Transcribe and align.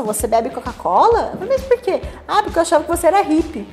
nossa, 0.00 0.02
você 0.02 0.26
bebe 0.26 0.50
Coca-Cola? 0.50 1.32
Mas 1.46 1.62
por 1.62 1.78
quê? 1.78 2.00
Ah, 2.26 2.42
porque 2.42 2.58
eu 2.58 2.62
achava 2.62 2.84
que 2.84 2.90
você 2.90 3.06
era 3.06 3.22
hippie. 3.22 3.66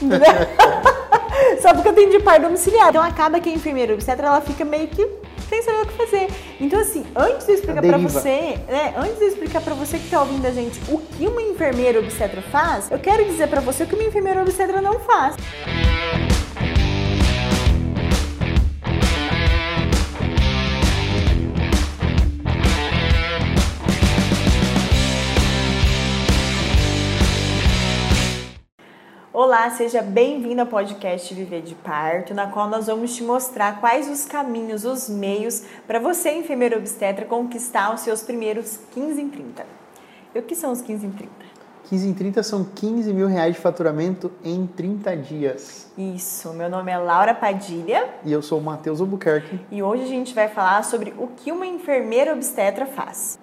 Só 1.60 1.74
porque 1.74 1.88
eu 1.88 1.94
tenho 1.94 2.10
de 2.10 2.20
par 2.20 2.38
domiciliar. 2.38 2.90
Então 2.90 3.02
acaba 3.02 3.40
que 3.40 3.48
a 3.48 3.52
enfermeira 3.52 3.92
obstetra, 3.94 4.26
ela 4.26 4.40
fica 4.40 4.64
meio 4.64 4.88
que 4.88 5.08
sem 5.48 5.62
saber 5.62 5.82
o 5.82 5.86
que 5.86 5.94
fazer. 5.94 6.28
Então 6.60 6.78
assim, 6.80 7.04
antes 7.16 7.46
de 7.46 7.52
eu 7.52 7.56
explicar 7.56 7.82
para 7.82 7.98
você, 7.98 8.58
né, 8.68 8.94
antes 8.96 9.16
de 9.16 9.24
eu 9.24 9.28
explicar 9.28 9.60
para 9.62 9.74
você 9.74 9.98
que 9.98 10.08
tá 10.08 10.20
ouvindo 10.20 10.46
a 10.46 10.50
gente 10.50 10.80
o 10.90 10.98
que 10.98 11.26
uma 11.26 11.42
enfermeira 11.42 11.98
obstetra 11.98 12.42
faz, 12.42 12.90
eu 12.90 12.98
quero 12.98 13.24
dizer 13.24 13.48
para 13.48 13.60
você 13.60 13.84
o 13.84 13.86
que 13.86 13.94
uma 13.94 14.04
enfermeira 14.04 14.40
obstetra 14.42 14.80
não 14.80 15.00
faz. 15.00 15.36
Olá, 29.56 29.70
seja 29.70 30.02
bem-vindo 30.02 30.62
ao 30.62 30.66
podcast 30.66 31.32
Viver 31.32 31.62
de 31.62 31.76
Parto, 31.76 32.34
na 32.34 32.48
qual 32.48 32.68
nós 32.68 32.88
vamos 32.88 33.14
te 33.14 33.22
mostrar 33.22 33.78
quais 33.78 34.10
os 34.10 34.24
caminhos, 34.24 34.84
os 34.84 35.08
meios 35.08 35.62
para 35.86 36.00
você, 36.00 36.32
enfermeira 36.32 36.76
obstetra, 36.76 37.24
conquistar 37.24 37.94
os 37.94 38.00
seus 38.00 38.20
primeiros 38.20 38.80
15 38.90 39.22
em 39.22 39.28
30. 39.28 39.64
E 40.34 40.38
o 40.40 40.42
que 40.42 40.56
são 40.56 40.72
os 40.72 40.82
15 40.82 41.06
em 41.06 41.10
30? 41.12 41.32
15 41.84 42.08
em 42.08 42.12
30 42.12 42.42
são 42.42 42.64
15 42.64 43.14
mil 43.14 43.28
reais 43.28 43.54
de 43.54 43.60
faturamento 43.60 44.32
em 44.42 44.66
30 44.66 45.16
dias. 45.18 45.88
Isso, 45.96 46.52
meu 46.52 46.68
nome 46.68 46.90
é 46.90 46.98
Laura 46.98 47.32
Padilha. 47.32 48.08
E 48.24 48.32
eu 48.32 48.42
sou 48.42 48.58
o 48.58 48.62
Matheus 48.62 49.00
Albuquerque. 49.00 49.60
E 49.70 49.80
hoje 49.80 50.02
a 50.02 50.08
gente 50.08 50.34
vai 50.34 50.48
falar 50.48 50.82
sobre 50.82 51.14
o 51.16 51.28
que 51.28 51.52
uma 51.52 51.64
enfermeira 51.64 52.32
obstetra 52.32 52.86
faz. 52.86 53.38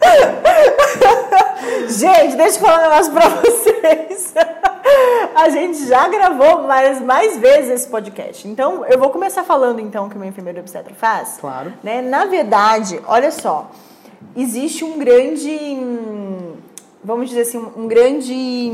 Gente, 1.88 2.36
deixa 2.36 2.56
eu 2.56 2.60
falar 2.60 2.78
um 2.78 2.90
negócio 2.90 3.12
pra 3.12 3.28
vocês. 3.28 4.34
A 5.34 5.48
gente 5.48 5.86
já 5.86 6.08
gravou 6.08 6.62
mais, 6.66 7.00
mais 7.00 7.38
vezes 7.38 7.70
esse 7.70 7.88
podcast. 7.88 8.46
Então, 8.46 8.84
eu 8.86 8.98
vou 8.98 9.10
começar 9.10 9.44
falando 9.44 9.80
então 9.80 10.06
o 10.06 10.10
que 10.10 10.16
uma 10.16 10.26
enfermeira 10.26 10.60
obstetra 10.60 10.94
faz. 10.94 11.38
Claro. 11.40 11.72
Né? 11.82 12.02
Na 12.02 12.26
verdade, 12.26 13.00
olha 13.06 13.30
só, 13.30 13.70
existe 14.36 14.84
um 14.84 14.98
grande, 14.98 15.78
vamos 17.02 17.28
dizer 17.28 17.42
assim, 17.42 17.58
um 17.58 17.86
grande, 17.86 18.70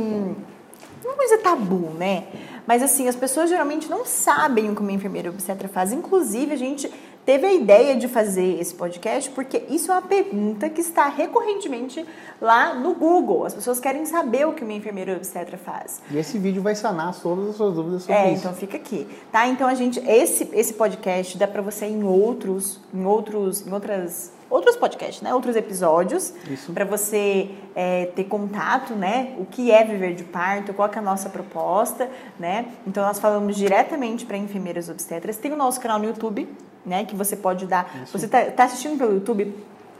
não 1.04 1.16
dizer 1.18 1.38
tabu, 1.38 1.90
né? 1.96 2.24
Mas 2.66 2.82
assim, 2.82 3.08
as 3.08 3.14
pessoas 3.14 3.48
geralmente 3.48 3.88
não 3.88 4.04
sabem 4.04 4.70
o 4.70 4.74
que 4.74 4.80
uma 4.80 4.92
enfermeira 4.92 5.30
obstetra 5.30 5.68
faz. 5.68 5.92
Inclusive, 5.92 6.52
a 6.52 6.56
gente 6.56 6.92
teve 7.26 7.44
a 7.44 7.52
ideia 7.52 7.96
de 7.96 8.06
fazer 8.06 8.60
esse 8.60 8.72
podcast 8.72 9.28
porque 9.30 9.64
isso 9.68 9.90
é 9.90 9.94
uma 9.96 10.02
pergunta 10.02 10.70
que 10.70 10.80
está 10.80 11.08
recorrentemente 11.08 12.06
lá 12.40 12.72
no 12.72 12.94
Google. 12.94 13.44
As 13.44 13.52
pessoas 13.52 13.80
querem 13.80 14.06
saber 14.06 14.46
o 14.46 14.52
que 14.52 14.62
uma 14.62 14.72
enfermeira 14.72 15.16
obstetra 15.16 15.58
faz. 15.58 16.00
E 16.08 16.16
esse 16.16 16.38
vídeo 16.38 16.62
vai 16.62 16.76
sanar 16.76 17.14
todas 17.20 17.50
as 17.50 17.56
suas 17.56 17.74
dúvidas 17.74 18.02
sobre 18.04 18.14
é, 18.14 18.32
isso. 18.32 18.40
então 18.40 18.54
fica 18.54 18.76
aqui, 18.76 19.06
tá? 19.32 19.48
Então 19.48 19.66
a 19.66 19.74
gente 19.74 19.98
esse 20.08 20.48
esse 20.52 20.74
podcast 20.74 21.36
dá 21.36 21.48
para 21.48 21.60
você 21.60 21.86
em 21.86 22.04
outros 22.04 22.80
em 22.94 23.04
outros 23.04 23.66
em 23.66 23.72
outras 23.72 24.32
outros 24.48 24.76
podcasts, 24.76 25.20
né? 25.20 25.34
Outros 25.34 25.56
episódios 25.56 26.32
para 26.72 26.84
você 26.84 27.50
é, 27.74 28.06
ter 28.06 28.24
contato, 28.24 28.94
né? 28.94 29.34
O 29.38 29.44
que 29.44 29.72
é 29.72 29.82
viver 29.82 30.14
de 30.14 30.22
parto, 30.22 30.72
qual 30.72 30.88
é 30.88 30.98
a 30.98 31.02
nossa 31.02 31.28
proposta, 31.28 32.08
né? 32.38 32.66
Então 32.86 33.04
nós 33.04 33.18
falamos 33.18 33.56
diretamente 33.56 34.24
para 34.24 34.36
enfermeiras 34.36 34.88
obstetras. 34.88 35.36
Tem 35.36 35.52
o 35.52 35.56
nosso 35.56 35.80
canal 35.80 35.98
no 35.98 36.04
YouTube, 36.04 36.48
né? 36.86 37.04
Que 37.04 37.16
você 37.16 37.36
pode 37.36 37.66
dar. 37.66 38.02
Isso. 38.04 38.16
Você 38.16 38.26
está 38.26 38.44
tá 38.44 38.64
assistindo 38.64 38.96
pelo 38.96 39.14
YouTube? 39.14 39.52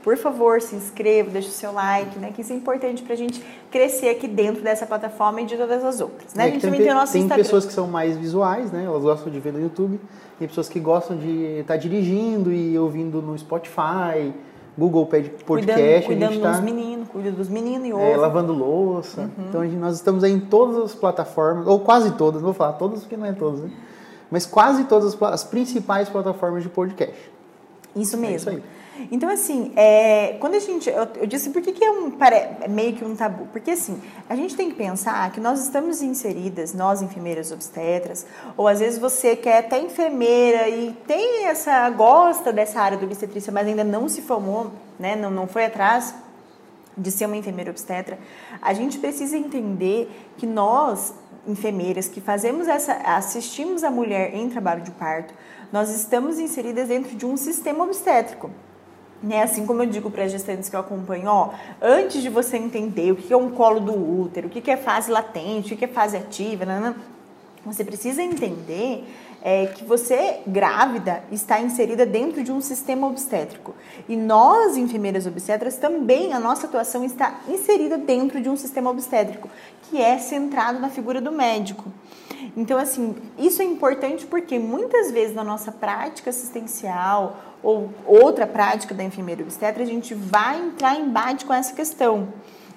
Por 0.03 0.17
favor, 0.17 0.63
se 0.63 0.77
inscreva, 0.77 1.31
deixe 1.31 1.49
o 1.49 1.53
seu 1.53 1.73
like, 1.73 2.17
né? 2.21 2.31
Que 2.33 2.41
isso 2.41 2.53
é 2.53 2.57
importante 2.57 3.03
para 3.03 3.15
a 3.15 3.17
gente 3.17 3.45
crescer 3.73 4.09
aqui 4.09 4.29
dentro 4.29 4.63
dessa 4.63 4.87
plataforma 4.87 5.41
e 5.41 5.47
de 5.47 5.57
todas 5.57 5.85
as 5.85 6.01
outras, 6.01 6.33
né? 6.33 6.45
É, 6.45 6.47
a 6.47 6.51
gente 6.53 6.63
também 6.63 6.81
tem, 6.81 6.95
tem, 6.95 7.29
tem 7.29 7.37
pessoas 7.37 7.67
que 7.67 7.73
são 7.73 7.89
mais 7.89 8.17
visuais, 8.17 8.71
né? 8.71 8.85
Elas 8.85 9.03
gostam 9.03 9.33
de 9.33 9.41
ver 9.41 9.53
no 9.53 9.61
YouTube. 9.61 9.99
Tem 10.39 10.47
pessoas 10.47 10.69
que 10.69 10.79
gostam 10.79 11.17
de 11.17 11.61
estar 11.61 11.75
tá 11.75 11.77
dirigindo 11.77 12.53
e 12.53 12.79
ouvindo 12.79 13.21
no 13.21 13.37
Spotify, 13.37 14.33
Google 14.79 15.07
Podcast. 15.07 15.45
Cuidando, 15.45 16.05
cuidando 16.05 16.41
tá, 16.41 16.53
dos 16.53 16.61
meninos, 16.61 17.09
cuida 17.09 17.33
dos 17.33 17.49
meninos 17.49 17.89
e 17.89 17.93
outros. 17.93 18.11
É, 18.11 18.17
lavando 18.17 18.53
louça. 18.53 19.23
Uhum. 19.23 19.47
Então 19.49 19.65
gente, 19.65 19.77
nós 19.77 19.97
estamos 19.97 20.23
aí 20.23 20.31
em 20.31 20.41
todas 20.41 20.77
as 20.85 20.95
plataformas, 20.95 21.67
ou 21.67 21.81
quase 21.81 22.13
todas, 22.13 22.43
não 22.43 22.47
vou 22.47 22.55
falar 22.55 22.75
todas 22.75 23.01
porque 23.01 23.17
não 23.17 23.27
é 23.27 23.33
todas, 23.33 23.61
né? 23.61 23.71
Mas 24.31 24.47
quase 24.47 24.85
todas 24.85 25.15
as, 25.15 25.23
as 25.23 25.45
principais 25.45 26.09
plataformas 26.09 26.63
de 26.63 26.69
podcast. 26.69 27.17
Isso 27.95 28.17
mesmo. 28.17 28.51
É 28.51 28.55
isso. 28.55 28.63
Então, 29.11 29.29
assim, 29.29 29.73
é, 29.77 30.37
quando 30.41 30.55
a 30.55 30.59
gente. 30.59 30.89
Eu, 30.89 31.07
eu 31.17 31.27
disse 31.27 31.51
por 31.51 31.61
que, 31.61 31.73
que 31.73 31.85
é, 31.85 31.91
um, 31.91 32.13
é 32.63 32.69
meio 32.69 32.95
que 32.95 33.05
um 33.05 33.15
tabu? 33.15 33.47
Porque, 33.53 33.73
assim, 33.73 34.01
a 34.29 34.35
gente 34.35 34.57
tem 34.57 34.71
que 34.71 34.75
pensar 34.75 35.31
que 35.33 35.41
nós 35.41 35.63
estamos 35.63 36.01
inseridas, 36.01 36.73
nós 36.73 37.03
enfermeiras 37.03 37.53
obstetras, 37.53 38.27
ou 38.57 38.67
às 38.67 38.81
vezes 38.81 38.99
você 38.99 39.37
quer 39.37 39.59
até 39.59 39.79
enfermeira 39.79 40.69
e 40.69 40.93
tem 41.07 41.45
essa. 41.47 41.89
gosta 41.91 42.53
dessa 42.53 42.81
área 42.81 42.97
do 42.97 43.05
obstetrícia, 43.05 43.53
mas 43.53 43.67
ainda 43.67 43.85
não 43.85 44.09
se 44.09 44.23
formou, 44.23 44.73
né? 44.99 45.15
Não, 45.15 45.31
não 45.31 45.47
foi 45.47 45.67
atrás 45.67 46.15
de 46.97 47.11
ser 47.11 47.27
uma 47.27 47.37
enfermeira 47.37 47.71
obstetra. 47.71 48.19
A 48.63 48.73
gente 48.73 48.99
precisa 48.99 49.37
entender 49.37 50.09
que 50.39 50.47
nós 50.47 51.13
enfermeiras 51.47 52.09
que 52.09 52.21
fazemos 52.21 52.69
essa, 52.69 52.95
assistimos 52.95 53.85
a 53.85 53.91
mulher 53.91 54.35
em 54.35 54.49
trabalho 54.49 54.83
de 54.83 54.91
parto, 54.91 55.35
nós 55.73 55.91
estamos 55.91 56.39
inseridas 56.39 56.89
dentro 56.89 57.17
de 57.17 57.27
um 57.27 57.37
sistema 57.37 57.85
obstétrico. 57.85 58.51
Né? 59.23 59.43
Assim 59.43 59.65
como 59.65 59.83
eu 59.83 59.87
digo 59.87 60.11
para 60.11 60.25
as 60.25 60.33
gestantes 60.33 60.69
que 60.69 60.77
eu 60.77 60.81
acompanho, 60.81 61.29
ó, 61.29 61.51
antes 61.81 62.23
de 62.23 62.29
você 62.29 62.57
entender 62.57 63.13
o 63.13 63.17
que 63.17 63.33
é 63.33 63.37
um 63.37 63.51
colo 63.51 63.81
do 63.81 63.93
útero, 64.23 64.49
o 64.49 64.51
que 64.51 64.71
é 64.71 64.77
fase 64.77 65.11
latente, 65.11 65.75
o 65.75 65.77
que 65.77 65.85
é 65.85 65.89
fase 65.89 66.17
ativa, 66.17 66.65
você 67.65 67.85
precisa 67.85 68.23
entender 68.23 69.05
é, 69.49 69.67
que 69.67 69.85
você, 69.85 70.41
grávida, 70.45 71.23
está 71.31 71.61
inserida 71.61 72.05
dentro 72.05 72.43
de 72.43 72.51
um 72.51 72.61
sistema 72.61 73.07
obstétrico. 73.07 73.77
E 74.09 74.17
nós, 74.17 74.77
enfermeiras 74.77 75.25
obstetras, 75.25 75.77
também, 75.77 76.33
a 76.33 76.41
nossa 76.41 76.67
atuação 76.67 77.05
está 77.05 77.39
inserida 77.47 77.97
dentro 77.97 78.41
de 78.41 78.49
um 78.49 78.57
sistema 78.57 78.91
obstétrico, 78.91 79.49
que 79.85 80.03
é 80.03 80.19
centrado 80.19 80.81
na 80.81 80.89
figura 80.89 81.21
do 81.21 81.31
médico. 81.31 81.85
Então, 82.57 82.77
assim, 82.77 83.15
isso 83.39 83.63
é 83.63 83.65
importante 83.65 84.27
porque 84.27 84.59
muitas 84.59 85.13
vezes 85.13 85.37
na 85.37 85.45
nossa 85.45 85.71
prática 85.71 86.31
assistencial 86.31 87.37
ou 87.63 87.89
outra 88.05 88.49
prática 88.49 88.97
da 88.97 89.05
enfermeira 89.05 89.45
obstetra, 89.45 89.85
a 89.85 89.87
gente 89.87 90.13
vai 90.13 90.61
entrar 90.61 90.97
em 90.97 91.05
embate 91.05 91.45
com 91.45 91.55
essa 91.55 91.73
questão. 91.73 92.31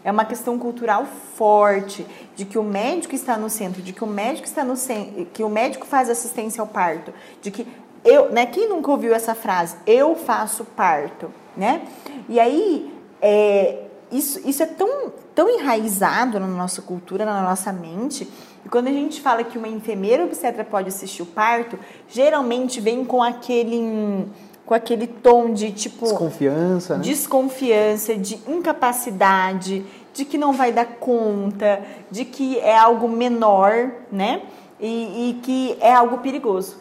É 0.03 0.11
uma 0.11 0.25
questão 0.25 0.57
cultural 0.57 1.05
forte 1.35 2.05
de 2.35 2.45
que 2.45 2.57
o 2.57 2.63
médico 2.63 3.13
está 3.13 3.37
no 3.37 3.49
centro, 3.49 3.81
de 3.81 3.91
que 3.91 4.03
o 4.03 4.07
médico 4.07 4.47
está 4.47 4.63
no 4.63 4.75
centro, 4.75 5.25
que 5.25 5.43
o 5.43 5.49
médico 5.49 5.85
faz 5.85 6.09
assistência 6.09 6.61
ao 6.61 6.67
parto, 6.67 7.13
de 7.41 7.51
que 7.51 7.67
eu, 8.03 8.31
né? 8.31 8.45
Quem 8.45 8.69
nunca 8.69 8.91
ouviu 8.91 9.13
essa 9.13 9.35
frase? 9.35 9.75
Eu 9.85 10.15
faço 10.15 10.63
parto, 10.63 11.31
né? 11.55 11.81
E 12.29 12.39
aí 12.39 12.93
é, 13.21 13.83
isso, 14.11 14.39
isso 14.47 14.63
é 14.63 14.65
tão, 14.65 15.11
tão 15.35 15.49
enraizado 15.49 16.39
na 16.39 16.47
nossa 16.47 16.81
cultura, 16.81 17.25
na 17.25 17.41
nossa 17.41 17.71
mente, 17.71 18.27
e 18.65 18.69
quando 18.69 18.87
a 18.87 18.91
gente 18.91 19.21
fala 19.21 19.43
que 19.43 19.57
uma 19.57 19.67
enfermeira 19.67 20.23
obstetra 20.23 20.63
pode 20.63 20.89
assistir 20.89 21.21
o 21.21 21.25
parto, 21.25 21.79
geralmente 22.07 22.81
vem 22.81 23.05
com 23.05 23.21
aquele 23.21 24.27
com 24.69 24.75
aquele 24.75 25.07
tom 25.07 25.51
de 25.51 25.71
tipo 25.71 26.05
desconfiança, 26.05 26.97
né? 26.97 27.01
desconfiança, 27.01 28.15
de 28.15 28.35
incapacidade, 28.47 29.83
de 30.13 30.23
que 30.23 30.37
não 30.37 30.53
vai 30.53 30.71
dar 30.71 30.85
conta, 30.85 31.81
de 32.11 32.23
que 32.23 32.59
é 32.59 32.77
algo 32.77 33.09
menor, 33.09 33.89
né? 34.11 34.43
E, 34.79 35.31
e 35.31 35.33
que 35.41 35.75
é 35.81 35.91
algo 35.91 36.19
perigoso, 36.19 36.77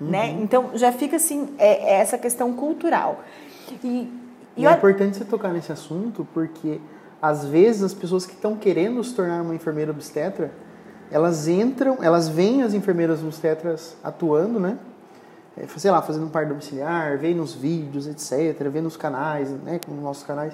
uhum. 0.00 0.08
né? 0.08 0.36
Então 0.42 0.70
já 0.74 0.90
fica 0.90 1.14
assim 1.14 1.54
é, 1.60 1.92
é 1.92 2.00
essa 2.00 2.18
questão 2.18 2.54
cultural. 2.54 3.20
E, 3.70 3.86
e, 3.86 4.12
e 4.56 4.66
é 4.66 4.72
importante 4.72 5.16
você 5.16 5.24
tocar 5.24 5.52
nesse 5.52 5.70
assunto 5.70 6.26
porque 6.34 6.80
às 7.22 7.44
vezes 7.44 7.84
as 7.84 7.94
pessoas 7.94 8.26
que 8.26 8.32
estão 8.32 8.56
querendo 8.56 9.02
se 9.04 9.14
tornar 9.14 9.42
uma 9.42 9.54
enfermeira 9.54 9.92
obstetra, 9.92 10.50
elas 11.08 11.46
entram, 11.46 11.98
elas 12.02 12.28
veem 12.28 12.64
as 12.64 12.74
enfermeiras 12.74 13.22
obstetras 13.22 13.96
atuando, 14.02 14.58
né? 14.58 14.76
É, 15.56 15.66
sei 15.76 15.90
lá, 15.90 16.00
fazendo 16.00 16.26
um 16.26 16.30
par 16.30 16.46
domiciliar, 16.46 17.18
vê 17.18 17.34
nos 17.34 17.54
vídeos, 17.54 18.06
etc., 18.06 18.68
vê 18.68 18.80
nos 18.80 18.96
canais, 18.96 19.50
né, 19.50 19.78
como 19.84 19.96
nos 19.96 20.04
nossos 20.04 20.24
canais. 20.24 20.52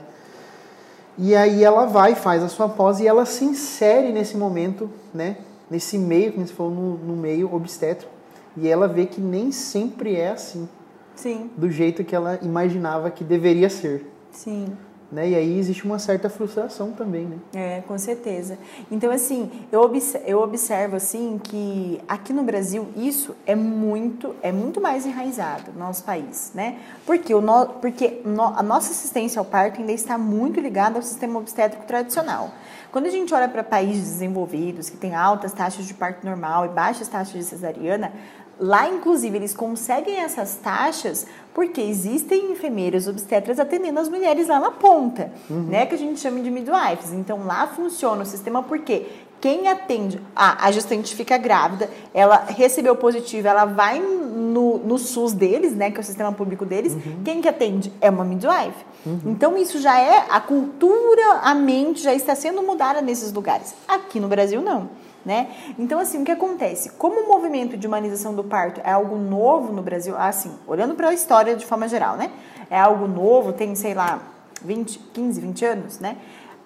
E 1.17 1.35
aí 1.35 1.65
ela 1.65 1.87
vai, 1.87 2.15
faz 2.15 2.43
a 2.43 2.49
sua 2.49 2.69
pós 2.69 3.01
e 3.01 3.07
ela 3.07 3.25
se 3.27 3.45
insere 3.45 4.13
nesse 4.13 4.37
momento, 4.37 4.91
né, 5.13 5.39
nesse 5.71 5.99
meio, 5.99 6.33
como 6.33 6.47
se 6.47 6.53
for 6.53 6.71
no, 6.71 6.97
no 6.99 7.17
meio 7.17 7.53
obstétrico. 7.53 8.13
E 8.57 8.69
ela 8.69 8.89
vê 8.89 9.07
que 9.07 9.21
nem 9.21 9.53
sempre 9.53 10.17
é 10.17 10.31
assim. 10.31 10.69
Sim. 11.15 11.51
Do 11.57 11.71
jeito 11.71 12.05
que 12.05 12.15
ela 12.15 12.39
imaginava 12.43 13.11
que 13.11 13.25
deveria 13.25 13.69
ser. 13.69 14.07
Sim. 14.31 14.77
Né? 15.11 15.31
E 15.31 15.35
aí 15.35 15.59
existe 15.59 15.87
uma 15.87 15.99
certa 15.99 16.29
frustração 16.29 16.93
também, 16.93 17.25
né? 17.25 17.39
É, 17.55 17.81
com 17.89 17.97
certeza. 17.97 18.59
Então, 18.91 19.11
assim, 19.11 19.51
eu 19.73 19.81
observo, 19.81 20.27
eu 20.27 20.43
observo, 20.43 20.97
assim, 20.97 21.41
que 21.43 21.99
aqui 22.07 22.31
no 22.31 22.43
Brasil 22.43 22.87
isso 22.95 23.35
é 23.47 23.55
muito, 23.55 24.37
é 24.43 24.53
muito 24.53 24.83
mais 24.83 25.07
enraizado 25.07 25.73
no 25.73 25.79
nosso 25.79 26.05
país, 26.05 26.53
né? 26.55 26.79
Porque, 27.07 27.33
o 27.33 27.41
no, 27.41 27.67
porque 27.81 28.21
a 28.55 28.63
nossa 28.63 28.93
assistência 28.93 29.39
ao 29.39 29.47
parto 29.47 29.81
ainda 29.81 29.93
está 29.93 30.19
muito 30.19 30.61
ligada 30.61 30.99
ao 30.99 31.03
sistema 31.03 31.39
obstétrico 31.39 31.87
tradicional. 31.87 32.51
Quando 32.93 33.07
a 33.07 33.11
gente 33.11 33.33
olha 33.33 33.49
para 33.49 33.65
países 33.65 34.11
desenvolvidos, 34.11 34.91
que 34.91 34.97
têm 34.99 35.15
altas 35.15 35.53
taxas 35.55 35.87
de 35.87 35.95
parto 35.95 36.25
normal 36.27 36.67
e 36.67 36.69
baixas 36.69 37.09
taxas 37.09 37.33
de 37.33 37.45
cesariana, 37.45 38.13
Lá, 38.61 38.89
inclusive, 38.89 39.37
eles 39.37 39.55
conseguem 39.55 40.17
essas 40.17 40.57
taxas 40.57 41.27
porque 41.59 41.81
existem 41.81 42.53
enfermeiras 42.53 43.09
obstetras 43.09 43.59
atendendo 43.59 43.99
as 43.99 44.09
mulheres 44.09 44.47
lá 44.47 44.61
na 44.61 44.71
ponta, 44.71 45.33
uhum. 45.51 45.63
né? 45.63 45.87
Que 45.87 45.97
a 45.97 45.99
gente 45.99 46.21
chama 46.21 46.39
de 46.39 46.53
midwives. 46.53 47.13
Então, 47.13 47.45
lá 47.45 47.67
funciona 47.67 48.23
o 48.23 48.25
sistema 48.25 48.63
porque 48.63 49.07
quem 49.41 49.67
atende, 49.67 50.21
ah, 50.37 50.57
a 50.65 50.71
gestante 50.71 51.17
fica 51.17 51.37
grávida, 51.37 51.91
ela 52.15 52.45
recebeu 52.47 52.95
positivo, 52.95 53.49
ela 53.49 53.65
vai 53.65 53.99
no, 53.99 54.79
no 54.79 54.99
SUS 54.99 55.33
deles, 55.33 55.75
né, 55.75 55.91
que 55.91 55.97
é 55.97 56.01
o 56.01 56.05
sistema 56.05 56.33
público 56.33 56.65
deles, 56.65 56.93
uhum. 56.93 57.23
quem 57.25 57.41
que 57.41 57.49
atende? 57.49 57.93
É 58.01 58.09
uma 58.09 58.25
midwife. 58.25 58.85
Uhum. 59.05 59.21
Então 59.27 59.59
isso 59.59 59.81
já 59.81 59.99
é, 59.99 60.27
a 60.31 60.41
cultura, 60.41 61.41
a 61.43 61.57
mente 61.57 62.01
já 62.01 62.15
está 62.15 62.37
sendo 62.37 62.63
mudada 62.63 63.03
nesses 63.03 63.33
lugares. 63.33 63.75
Aqui 63.89 64.21
no 64.21 64.29
Brasil 64.29 64.63
não 64.63 64.89
né? 65.29 65.51
Então, 65.79 66.01
assim, 66.01 66.23
o 66.23 66.25
que 66.25 66.33
acontece? 66.33 66.89
Como 66.93 67.21
o 67.21 67.29
movimento 67.29 67.77
de 67.77 67.87
humanização 67.87 68.35
do 68.35 68.43
parto 68.43 68.81
é 68.83 68.91
algo 68.91 69.19
novo 69.19 69.75
no 69.75 69.83
Brasil, 69.83 70.17
assim, 70.17 70.51
olhando 70.67 70.95
para 70.95 71.11
a 71.11 71.13
história 71.13 71.55
de 71.55 71.67
forma 71.67 71.87
geral, 71.87 72.17
né? 72.17 72.31
É 72.71 72.81
algo 72.81 73.07
novo, 73.07 73.53
tem, 73.53 73.75
sei 73.75 73.93
lá, 73.93 74.23
20, 74.65 74.99
15, 75.13 75.39
20 75.39 75.65
anos, 75.67 76.01
né? 76.01 76.17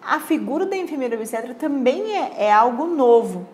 A 0.01 0.21
figura 0.21 0.65
da 0.65 0.77
enfermeira 0.77 1.17
obstetra 1.17 1.55
também 1.55 2.17
é, 2.17 2.45
é 2.45 2.53
algo 2.53 2.87
novo. 2.87 3.49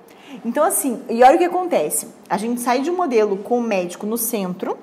Então, 0.44 0.62
assim, 0.62 1.02
e 1.08 1.22
olha 1.22 1.36
o 1.36 1.38
que 1.38 1.44
acontece. 1.44 2.08
A 2.28 2.36
gente 2.36 2.60
sai 2.60 2.82
de 2.82 2.90
um 2.90 2.96
modelo 2.96 3.38
com 3.38 3.58
o 3.58 3.62
médico 3.62 4.04
no 4.04 4.18
centro, 4.18 4.76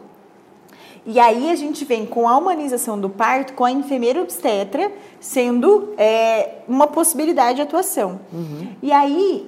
e 1.06 1.20
aí 1.20 1.52
a 1.52 1.56
gente 1.56 1.86
vem 1.86 2.04
com 2.04 2.28
a 2.28 2.36
humanização 2.36 3.00
do 3.00 3.12
parto, 3.12 3.54
com 3.54 3.64
a 3.64 3.72
enfermeira 3.72 4.20
obstetra 4.20 4.92
sendo 5.20 5.94
é, 5.98 6.62
uma 6.68 6.88
possibilidade 6.88 7.58
de 7.58 7.62
atuação. 7.62 8.20
Uhum. 8.34 8.70
E 8.82 8.92
aí 8.92 9.48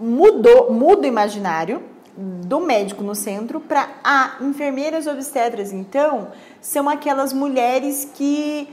mudou, 0.00 0.72
muda 0.72 1.02
o 1.02 1.06
imaginário 1.06 1.82
do 2.16 2.60
médico 2.60 3.02
no 3.02 3.14
centro 3.14 3.60
para 3.60 3.88
a 4.02 4.36
enfermeiras 4.40 5.06
obstetras, 5.06 5.72
então, 5.72 6.28
são 6.60 6.88
aquelas 6.88 7.32
mulheres 7.32 8.08
que, 8.14 8.68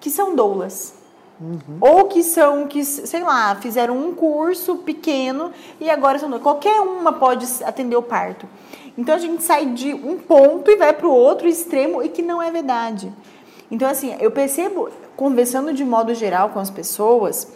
que 0.00 0.10
são 0.10 0.36
doulas. 0.36 0.94
Uhum. 1.40 1.78
Ou 1.80 2.04
que 2.06 2.22
são, 2.22 2.66
que, 2.66 2.84
sei 2.84 3.22
lá, 3.22 3.54
fizeram 3.56 3.96
um 3.96 4.12
curso 4.14 4.76
pequeno 4.78 5.52
e 5.80 5.88
agora 5.88 6.18
são 6.18 6.28
doulas. 6.28 6.42
Qualquer 6.42 6.80
uma 6.80 7.12
pode 7.12 7.46
atender 7.64 7.96
o 7.96 8.02
parto. 8.02 8.46
Então 8.96 9.14
a 9.14 9.18
gente 9.18 9.42
sai 9.44 9.66
de 9.66 9.94
um 9.94 10.18
ponto 10.18 10.68
e 10.70 10.76
vai 10.76 10.92
para 10.92 11.06
o 11.06 11.12
outro 11.12 11.46
extremo 11.46 12.02
e 12.02 12.08
que 12.08 12.22
não 12.22 12.42
é 12.42 12.50
verdade. 12.50 13.12
Então, 13.70 13.88
assim, 13.88 14.16
eu 14.18 14.30
percebo, 14.30 14.88
conversando 15.14 15.72
de 15.72 15.84
modo 15.84 16.14
geral 16.14 16.48
com 16.48 16.58
as 16.58 16.70
pessoas, 16.70 17.46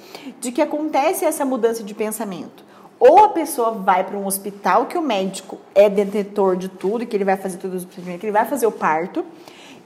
de 0.41 0.53
que 0.53 0.61
acontece 0.61 1.25
essa 1.25 1.45
mudança 1.45 1.83
de 1.83 1.95
pensamento. 1.95 2.63
Ou 3.05 3.25
a 3.25 3.31
pessoa 3.31 3.73
vai 3.73 4.05
para 4.05 4.17
um 4.17 4.25
hospital 4.27 4.87
que 4.87 4.97
o 4.97 5.03
médico 5.03 5.59
é 5.75 5.91
detetor 5.91 6.55
de 6.55 6.69
tudo, 6.69 7.05
que 7.05 7.17
ele 7.17 7.25
vai 7.25 7.37
fazer 7.37 7.59
todos 7.59 7.79
os 7.79 7.85
procedimentos, 7.85 8.21
que 8.21 8.27
ele 8.27 8.33
vai 8.33 8.45
fazer 8.45 8.65
o 8.65 8.71
parto. 8.71 9.25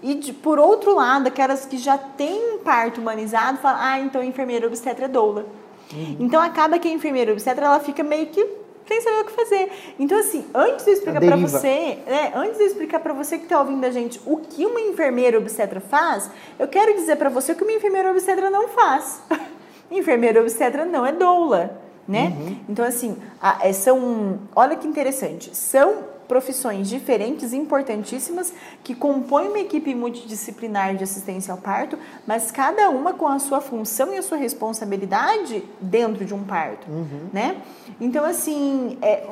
E 0.02 0.16
de, 0.16 0.34
por 0.34 0.58
outro 0.58 0.94
lado, 0.94 1.26
aquelas 1.26 1.64
que 1.64 1.78
já 1.78 1.96
têm 1.96 2.56
um 2.56 2.58
parto 2.58 3.00
humanizado, 3.00 3.56
falam, 3.56 3.80
ah, 3.80 3.98
então 4.00 4.20
a 4.20 4.24
enfermeira 4.26 4.66
obstetra 4.66 5.06
é 5.06 5.08
doula. 5.08 5.46
Uhum. 5.94 6.16
Então 6.20 6.42
acaba 6.42 6.78
que 6.78 6.88
a 6.88 6.90
enfermeira 6.90 7.32
obstetra 7.32 7.64
ela 7.64 7.80
fica 7.80 8.02
meio 8.02 8.26
que 8.26 8.46
sem 8.86 9.00
saber 9.00 9.22
o 9.22 9.24
que 9.24 9.32
fazer. 9.32 9.72
Então, 9.98 10.18
assim, 10.18 10.44
antes 10.54 10.84
de 10.84 10.90
eu 10.90 10.94
explicar 10.94 11.20
para 11.22 11.36
você, 11.36 11.98
né, 12.06 12.32
antes 12.34 12.58
de 12.58 12.64
eu 12.64 12.66
explicar 12.66 13.00
para 13.00 13.14
você 13.14 13.38
que 13.38 13.44
está 13.44 13.58
ouvindo 13.58 13.82
a 13.86 13.90
gente 13.90 14.20
o 14.26 14.36
que 14.36 14.66
uma 14.66 14.82
enfermeira 14.82 15.38
obstetra 15.38 15.80
faz, 15.80 16.30
eu 16.58 16.68
quero 16.68 16.92
dizer 16.92 17.16
para 17.16 17.30
você 17.30 17.52
o 17.52 17.54
que 17.54 17.64
uma 17.64 17.72
enfermeira 17.72 18.10
obstetra 18.10 18.50
não 18.50 18.68
faz. 18.68 19.22
enfermeira 19.90 20.38
obstetra 20.38 20.84
não 20.84 21.06
é 21.06 21.12
doula 21.12 21.85
né? 22.08 22.32
Uhum. 22.36 22.56
Então, 22.68 22.84
assim, 22.84 23.16
a, 23.40 23.66
é, 23.66 23.72
são. 23.72 24.38
Olha 24.54 24.76
que 24.76 24.86
interessante. 24.86 25.54
São 25.56 26.16
profissões 26.26 26.88
diferentes, 26.88 27.52
importantíssimas, 27.52 28.52
que 28.82 28.94
compõem 28.94 29.48
uma 29.48 29.60
equipe 29.60 29.94
multidisciplinar 29.94 30.96
de 30.96 31.04
assistência 31.04 31.52
ao 31.52 31.58
parto, 31.58 31.98
mas 32.26 32.50
cada 32.50 32.90
uma 32.90 33.12
com 33.12 33.26
a 33.28 33.38
sua 33.38 33.60
função 33.60 34.12
e 34.12 34.18
a 34.18 34.22
sua 34.22 34.36
responsabilidade 34.36 35.62
dentro 35.80 36.24
de 36.24 36.34
um 36.34 36.42
parto, 36.42 36.90
uhum. 36.90 37.28
né? 37.32 37.56
Então, 38.00 38.24
assim, 38.24 38.98
é, 39.00 39.24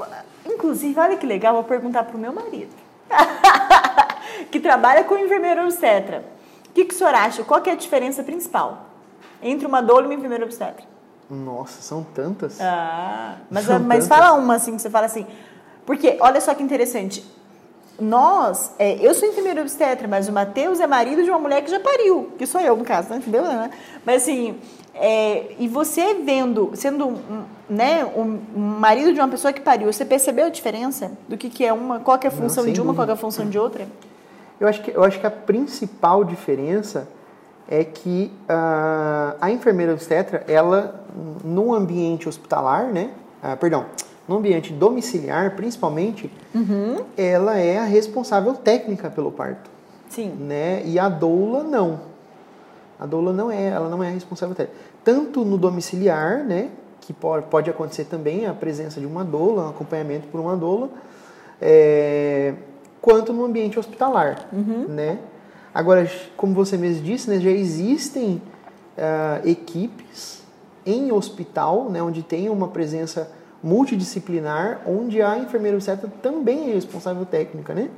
inclusive, 0.46 0.98
olha 0.98 1.16
que 1.16 1.26
legal, 1.26 1.54
vou 1.54 1.64
perguntar 1.64 2.04
para 2.04 2.16
o 2.16 2.20
meu 2.20 2.32
marido, 2.32 2.70
que 4.50 4.60
trabalha 4.60 5.04
com 5.04 5.18
enfermeira 5.18 5.62
obstetra. 5.64 6.24
O 6.68 6.72
que, 6.74 6.84
que 6.84 6.94
o 6.94 6.96
senhor 6.96 7.14
acha? 7.14 7.44
Qual 7.44 7.62
é 7.64 7.70
a 7.70 7.76
diferença 7.76 8.22
principal 8.22 8.86
entre 9.42 9.66
uma 9.66 9.80
doula 9.80 10.02
e 10.02 10.06
uma 10.06 10.14
enfermeira 10.14 10.44
obstetra? 10.44 10.93
Nossa, 11.30 11.80
são 11.82 12.02
tantas. 12.02 12.60
Ah, 12.60 13.36
mas, 13.50 13.64
são 13.64 13.78
mas 13.80 14.06
tantas. 14.06 14.08
fala 14.08 14.32
uma 14.32 14.56
assim, 14.56 14.76
que 14.76 14.82
você 14.82 14.90
fala 14.90 15.06
assim. 15.06 15.26
Porque, 15.86 16.16
olha 16.20 16.40
só 16.40 16.54
que 16.54 16.62
interessante. 16.62 17.24
Nós, 18.00 18.72
é, 18.78 18.94
eu 19.06 19.14
sou 19.14 19.28
enfermeira 19.28 19.60
obstetra, 19.60 20.08
mas 20.08 20.28
o 20.28 20.32
Matheus 20.32 20.80
é 20.80 20.86
marido 20.86 21.22
de 21.22 21.30
uma 21.30 21.38
mulher 21.38 21.62
que 21.62 21.70
já 21.70 21.78
pariu, 21.78 22.32
que 22.36 22.44
sou 22.44 22.60
eu, 22.60 22.76
no 22.76 22.84
caso, 22.84 23.10
né? 23.10 23.16
entendeu? 23.18 23.44
Mas 24.04 24.22
assim, 24.22 24.58
é, 24.94 25.54
e 25.58 25.68
você 25.68 26.14
vendo, 26.14 26.72
sendo 26.74 27.06
um, 27.06 27.44
né, 27.68 28.04
um 28.04 28.38
marido 28.56 29.12
de 29.12 29.20
uma 29.20 29.28
pessoa 29.28 29.52
que 29.52 29.60
pariu, 29.60 29.92
você 29.92 30.04
percebeu 30.04 30.46
a 30.46 30.48
diferença 30.48 31.12
do 31.28 31.36
que, 31.36 31.48
que 31.48 31.64
é 31.64 31.72
uma, 31.72 32.00
qual 32.00 32.18
é 32.22 32.26
a 32.26 32.30
função 32.30 32.64
Não, 32.64 32.72
de 32.72 32.80
uma, 32.80 32.86
dúvida. 32.86 33.04
qual 33.04 33.08
é 33.10 33.12
a 33.12 33.20
função 33.20 33.48
de 33.48 33.58
outra? 33.58 33.86
Eu 34.58 34.66
acho 34.66 34.82
que, 34.82 34.90
eu 34.90 35.04
acho 35.04 35.20
que 35.20 35.26
a 35.26 35.30
principal 35.30 36.24
diferença 36.24 37.08
é 37.68 37.84
que 37.84 38.30
uh, 38.44 39.36
a 39.40 39.50
enfermeira 39.50 39.92
obstetra, 39.92 40.44
ela, 40.46 41.04
no 41.42 41.74
ambiente 41.74 42.28
hospitalar, 42.28 42.86
né? 42.92 43.10
Uh, 43.42 43.56
perdão, 43.56 43.86
no 44.28 44.36
ambiente 44.36 44.72
domiciliar, 44.72 45.54
principalmente, 45.54 46.30
uhum. 46.54 47.04
ela 47.16 47.58
é 47.58 47.78
a 47.78 47.84
responsável 47.84 48.54
técnica 48.54 49.10
pelo 49.10 49.30
parto. 49.30 49.70
Sim. 50.08 50.30
Né? 50.30 50.82
E 50.84 50.98
a 50.98 51.08
doula 51.08 51.62
não. 51.62 52.00
A 52.98 53.06
doula 53.06 53.32
não 53.32 53.50
é, 53.50 53.66
ela 53.66 53.88
não 53.88 54.02
é 54.02 54.08
a 54.08 54.10
responsável 54.10 54.54
técnica. 54.54 54.78
Tanto 55.02 55.44
no 55.44 55.58
domiciliar, 55.58 56.44
né? 56.44 56.70
Que 57.00 57.12
pode, 57.12 57.46
pode 57.46 57.68
acontecer 57.68 58.04
também 58.04 58.46
a 58.46 58.54
presença 58.54 58.98
de 58.98 59.06
uma 59.06 59.24
doula, 59.24 59.66
um 59.66 59.70
acompanhamento 59.70 60.26
por 60.28 60.40
uma 60.40 60.56
doula, 60.56 60.88
é, 61.60 62.54
quanto 63.02 63.32
no 63.32 63.44
ambiente 63.44 63.78
hospitalar, 63.78 64.48
uhum. 64.52 64.86
né? 64.88 65.18
Agora, 65.74 66.08
como 66.36 66.54
você 66.54 66.76
mesmo 66.76 67.02
disse, 67.02 67.28
né, 67.28 67.40
já 67.40 67.50
existem 67.50 68.40
uh, 68.96 69.48
equipes 69.48 70.44
em 70.86 71.10
hospital, 71.10 71.90
né, 71.90 72.00
onde 72.00 72.22
tem 72.22 72.48
uma 72.48 72.68
presença 72.68 73.28
multidisciplinar, 73.60 74.82
onde 74.86 75.20
a 75.20 75.38
enfermeira 75.38 75.76
obstetra 75.76 76.08
também 76.22 76.70
é 76.70 76.74
responsável 76.74 77.24
técnica, 77.24 77.72
né? 77.72 77.88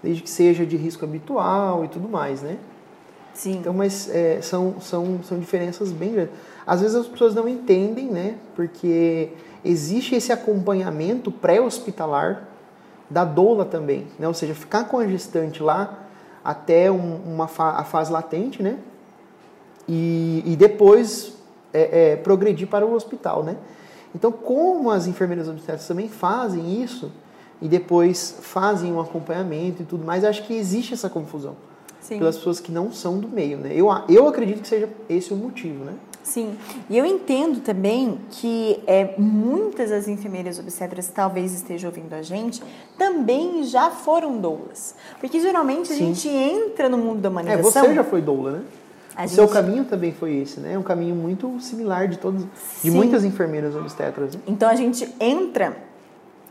Desde 0.00 0.22
que 0.22 0.30
seja 0.30 0.64
de 0.64 0.76
risco 0.76 1.04
habitual 1.04 1.84
e 1.84 1.88
tudo 1.88 2.08
mais, 2.08 2.40
né? 2.40 2.56
Sim. 3.34 3.58
Então, 3.58 3.74
mas 3.74 4.08
é, 4.08 4.40
são, 4.40 4.80
são, 4.80 5.20
são 5.24 5.38
diferenças 5.40 5.90
bem 5.90 6.12
grandes. 6.12 6.34
Às 6.64 6.82
vezes 6.82 6.96
as 6.96 7.08
pessoas 7.08 7.34
não 7.34 7.48
entendem, 7.48 8.06
né? 8.06 8.36
Porque 8.54 9.30
existe 9.64 10.14
esse 10.14 10.32
acompanhamento 10.32 11.32
pré-hospitalar 11.32 12.48
da 13.10 13.24
doula 13.24 13.64
também, 13.64 14.06
né? 14.20 14.28
Ou 14.28 14.34
seja, 14.34 14.54
ficar 14.54 14.84
com 14.84 14.98
a 14.98 15.06
gestante 15.08 15.60
lá 15.62 16.07
até 16.48 16.90
um, 16.90 17.16
uma 17.26 17.46
fa 17.46 17.72
a 17.72 17.84
fase 17.84 18.10
latente, 18.10 18.62
né? 18.62 18.78
E, 19.86 20.42
e 20.46 20.56
depois 20.56 21.34
é, 21.74 22.12
é, 22.12 22.16
progredir 22.16 22.66
para 22.66 22.86
o 22.86 22.94
hospital, 22.94 23.44
né? 23.44 23.54
Então, 24.14 24.32
como 24.32 24.90
as 24.90 25.06
enfermeiras 25.06 25.46
obstetras 25.46 25.86
também 25.86 26.08
fazem 26.08 26.82
isso 26.82 27.12
e 27.60 27.68
depois 27.68 28.38
fazem 28.40 28.90
um 28.90 28.98
acompanhamento 28.98 29.82
e 29.82 29.84
tudo 29.84 30.06
mais, 30.06 30.24
acho 30.24 30.46
que 30.46 30.54
existe 30.54 30.94
essa 30.94 31.10
confusão 31.10 31.54
Sim. 32.00 32.16
pelas 32.16 32.38
pessoas 32.38 32.60
que 32.60 32.72
não 32.72 32.90
são 32.90 33.18
do 33.18 33.28
meio, 33.28 33.58
né? 33.58 33.70
Eu, 33.74 33.88
eu 34.08 34.26
acredito 34.26 34.62
que 34.62 34.68
seja 34.68 34.88
esse 35.06 35.34
o 35.34 35.36
motivo, 35.36 35.84
né? 35.84 35.92
Sim, 36.28 36.58
e 36.90 36.98
eu 36.98 37.06
entendo 37.06 37.60
também 37.60 38.20
que 38.30 38.82
é, 38.86 39.14
muitas 39.16 39.88
das 39.88 40.06
enfermeiras 40.08 40.58
obstetras 40.58 41.08
talvez 41.08 41.54
estejam 41.54 41.88
ouvindo 41.88 42.12
a 42.12 42.20
gente, 42.20 42.62
também 42.98 43.64
já 43.64 43.90
foram 43.90 44.36
doulas. 44.36 44.94
Porque 45.20 45.40
geralmente 45.40 45.90
a 45.90 45.96
Sim. 45.96 46.12
gente 46.12 46.28
entra 46.28 46.86
no 46.86 46.98
mundo 46.98 47.22
da 47.22 47.30
humanização... 47.30 47.82
É, 47.82 47.88
você 47.88 47.94
já 47.94 48.04
foi 48.04 48.20
doula, 48.20 48.50
né? 48.50 48.62
A 49.16 49.24
o 49.24 49.26
gente... 49.26 49.36
seu 49.36 49.48
caminho 49.48 49.86
também 49.86 50.12
foi 50.12 50.36
esse, 50.36 50.60
né? 50.60 50.74
É 50.74 50.78
um 50.78 50.82
caminho 50.82 51.14
muito 51.14 51.58
similar 51.60 52.06
de 52.08 52.18
todos, 52.18 52.44
de 52.84 52.90
muitas 52.90 53.24
enfermeiras 53.24 53.74
obstetras. 53.74 54.34
Né? 54.34 54.42
Então 54.46 54.68
a 54.68 54.74
gente 54.74 55.10
entra 55.18 55.78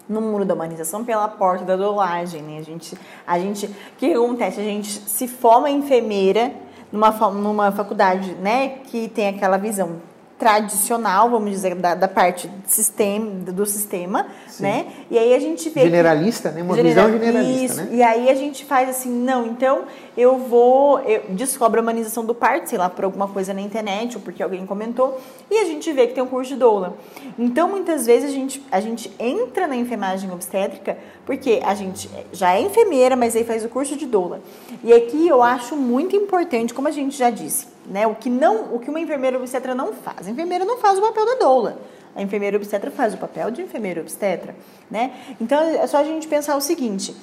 no 0.10 0.22
mundo 0.22 0.44
da 0.44 0.56
humanização 0.56 1.06
pela 1.06 1.28
porta 1.28 1.64
da 1.64 1.76
doulagem, 1.76 2.42
né? 2.42 2.58
A 2.58 2.64
gente, 2.64 2.98
a 3.28 3.38
gente, 3.38 3.68
o 3.68 3.98
que 4.00 4.12
acontece? 4.12 4.60
A 4.60 4.64
gente 4.64 4.90
se 4.90 5.28
forma 5.28 5.70
enfermeira 5.70 6.52
numa, 6.92 7.12
numa 7.32 7.72
faculdade, 7.72 8.34
né, 8.36 8.80
que 8.86 9.10
tem 9.10 9.30
aquela 9.30 9.58
visão 9.58 9.98
tradicional, 10.38 11.30
vamos 11.30 11.50
dizer, 11.50 11.74
da, 11.76 11.96
da 11.96 12.08
parte 12.08 12.48
do 12.48 12.68
sistema, 12.68 13.26
do 13.52 13.66
sistema 13.66 14.28
né? 14.60 14.86
E 15.10 15.18
aí 15.18 15.34
a 15.34 15.40
gente 15.40 15.70
vê 15.70 15.82
generalista, 15.82 16.50
que, 16.50 16.56
né? 16.56 16.62
Uma 16.62 16.76
visão 16.76 17.12
generalista, 17.12 17.82
isso, 17.82 17.90
né? 17.90 17.90
E 17.92 18.04
aí 18.04 18.30
a 18.30 18.36
gente 18.36 18.66
faz 18.66 18.90
assim, 18.90 19.10
não, 19.10 19.46
então 19.48 19.84
eu 20.18 20.38
vou, 20.40 21.00
eu 21.02 21.26
descobro 21.30 21.80
a 21.80 21.84
humanização 21.84 22.26
do 22.26 22.34
parto, 22.34 22.68
sei 22.68 22.78
lá, 22.80 22.90
por 22.90 23.06
alguma 23.06 23.28
coisa 23.28 23.54
na 23.54 23.62
internet 23.62 24.18
ou 24.18 24.22
porque 24.24 24.42
alguém 24.42 24.66
comentou, 24.66 25.22
e 25.50 25.60
a 25.60 25.66
gente 25.66 25.92
vê 25.94 26.08
que 26.08 26.16
tem 26.16 26.24
um 26.24 26.28
curso 26.28 26.54
de 26.54 26.60
doula. 26.60 26.98
Então 27.38 27.70
muitas 27.70 28.08
vezes 28.08 28.32
a 28.32 28.34
gente 28.34 28.64
a 28.72 28.82
gente 28.82 29.12
entra 29.20 29.68
na 29.68 29.76
enfermagem 29.76 30.32
obstétrica 30.32 30.98
porque 31.24 31.62
a 31.64 31.76
gente 31.76 32.10
já 32.34 32.56
é 32.56 32.62
enfermeira, 32.62 33.16
mas 33.16 33.36
aí 33.36 33.44
faz 33.44 33.64
o 33.64 33.70
curso 33.70 33.96
de 33.96 34.08
doula. 34.08 34.42
E 34.84 34.92
aqui 34.92 35.28
eu 35.28 35.44
acho 35.44 35.76
muito 35.76 36.16
importante, 36.16 36.74
como 36.74 36.88
a 36.88 36.92
gente 36.92 37.16
já 37.16 37.30
disse, 37.30 37.68
né? 37.86 38.08
O 38.08 38.16
que 38.16 38.30
não, 38.30 38.74
o 38.74 38.80
que 38.80 38.90
uma 38.90 39.00
enfermeira 39.00 39.38
obstetra 39.38 39.76
não 39.76 39.94
faz. 39.94 40.28
A 40.28 40.32
enfermeira 40.32 40.66
não 40.66 40.80
faz 40.80 40.98
o 40.98 41.02
papel 41.02 41.26
da 41.26 41.36
doula. 41.36 41.78
A 42.16 42.22
enfermeira 42.24 42.58
obstetra 42.58 42.90
faz 42.90 43.14
o 43.14 43.18
papel 43.18 43.52
de 43.52 43.62
enfermeira 43.62 44.02
obstetra, 44.02 44.56
né? 44.90 45.12
Então 45.40 45.60
é 45.62 45.86
só 45.86 45.98
a 45.98 46.04
gente 46.04 46.28
pensar 46.28 46.56
o 46.56 46.62
seguinte, 46.62 47.16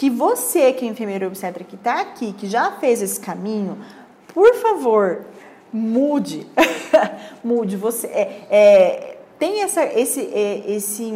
que 0.00 0.08
você 0.08 0.72
que 0.72 0.86
é 0.86 0.88
enfermeira 0.88 1.26
obstetra 1.26 1.62
que 1.62 1.74
está 1.74 2.00
aqui, 2.00 2.32
que 2.32 2.46
já 2.46 2.72
fez 2.72 3.02
esse 3.02 3.20
caminho, 3.20 3.76
por 4.32 4.54
favor, 4.54 5.26
mude, 5.70 6.46
mude. 7.44 7.76
Você 7.76 8.06
é, 8.06 8.46
é, 8.50 9.18
tem 9.38 9.60
essa, 9.60 9.84
esse, 9.84 10.22
é, 10.32 10.64
esse, 10.70 11.12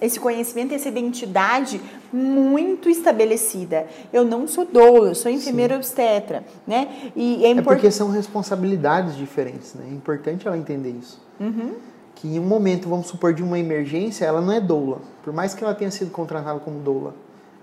esse 0.00 0.18
conhecimento, 0.18 0.72
essa 0.72 0.88
identidade 0.88 1.78
muito 2.10 2.88
estabelecida. 2.88 3.86
Eu 4.10 4.24
não 4.24 4.48
sou 4.48 4.64
doula, 4.64 5.08
eu 5.08 5.14
sou 5.14 5.30
enfermeira 5.30 5.74
Sim. 5.74 5.80
obstetra, 5.80 6.42
né? 6.66 7.10
E 7.14 7.44
é, 7.44 7.50
import... 7.50 7.72
é 7.72 7.74
porque 7.74 7.90
são 7.90 8.10
responsabilidades 8.10 9.18
diferentes, 9.18 9.74
né? 9.74 9.84
É 9.90 9.92
importante 9.92 10.46
ela 10.46 10.56
entender 10.56 10.96
isso. 10.98 11.22
Uhum 11.38 11.74
que 12.14 12.28
em 12.28 12.38
um 12.38 12.44
momento, 12.44 12.88
vamos 12.88 13.08
supor, 13.08 13.34
de 13.34 13.42
uma 13.42 13.58
emergência, 13.58 14.24
ela 14.24 14.40
não 14.40 14.52
é 14.52 14.60
doula. 14.60 15.00
Por 15.22 15.32
mais 15.32 15.52
que 15.52 15.62
ela 15.62 15.74
tenha 15.74 15.90
sido 15.90 16.10
contratada 16.10 16.58
como 16.60 16.78
doula, 16.78 17.14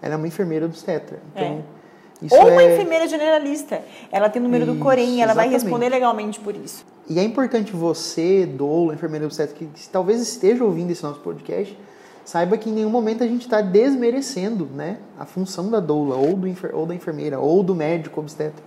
ela 0.01 0.15
é 0.15 0.17
uma 0.17 0.27
enfermeira 0.27 0.65
obstetra. 0.65 1.19
Então, 1.33 1.63
é. 2.23 2.35
Ou 2.35 2.51
uma 2.51 2.61
é... 2.61 2.73
enfermeira 2.73 3.07
generalista. 3.07 3.81
Ela 4.11 4.29
tem 4.29 4.41
o 4.41 4.43
número 4.43 4.65
isso, 4.65 4.73
do 4.73 4.79
Corém, 4.79 5.21
ela 5.21 5.31
exatamente. 5.31 5.35
vai 5.35 5.49
responder 5.49 5.89
legalmente 5.89 6.39
por 6.39 6.55
isso. 6.55 6.85
E 7.09 7.19
é 7.19 7.23
importante 7.23 7.73
você, 7.73 8.45
doula, 8.45 8.93
enfermeira 8.93 9.25
obstetra, 9.25 9.55
que 9.55 9.67
talvez 9.89 10.21
esteja 10.21 10.63
ouvindo 10.63 10.91
esse 10.91 11.03
nosso 11.03 11.19
podcast, 11.19 11.77
saiba 12.23 12.57
que 12.57 12.69
em 12.69 12.73
nenhum 12.73 12.89
momento 12.89 13.23
a 13.23 13.27
gente 13.27 13.41
está 13.41 13.59
desmerecendo 13.59 14.65
né, 14.65 14.97
a 15.19 15.25
função 15.25 15.69
da 15.69 15.79
doula, 15.79 16.15
ou, 16.15 16.35
do 16.35 16.47
ou 16.73 16.85
da 16.85 16.93
enfermeira, 16.93 17.39
ou 17.39 17.63
do 17.63 17.73
médico 17.73 18.21
obstetra. 18.21 18.63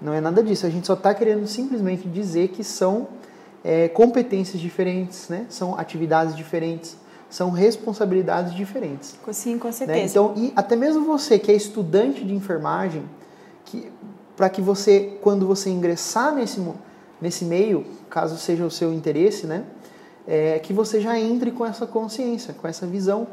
Não 0.00 0.12
é 0.12 0.20
nada 0.20 0.42
disso. 0.42 0.66
A 0.66 0.70
gente 0.70 0.86
só 0.86 0.94
está 0.94 1.12
querendo 1.14 1.46
simplesmente 1.46 2.08
dizer 2.08 2.48
que 2.48 2.62
são 2.62 3.08
é, 3.64 3.88
competências 3.88 4.60
diferentes, 4.60 5.28
né? 5.28 5.46
São 5.48 5.78
atividades 5.78 6.34
diferentes, 6.34 6.96
são 7.30 7.50
responsabilidades 7.50 8.54
diferentes. 8.54 9.16
Sim, 9.32 9.58
com 9.58 9.68
né? 9.68 9.72
certeza. 9.72 9.98
Né? 9.98 10.06
Então, 10.06 10.34
e 10.36 10.52
até 10.56 10.76
mesmo 10.76 11.06
você 11.06 11.38
que 11.38 11.50
é 11.50 11.54
estudante 11.54 12.24
de 12.24 12.34
enfermagem, 12.34 13.04
que 13.64 13.90
para 14.36 14.50
que 14.50 14.60
você, 14.60 15.18
quando 15.22 15.46
você 15.46 15.70
ingressar 15.70 16.34
nesse 16.34 16.60
nesse 17.20 17.44
meio, 17.44 17.84
caso 18.08 18.36
seja 18.38 18.64
o 18.64 18.70
seu 18.70 18.92
interesse, 18.92 19.46
né? 19.46 19.64
É, 20.26 20.58
que 20.58 20.72
você 20.72 21.00
já 21.00 21.18
entre 21.18 21.50
com 21.50 21.66
essa 21.66 21.86
consciência, 21.86 22.54
com 22.54 22.66
essa 22.66 22.86
visão, 22.86 23.26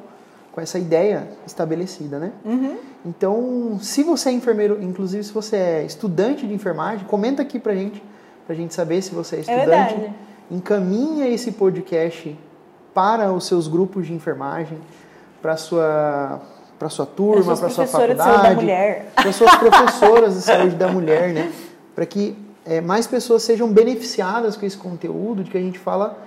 com 0.52 0.60
essa 0.60 0.78
ideia 0.78 1.30
estabelecida, 1.46 2.20
né? 2.20 2.32
Uhum. 2.44 2.78
Então, 3.06 3.80
se 3.82 4.04
você 4.04 4.30
é 4.30 4.32
enfermeiro, 4.34 4.82
inclusive 4.82 5.24
se 5.24 5.32
você 5.32 5.56
é 5.56 5.86
estudante 5.86 6.46
de 6.46 6.54
enfermagem, 6.54 7.06
comenta 7.08 7.42
aqui 7.42 7.60
pra 7.60 7.74
gente 7.74 8.04
para 8.46 8.56
gente 8.56 8.74
saber 8.74 9.02
se 9.02 9.14
você 9.14 9.38
é, 9.38 9.40
estudante. 9.42 9.94
É 9.94 10.14
Encaminha 10.50 11.28
esse 11.28 11.52
podcast 11.52 12.36
para 12.98 13.32
os 13.32 13.46
seus 13.46 13.68
grupos 13.68 14.08
de 14.08 14.14
enfermagem, 14.16 14.80
para 15.40 15.56
sua 15.56 16.42
para 16.80 16.90
sua 16.90 17.06
turma, 17.06 17.56
para 17.56 17.70
sua 17.70 17.86
faculdade, 17.86 18.66
para 19.14 19.32
suas 19.32 19.56
professoras 19.56 20.34
de 20.34 20.42
saúde 20.42 20.76
da 20.76 20.88
mulher, 20.88 21.32
né? 21.32 21.52
Para 21.94 22.08
que 22.08 22.36
é, 22.66 22.82
mais 22.82 23.06
pessoas 23.06 23.44
sejam 23.44 23.72
beneficiadas 23.72 24.58
com 24.58 24.66
esse 24.66 24.78
conteúdo 24.78 25.44
de 25.44 25.52
que 25.52 25.58
a 25.60 25.62
gente 25.62 25.78
fala 25.78 26.18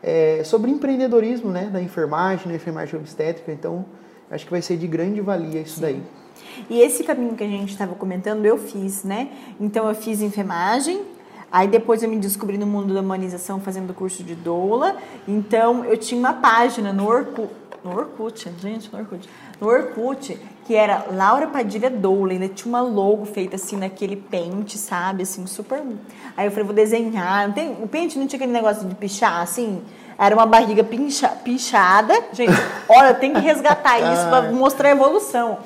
é, 0.00 0.42
sobre 0.44 0.70
empreendedorismo, 0.70 1.50
né? 1.50 1.64
Da 1.64 1.82
enfermagem, 1.82 2.46
da 2.46 2.54
enfermagem 2.54 2.94
obstétrica. 2.94 3.50
Então, 3.50 3.84
acho 4.30 4.44
que 4.44 4.52
vai 4.52 4.62
ser 4.62 4.76
de 4.76 4.86
grande 4.86 5.20
valia 5.20 5.60
isso 5.60 5.76
Sim. 5.76 5.80
daí. 5.80 6.02
E 6.70 6.80
esse 6.80 7.02
caminho 7.02 7.34
que 7.34 7.42
a 7.42 7.48
gente 7.48 7.70
estava 7.70 7.96
comentando, 7.96 8.46
eu 8.46 8.56
fiz, 8.56 9.02
né? 9.02 9.30
Então, 9.60 9.88
eu 9.88 9.96
fiz 9.96 10.20
enfermagem, 10.20 11.02
Aí 11.52 11.66
depois 11.66 12.02
eu 12.02 12.08
me 12.08 12.18
descobri 12.18 12.56
no 12.56 12.66
mundo 12.66 12.94
da 12.94 13.00
humanização 13.00 13.60
fazendo 13.60 13.92
curso 13.92 14.22
de 14.22 14.34
doula. 14.34 14.96
Então 15.26 15.84
eu 15.84 15.96
tinha 15.96 16.18
uma 16.18 16.34
página 16.34 16.92
no 16.92 17.08
Orkut, 17.08 17.50
no 17.84 17.96
Orkut, 17.96 18.52
gente, 18.60 18.92
no 18.92 18.98
Orkut, 18.98 19.28
no 19.60 19.68
Orkut, 19.68 20.38
que 20.66 20.74
era 20.74 21.06
Laura 21.10 21.46
Padilha 21.48 21.90
Doula, 21.90 22.32
ainda 22.32 22.48
tinha 22.48 22.68
uma 22.68 22.82
logo 22.82 23.24
feita 23.24 23.56
assim 23.56 23.76
naquele 23.76 24.16
pente, 24.16 24.78
sabe, 24.78 25.22
assim, 25.22 25.46
super... 25.46 25.82
Aí 26.36 26.46
eu 26.46 26.50
falei, 26.50 26.64
vou 26.64 26.74
desenhar, 26.74 27.48
não 27.48 27.54
tem... 27.54 27.72
o 27.82 27.88
pente 27.88 28.18
não 28.18 28.26
tinha 28.26 28.38
aquele 28.38 28.52
negócio 28.52 28.86
de 28.86 28.94
pichar, 28.94 29.40
assim, 29.40 29.82
era 30.18 30.34
uma 30.34 30.46
barriga 30.46 30.84
pincha, 30.84 31.28
pichada, 31.28 32.14
gente, 32.32 32.52
olha, 32.88 33.14
tem 33.14 33.32
que 33.32 33.40
resgatar 33.40 33.98
isso 33.98 34.28
para 34.28 34.52
mostrar 34.52 34.90
a 34.90 34.92
evolução. 34.92 35.58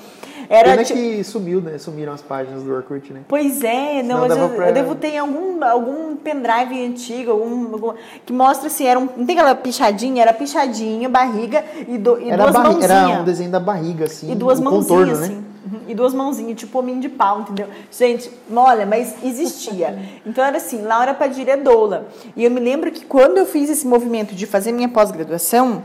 Era 0.48 0.70
Pena 0.70 0.84
tipo... 0.84 0.98
que 0.98 1.24
sumiu, 1.24 1.60
né? 1.60 1.78
Sumiram 1.78 2.12
as 2.12 2.22
páginas 2.22 2.62
do 2.62 2.72
Orkut, 2.72 3.12
né? 3.12 3.20
Pois 3.28 3.62
é, 3.62 4.02
não, 4.02 4.20
mas 4.20 4.36
eu, 4.36 4.48
pra... 4.50 4.68
eu, 4.68 4.74
devo 4.74 4.94
ter 4.94 5.16
algum, 5.16 5.62
algum 5.64 6.16
pendrive 6.16 6.86
antigo, 6.86 7.30
algum, 7.30 7.72
algum, 7.72 7.94
que 8.24 8.32
mostra 8.32 8.66
assim, 8.66 8.86
era 8.86 8.98
um, 8.98 9.08
não 9.16 9.26
tem 9.26 9.38
aquela 9.38 9.54
pichadinha, 9.54 10.22
era 10.22 10.32
pichadinha, 10.32 11.08
barriga 11.08 11.64
e, 11.88 11.98
do, 11.98 12.20
e 12.20 12.30
era 12.30 12.44
duas 12.44 12.54
mãozinhas. 12.54 12.90
Era 12.90 13.20
um 13.20 13.24
desenho 13.24 13.50
da 13.50 13.60
barriga, 13.60 14.04
assim. 14.04 14.30
E 14.30 14.34
duas 14.34 14.60
mãozinhas, 14.60 14.88
contorno, 14.88 15.16
né? 15.16 15.24
assim. 15.24 15.34
Né? 15.34 15.44
E 15.88 15.94
duas 15.94 16.12
mãozinhas, 16.12 16.58
tipo 16.58 16.78
homem 16.78 17.00
de 17.00 17.08
pau, 17.08 17.40
entendeu? 17.40 17.66
Gente, 17.90 18.30
olha, 18.54 18.86
mas 18.86 19.14
existia. 19.22 19.98
Então 20.26 20.42
era 20.42 20.56
assim, 20.56 20.82
Laura 20.82 21.12
Padilha 21.12 21.56
Doula. 21.56 22.08
E 22.34 22.44
eu 22.44 22.50
me 22.50 22.58
lembro 22.58 22.90
que 22.90 23.04
quando 23.04 23.36
eu 23.36 23.46
fiz 23.46 23.68
esse 23.68 23.86
movimento 23.86 24.34
de 24.34 24.46
fazer 24.46 24.72
minha 24.72 24.88
pós-graduação, 24.88 25.82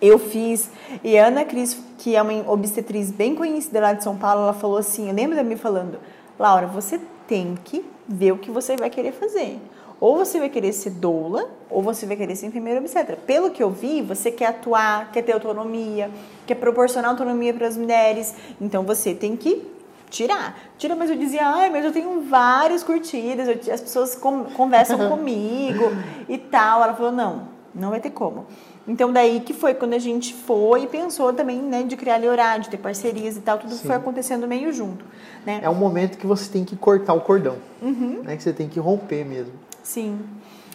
eu 0.00 0.18
fiz. 0.18 0.70
E 1.02 1.18
a 1.18 1.26
Ana 1.26 1.44
Cris, 1.44 1.78
que 1.98 2.16
é 2.16 2.22
uma 2.22 2.50
obstetriz 2.50 3.10
bem 3.10 3.34
conhecida 3.34 3.80
lá 3.80 3.92
de 3.92 4.02
São 4.04 4.16
Paulo, 4.16 4.42
ela 4.42 4.54
falou 4.54 4.78
assim: 4.78 5.08
eu 5.08 5.14
lembro 5.14 5.36
da 5.36 5.42
me 5.42 5.56
falando, 5.56 5.98
Laura, 6.38 6.66
você 6.66 7.00
tem 7.26 7.56
que 7.64 7.84
ver 8.06 8.32
o 8.32 8.38
que 8.38 8.50
você 8.50 8.76
vai 8.76 8.90
querer 8.90 9.12
fazer. 9.12 9.60
Ou 10.00 10.16
você 10.16 10.38
vai 10.38 10.48
querer 10.48 10.72
ser 10.72 10.90
doula, 10.90 11.50
ou 11.68 11.82
você 11.82 12.06
vai 12.06 12.16
querer 12.16 12.36
ser 12.36 12.46
enfermeira 12.46 12.78
obstetra. 12.78 13.16
Pelo 13.16 13.50
que 13.50 13.60
eu 13.60 13.68
vi, 13.68 14.00
você 14.00 14.30
quer 14.30 14.46
atuar, 14.46 15.10
quer 15.10 15.22
ter 15.22 15.32
autonomia, 15.32 16.08
quer 16.46 16.54
proporcionar 16.54 17.10
autonomia 17.10 17.52
para 17.52 17.66
as 17.66 17.76
mulheres. 17.76 18.32
Então 18.60 18.84
você 18.84 19.12
tem 19.12 19.36
que 19.36 19.66
tirar. 20.08 20.56
Tira, 20.78 20.94
mas 20.94 21.10
eu 21.10 21.16
dizia, 21.16 21.44
ai, 21.44 21.68
mas 21.68 21.84
eu 21.84 21.92
tenho 21.92 22.22
várias 22.22 22.84
curtidas, 22.84 23.48
eu, 23.48 23.74
as 23.74 23.80
pessoas 23.80 24.14
com, 24.14 24.44
conversam 24.44 25.08
comigo 25.08 25.90
e 26.28 26.38
tal. 26.38 26.82
Ela 26.82 26.94
falou, 26.94 27.10
não, 27.10 27.48
não 27.74 27.90
vai 27.90 28.00
ter 28.00 28.10
como. 28.10 28.46
Então, 28.88 29.12
daí 29.12 29.40
que 29.40 29.52
foi 29.52 29.74
quando 29.74 29.92
a 29.92 29.98
gente 29.98 30.32
foi 30.32 30.84
e 30.84 30.86
pensou 30.86 31.30
também, 31.34 31.60
né, 31.60 31.82
de 31.82 31.94
criar 31.94 32.16
Leorá, 32.16 32.56
de 32.56 32.70
ter 32.70 32.78
parcerias 32.78 33.36
e 33.36 33.40
tal, 33.40 33.58
tudo 33.58 33.74
Sim. 33.74 33.86
foi 33.86 33.96
acontecendo 33.96 34.48
meio 34.48 34.72
junto, 34.72 35.04
né? 35.44 35.60
É 35.62 35.68
um 35.68 35.74
momento 35.74 36.16
que 36.16 36.26
você 36.26 36.50
tem 36.50 36.64
que 36.64 36.74
cortar 36.74 37.12
o 37.12 37.20
cordão, 37.20 37.58
uhum. 37.82 38.22
né, 38.24 38.34
que 38.34 38.42
você 38.42 38.52
tem 38.52 38.66
que 38.66 38.80
romper 38.80 39.26
mesmo. 39.26 39.52
Sim. 39.82 40.18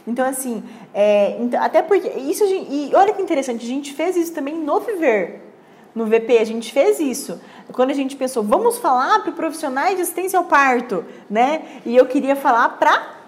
Então, 0.06 0.28
assim, 0.28 0.64
é, 0.94 1.38
então, 1.42 1.64
até 1.64 1.82
porque, 1.82 2.08
isso, 2.08 2.44
e 2.46 2.92
olha 2.94 3.14
que 3.14 3.22
interessante, 3.22 3.66
a 3.66 3.68
gente 3.68 3.94
fez 3.94 4.16
isso 4.16 4.32
também 4.32 4.56
no 4.56 4.80
Viver, 4.80 5.42
no 5.96 6.06
VP, 6.06 6.38
a 6.38 6.46
gente 6.46 6.72
fez 6.72 7.00
isso. 7.00 7.42
Quando 7.72 7.90
a 7.90 7.96
gente 7.96 8.16
pensou, 8.16 8.44
vamos 8.44 8.78
falar 8.78 9.24
para 9.24 9.32
profissionais 9.32 9.96
de 9.96 10.02
assistência 10.04 10.38
ao 10.38 10.46
parto, 10.46 11.04
né? 11.28 11.64
E 11.86 11.96
eu 11.96 12.06
queria 12.06 12.36
falar 12.36 12.70
para 12.78 13.23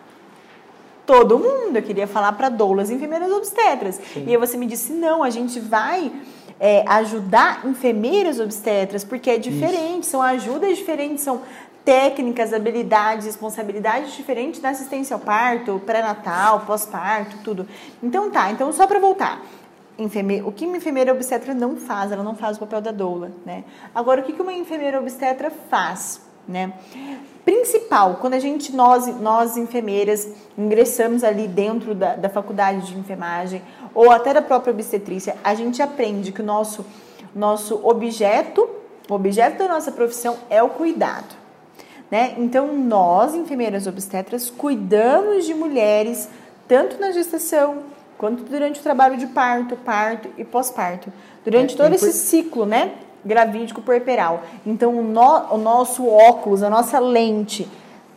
todo 1.06 1.38
mundo. 1.40 1.76
Eu 1.76 1.84
queria 1.84 2.08
falar 2.08 2.34
para 2.34 2.50
doulas, 2.50 2.90
enfermeiras 2.90 3.32
obstetras. 3.32 3.96
Sim. 4.14 4.26
E 4.28 4.32
aí 4.32 4.38
você 4.38 4.58
me 4.58 4.66
disse: 4.66 4.94
não, 4.94 5.24
a 5.24 5.30
gente 5.30 5.60
vai 5.60 6.12
é, 6.60 6.84
ajudar 6.88 7.66
enfermeiras 7.66 8.40
obstetras, 8.40 9.04
porque 9.04 9.30
é 9.30 9.38
diferente, 9.38 10.04
Isso. 10.04 10.12
são 10.12 10.22
ajudas 10.22 10.78
diferentes, 10.78 11.24
são 11.24 11.42
técnicas, 11.84 12.52
habilidades, 12.54 13.26
responsabilidades 13.28 14.14
diferentes 14.16 14.60
da 14.60 14.70
assistência 14.70 15.14
ao 15.14 15.20
parto, 15.20 15.82
pré-natal, 15.86 16.62
pós-parto, 16.62 17.38
tudo. 17.44 17.68
Então 18.02 18.32
tá, 18.32 18.52
então 18.52 18.72
só 18.74 18.88
para 18.88 19.00
voltar. 19.00 19.42
Enferme... 19.98 20.42
O 20.42 20.52
que 20.52 20.66
uma 20.66 20.76
enfermeira 20.76 21.14
obstetra 21.14 21.54
não 21.54 21.78
faz? 21.78 22.12
Ela 22.12 22.24
não 22.24 22.36
faz 22.36 22.58
o 22.58 22.60
papel 22.60 22.82
da 22.82 22.92
doula, 22.92 23.32
né? 23.46 23.64
Agora, 23.94 24.20
o 24.20 24.24
que 24.26 24.42
uma 24.42 24.52
enfermeira 24.52 25.00
obstetra 25.00 25.50
faz? 25.70 26.20
né? 26.48 26.74
Principal, 27.46 28.18
quando 28.20 28.34
a 28.34 28.40
gente, 28.40 28.76
nós, 28.76 29.06
nós 29.22 29.56
enfermeiras, 29.56 30.28
ingressamos 30.58 31.24
ali 31.24 31.48
dentro 31.48 31.94
da, 31.94 32.16
da 32.16 32.28
faculdade 32.28 32.88
de 32.88 32.98
enfermagem 32.98 33.62
ou 33.94 34.10
até 34.10 34.34
da 34.34 34.42
própria 34.42 34.74
obstetrícia, 34.74 35.38
a 35.44 35.54
gente 35.54 35.80
aprende 35.80 36.32
que 36.32 36.42
o 36.42 36.44
nosso, 36.44 36.84
nosso 37.36 37.80
objeto, 37.88 38.68
o 39.08 39.14
objeto 39.14 39.60
da 39.60 39.68
nossa 39.68 39.92
profissão 39.92 40.36
é 40.50 40.64
o 40.64 40.70
cuidado. 40.70 41.36
né? 42.10 42.34
Então, 42.40 42.76
nós, 42.76 43.36
enfermeiras 43.36 43.86
obstetras, 43.86 44.50
cuidamos 44.50 45.46
de 45.46 45.54
mulheres 45.54 46.28
tanto 46.68 47.00
na 47.00 47.12
gestação 47.12 47.84
quanto 48.18 48.44
durante 48.44 48.80
o 48.80 48.84
trabalho 48.84 49.18
de 49.18 49.28
parto, 49.28 49.76
parto 49.78 50.30
e 50.36 50.44
pós-parto. 50.44 51.14
Durante 51.44 51.76
é, 51.76 51.78
todo 51.78 51.94
esse 51.94 52.12
ciclo, 52.12 52.66
né? 52.66 52.94
Gravídico 53.26 53.82
puerperal. 53.82 54.44
Então, 54.66 54.98
o, 54.98 55.04
no, 55.04 55.56
o 55.56 55.58
nosso 55.58 56.08
óculos, 56.08 56.62
a 56.62 56.70
nossa 56.70 57.00
lente, 57.00 57.68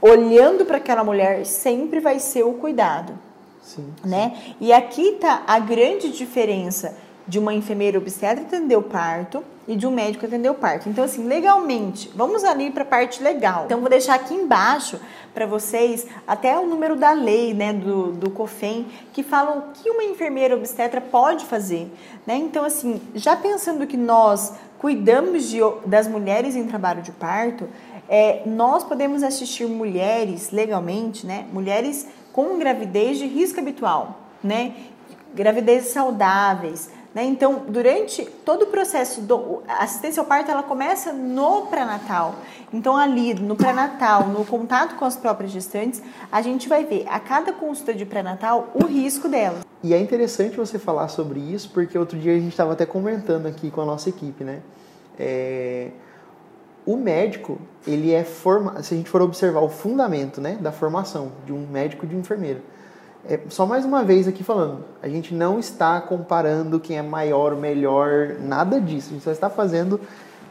olhando 0.01 0.65
para 0.65 0.77
aquela 0.77 1.03
mulher, 1.03 1.47
sempre 1.47 1.99
vai 1.99 2.21
ser 2.21 2.43
o 2.45 2.53
cuidado. 2.53 3.15
Sim, 3.63 3.93
né? 4.05 4.33
Sim. 4.35 4.55
E 4.61 4.73
aqui 4.73 5.09
está 5.11 5.43
a 5.47 5.59
grande 5.59 6.11
diferença 6.11 6.97
de 7.29 7.39
uma 7.39 7.53
enfermeira 7.53 7.99
obstetra 7.99 8.43
atender 8.43 8.77
o 8.77 8.83
parto 8.83 9.45
e 9.69 9.77
de 9.77 9.87
um 9.87 9.91
médico 9.91 10.25
atender 10.25 10.51
o 10.51 10.55
parto. 10.55 10.89
Então, 10.89 11.05
assim, 11.05 11.27
legalmente, 11.27 12.11
vamos 12.15 12.43
ali 12.43 12.71
para 12.71 12.83
a 12.83 12.87
parte 12.87 13.23
legal. 13.23 13.65
Então, 13.67 13.81
vou 13.81 13.91
deixar 13.91 14.15
aqui 14.15 14.33
embaixo 14.33 14.99
para 15.35 15.45
vocês 15.45 16.07
até 16.27 16.59
o 16.59 16.67
número 16.67 16.97
da 16.97 17.13
lei, 17.13 17.53
né, 17.53 17.75
do, 17.75 18.13
do 18.13 18.31
COFEM, 18.31 18.87
que 19.13 19.23
fala 19.23 19.59
o 19.59 19.63
que 19.75 19.91
uma 19.91 20.03
enfermeira 20.03 20.57
obstetra 20.57 21.03
pode 21.03 21.45
fazer, 21.45 21.93
né? 22.27 22.35
Então, 22.37 22.65
assim, 22.65 23.01
já 23.15 23.37
pensando 23.37 23.87
que 23.87 23.97
nós 23.97 24.55
cuidamos 24.79 25.51
de, 25.51 25.59
das 25.85 26.09
mulheres 26.09 26.57
em 26.57 26.67
trabalho 26.67 27.03
de 27.03 27.13
parto, 27.13 27.69
é, 28.09 28.43
nós 28.47 28.85
podemos 28.85 29.23
assistir 29.23 29.67
mulheres 29.67 30.51
legalmente, 30.51 31.27
né, 31.27 31.45
mulheres 31.53 32.09
com 32.33 32.59
gravidez 32.59 33.19
de 33.19 33.27
risco 33.27 33.61
habitual, 33.61 34.19
né, 34.43 34.75
gravidez 35.35 35.89
saudáveis, 35.89 36.91
né? 37.19 37.25
Então, 37.25 37.65
durante 37.69 38.25
todo 38.45 38.63
o 38.63 38.67
processo 38.67 39.21
do 39.21 39.61
assistência 39.67 40.21
ao 40.21 40.27
parto, 40.27 40.53
ela 40.53 40.63
começa 40.63 41.13
no 41.13 41.63
pré-natal. 41.63 42.37
Então, 42.73 42.97
ali 42.97 43.35
no 43.35 43.57
pré-natal, 43.57 44.29
no 44.29 44.45
contato 44.45 44.95
com 44.95 45.05
as 45.05 45.17
próprias 45.17 45.51
gestantes, 45.51 46.01
a 46.31 46.41
gente 46.41 46.69
vai 46.69 46.85
ver 46.85 47.05
a 47.09 47.19
cada 47.19 47.53
consulta 47.53 47.93
de 47.93 48.07
pré-natal 48.07 48.69
o 48.73 48.85
risco 48.85 49.29
dela. 49.29 49.63
E 49.83 49.93
é 49.93 49.99
interessante 49.99 50.57
você 50.57 50.79
falar 50.79 51.09
sobre 51.09 51.41
isso, 51.41 51.71
porque 51.71 51.99
outro 51.99 52.17
dia 52.17 52.37
a 52.37 52.39
gente 52.39 52.53
estava 52.53 52.75
até 52.75 52.87
comentando 52.87 53.47
aqui 53.47 53.69
com 53.69 53.81
a 53.81 53.85
nossa 53.85 54.09
equipe, 54.09 54.45
né? 54.45 54.61
É... 55.19 55.89
O 56.87 56.97
médico, 56.97 57.59
ele 57.85 58.13
é 58.13 58.23
forma, 58.23 58.81
se 58.81 58.95
a 58.95 58.97
gente 58.97 59.11
for 59.11 59.21
observar 59.21 59.61
o 59.61 59.69
fundamento, 59.69 60.41
né, 60.41 60.57
da 60.61 60.71
formação 60.71 61.33
de 61.45 61.53
um 61.53 61.67
médico 61.67 62.07
e 62.07 62.09
de 62.09 62.15
um 62.15 62.21
enfermeiro, 62.21 62.63
é, 63.27 63.41
só 63.49 63.67
mais 63.67 63.85
uma 63.85 64.03
vez 64.03 64.29
aqui 64.29 64.43
falando, 64.43 64.85
a 65.03 65.09
gente 65.09 65.35
não 65.35 65.59
está 65.59 66.01
comparando 66.01 66.79
quem 66.81 66.99
é 66.99 67.03
maior, 67.03 67.57
melhor, 67.57 68.37
nada 68.41 68.81
disso. 68.81 69.09
A 69.11 69.13
gente 69.15 69.25
só 69.25 69.31
está 69.31 69.51
fazendo 69.51 70.01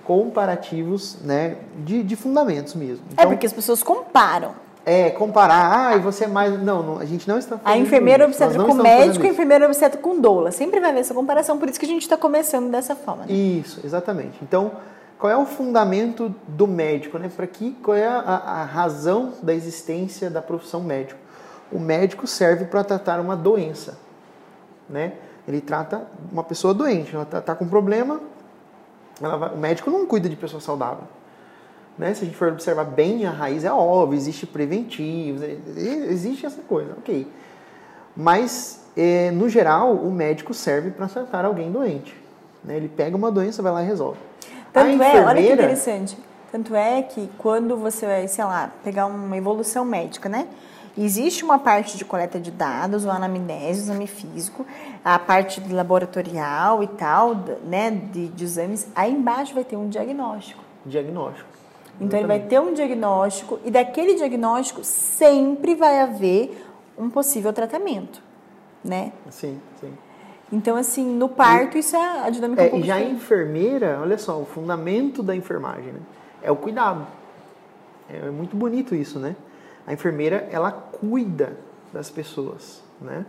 comparativos 0.03 1.17
né, 1.21 1.57
de, 1.83 2.01
de 2.03 2.15
fundamentos 2.15 2.73
mesmo. 2.73 3.03
É 3.09 3.13
então, 3.13 3.25
é 3.25 3.27
porque 3.27 3.45
as 3.45 3.53
pessoas 3.53 3.83
comparam. 3.83 4.51
É, 4.85 5.09
comparar, 5.09 5.89
ah, 5.89 5.97
e 5.97 5.99
você 5.99 6.23
é 6.23 6.27
mais. 6.27 6.63
Não, 6.63 6.81
não 6.81 6.99
a 6.99 7.03
gente 7.03 7.27
não 7.27 7.37
está 7.37 7.57
fazendo 7.57 7.75
A 7.75 7.77
enfermeira 7.77 8.23
obstetra 8.23 8.63
com 8.63 8.73
médico 8.73 9.25
e 9.25 9.27
a 9.27 9.31
enfermeira 9.31 9.65
obstetra 9.65 9.99
com 9.99 10.21
doula. 10.21 10.49
Sempre 10.49 10.79
vai 10.79 10.91
haver 10.91 11.01
essa 11.01 11.13
comparação, 11.13 11.57
por 11.57 11.67
isso 11.67 11.77
que 11.77 11.85
a 11.85 11.89
gente 11.89 12.03
está 12.03 12.15
começando 12.15 12.71
dessa 12.71 12.95
forma. 12.95 13.25
Né? 13.25 13.33
Isso, 13.33 13.81
exatamente. 13.83 14.39
Então, 14.41 14.71
qual 15.19 15.29
é 15.29 15.35
o 15.35 15.45
fundamento 15.45 16.33
do 16.47 16.67
médico? 16.67 17.17
Né? 17.17 17.29
Para 17.35 17.45
que, 17.45 17.71
qual 17.83 17.97
é 17.97 18.07
a, 18.07 18.19
a 18.19 18.63
razão 18.63 19.33
da 19.43 19.53
existência 19.53 20.29
da 20.29 20.41
profissão 20.41 20.81
médico? 20.81 21.19
O 21.71 21.79
médico 21.79 22.25
serve 22.27 22.65
para 22.65 22.83
tratar 22.83 23.19
uma 23.19 23.35
doença, 23.35 23.97
né? 24.89 25.13
Ele 25.47 25.61
trata 25.61 26.05
uma 26.31 26.43
pessoa 26.43 26.73
doente, 26.73 27.13
ela 27.13 27.23
está 27.23 27.41
tá 27.41 27.55
com 27.55 27.67
problema, 27.67 28.19
vai, 29.19 29.53
o 29.53 29.57
médico 29.57 29.89
não 29.89 30.05
cuida 30.05 30.27
de 30.27 30.35
pessoa 30.35 30.59
saudável. 30.59 31.05
Né? 31.97 32.13
Se 32.13 32.23
a 32.23 32.25
gente 32.25 32.37
for 32.37 32.49
observar 32.49 32.83
bem, 32.83 33.25
a 33.25 33.31
raiz 33.31 33.63
é 33.63 33.71
óbvio, 33.71 34.17
existe 34.17 34.45
preventivos, 34.45 35.41
existe 35.75 36.45
essa 36.45 36.61
coisa, 36.61 36.93
ok. 36.97 37.27
Mas, 38.15 38.85
é, 38.95 39.31
no 39.31 39.47
geral, 39.47 39.93
o 39.93 40.11
médico 40.11 40.53
serve 40.53 40.91
para 40.91 41.07
tratar 41.07 41.45
alguém 41.45 41.71
doente. 41.71 42.15
Né? 42.63 42.77
Ele 42.77 42.89
pega 42.89 43.15
uma 43.15 43.31
doença, 43.31 43.61
vai 43.61 43.71
lá 43.71 43.83
e 43.83 43.85
resolve. 43.85 44.19
Tanto 44.73 44.89
enfermeira... 44.89 45.17
é, 45.17 45.25
olha 45.25 45.41
que 45.41 45.53
interessante. 45.53 46.17
Tanto 46.51 46.75
é 46.75 47.01
que 47.01 47.29
quando 47.37 47.75
você 47.77 48.05
vai, 48.05 48.27
sei 48.27 48.43
lá, 48.43 48.71
pegar 48.83 49.05
uma 49.05 49.35
evolução 49.35 49.83
médica, 49.83 50.29
né? 50.29 50.47
Existe 50.97 51.43
uma 51.43 51.59
parte 51.59 51.95
de 51.95 52.03
coleta 52.03 52.39
de 52.39 52.49
dados, 52.49 53.05
o 53.05 53.11
anamnese, 53.11 53.81
o 53.81 53.83
exame 53.83 54.07
físico, 54.07 54.65
a 55.05 55.19
parte 55.19 55.61
laboratorial 55.71 56.81
e 56.81 56.87
tal, 56.87 57.35
né, 57.63 57.91
de, 57.91 58.29
de 58.29 58.43
exames. 58.43 58.87
Aí 58.95 59.13
embaixo 59.13 59.53
vai 59.53 59.63
ter 59.63 59.75
um 59.75 59.87
diagnóstico. 59.87 60.63
Diagnóstico. 60.85 61.47
Então 61.99 62.19
ele 62.19 62.27
vai 62.27 62.39
ter 62.39 62.59
um 62.59 62.73
diagnóstico 62.73 63.59
e 63.65 63.71
daquele 63.71 64.15
diagnóstico 64.15 64.83
sempre 64.83 65.75
vai 65.75 65.99
haver 65.99 66.65
um 66.97 67.09
possível 67.09 67.53
tratamento, 67.53 68.21
né? 68.83 69.11
Sim, 69.29 69.59
sim. 69.79 69.93
Então, 70.51 70.77
assim, 70.77 71.05
no 71.05 71.27
parto, 71.27 71.75
e, 71.75 71.81
isso 71.81 71.95
é 71.95 72.21
a 72.21 72.29
dinâmica 72.29 72.63
é, 72.63 72.73
um 72.73 72.81
Já 72.81 72.95
a 72.95 73.03
enfermeira, 73.03 73.99
olha 74.01 74.17
só, 74.17 74.39
o 74.39 74.45
fundamento 74.45 75.21
da 75.21 75.35
enfermagem, 75.35 75.91
né? 75.91 75.99
É 76.41 76.51
o 76.51 76.55
cuidado. 76.55 77.05
É 78.09 78.29
muito 78.29 78.55
bonito 78.55 78.95
isso, 78.95 79.19
né? 79.19 79.35
A 79.87 79.93
enfermeira, 79.93 80.47
ela 80.51 80.71
cuida 80.71 81.57
das 81.93 82.11
pessoas, 82.11 82.83
né? 83.01 83.25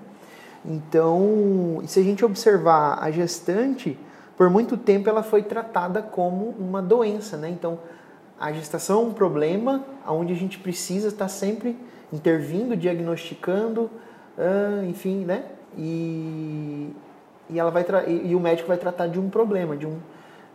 Então, 0.65 1.81
se 1.87 2.01
a 2.01 2.03
gente 2.03 2.25
observar 2.25 2.99
a 3.01 3.11
gestante, 3.13 3.97
por 4.37 4.51
muito 4.51 4.77
tempo 4.77 5.09
ela 5.09 5.23
foi 5.23 5.43
tratada 5.43 6.03
como 6.03 6.51
uma 6.59 6.83
doença, 6.83 7.37
né? 7.37 7.49
Então, 7.49 7.79
a 8.39 8.53
gestação 8.53 9.01
é 9.01 9.07
um 9.07 9.13
problema 9.13 9.85
onde 10.07 10.33
a 10.33 10.37
gente 10.37 10.59
precisa 10.59 11.09
estar 11.09 11.29
sempre 11.29 11.77
intervindo, 12.13 12.77
diagnosticando, 12.77 13.91
enfim, 14.89 15.25
né? 15.25 15.45
E, 15.77 16.93
e, 17.51 17.59
ela 17.59 17.71
vai 17.71 17.85
e 18.07 18.35
o 18.35 18.41
médico 18.41 18.69
vai 18.69 18.79
tratar 18.79 19.07
de 19.07 19.19
um 19.19 19.29
problema, 19.29 19.77
de 19.77 19.87
um, 19.87 19.99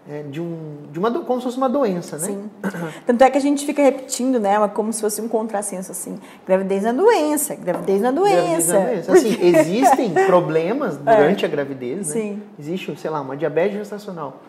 é, 0.09 0.23
de, 0.23 0.41
um, 0.41 0.83
de 0.91 0.99
uma 0.99 1.11
como 1.11 1.39
se 1.39 1.45
fosse 1.45 1.57
uma 1.57 1.69
doença, 1.69 2.17
né? 2.17 2.27
Sim. 2.27 2.49
Tanto 3.05 3.23
é 3.23 3.29
que 3.29 3.37
a 3.37 3.41
gente 3.41 3.65
fica 3.65 3.81
repetindo, 3.81 4.39
né? 4.39 4.67
Como 4.69 4.91
se 4.91 4.99
fosse 4.99 5.21
um 5.21 5.29
contrassenso 5.29 5.91
assim. 5.91 6.19
Gravidez 6.45 6.83
na 6.83 6.91
doença, 6.91 7.55
gravidez 7.55 8.01
na 8.01 8.11
doença. 8.11 8.73
Gravidez 8.73 9.07
na 9.07 9.13
doença. 9.13 9.13
Assim, 9.13 9.37
existem 9.45 10.13
problemas 10.25 10.99
é. 11.05 11.15
durante 11.15 11.45
é. 11.45 11.47
a 11.47 11.51
gravidez, 11.51 12.07
né? 12.07 12.13
Sim. 12.13 12.43
Existe, 12.59 12.95
sei 12.97 13.09
lá, 13.09 13.21
uma 13.21 13.37
diabetes 13.37 13.77
gestacional. 13.77 14.41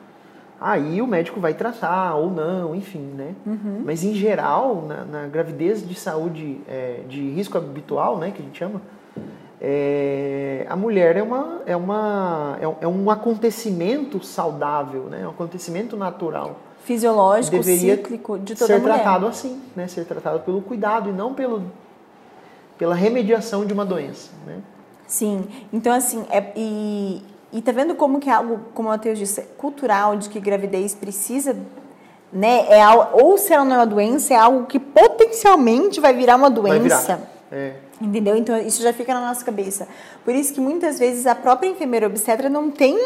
Aí 0.61 1.03
o 1.03 1.07
médico 1.07 1.41
vai 1.41 1.55
tratar 1.55 2.15
ou 2.15 2.31
não, 2.31 2.75
enfim, 2.75 3.13
né? 3.15 3.35
Uhum. 3.45 3.83
Mas 3.85 4.03
em 4.03 4.15
geral, 4.15 4.85
na, 4.87 5.05
na 5.05 5.27
gravidez 5.27 5.87
de 5.87 5.95
saúde 5.95 6.61
é, 6.67 7.01
de 7.09 7.21
risco 7.31 7.59
habitual, 7.59 8.19
né, 8.19 8.31
que 8.31 8.41
a 8.41 8.45
gente 8.45 8.59
chama, 8.59 8.81
é, 9.67 10.67
a 10.69 10.77
mulher 10.77 11.17
é, 11.17 11.23
uma, 11.23 11.63
é, 11.65 11.75
uma, 11.75 12.59
é, 12.61 12.87
um 12.87 13.11
acontecimento 13.11 14.23
saudável, 14.23 15.05
né? 15.05 15.23
É 15.23 15.27
um 15.27 15.31
acontecimento 15.31 15.97
natural. 15.97 16.57
Fisiológico, 16.83 17.57
Deveria 17.57 17.97
cíclico 17.97 18.39
de 18.39 18.55
toda 18.55 18.67
ser 18.67 18.79
mulher. 18.79 18.97
tratado 18.97 19.27
assim, 19.27 19.59
né? 19.75 19.89
ser 19.89 20.05
tratado 20.05 20.41
pelo 20.41 20.61
cuidado 20.61 21.09
e 21.09 21.13
não 21.15 21.33
pelo, 21.33 21.63
pela 22.77 22.95
remediação 22.95 23.65
de 23.65 23.73
uma 23.73 23.87
doença. 23.87 24.33
Né? 24.47 24.59
Sim, 25.07 25.47
então 25.73 25.95
assim, 25.95 26.27
é, 26.29 26.53
e, 26.55 27.23
e 27.51 27.63
tá 27.63 27.73
vendo 27.73 27.95
como 27.95 28.21
que 28.21 28.29
é 28.29 28.35
algo, 28.35 28.61
como 28.75 28.91
o 28.91 28.93
Matheus 28.93 29.19
disse, 29.19 29.41
cultural, 29.57 30.19
de 30.19 30.29
que 30.29 30.39
gravidez 30.39 30.95
precisa 30.95 31.57
né, 32.31 32.67
é, 32.69 32.87
ou 33.13 33.39
se 33.39 33.55
ela 33.55 33.65
não 33.65 33.77
é 33.77 33.79
uma 33.79 33.87
doença, 33.87 34.35
é 34.35 34.37
algo 34.37 34.67
que 34.67 34.79
potencialmente 34.79 36.01
vai 36.01 36.13
virar 36.13 36.37
uma 36.37 36.51
doença. 36.51 36.79
Vai 36.79 37.17
virar. 37.17 37.34
É. 37.51 37.75
Entendeu? 38.01 38.37
Então 38.37 38.57
isso 38.59 38.83
já 38.83 38.93
fica 38.93 39.15
na 39.15 39.29
nossa 39.29 39.45
cabeça. 39.45 39.89
Por 40.25 40.35
isso 40.35 40.53
que 40.53 40.61
muitas 40.61 40.99
vezes 40.99 41.27
a 41.27 41.35
própria 41.35 41.69
enfermeira 41.69 42.07
obstetra 42.07 42.49
não 42.49 42.71
tem 42.71 42.99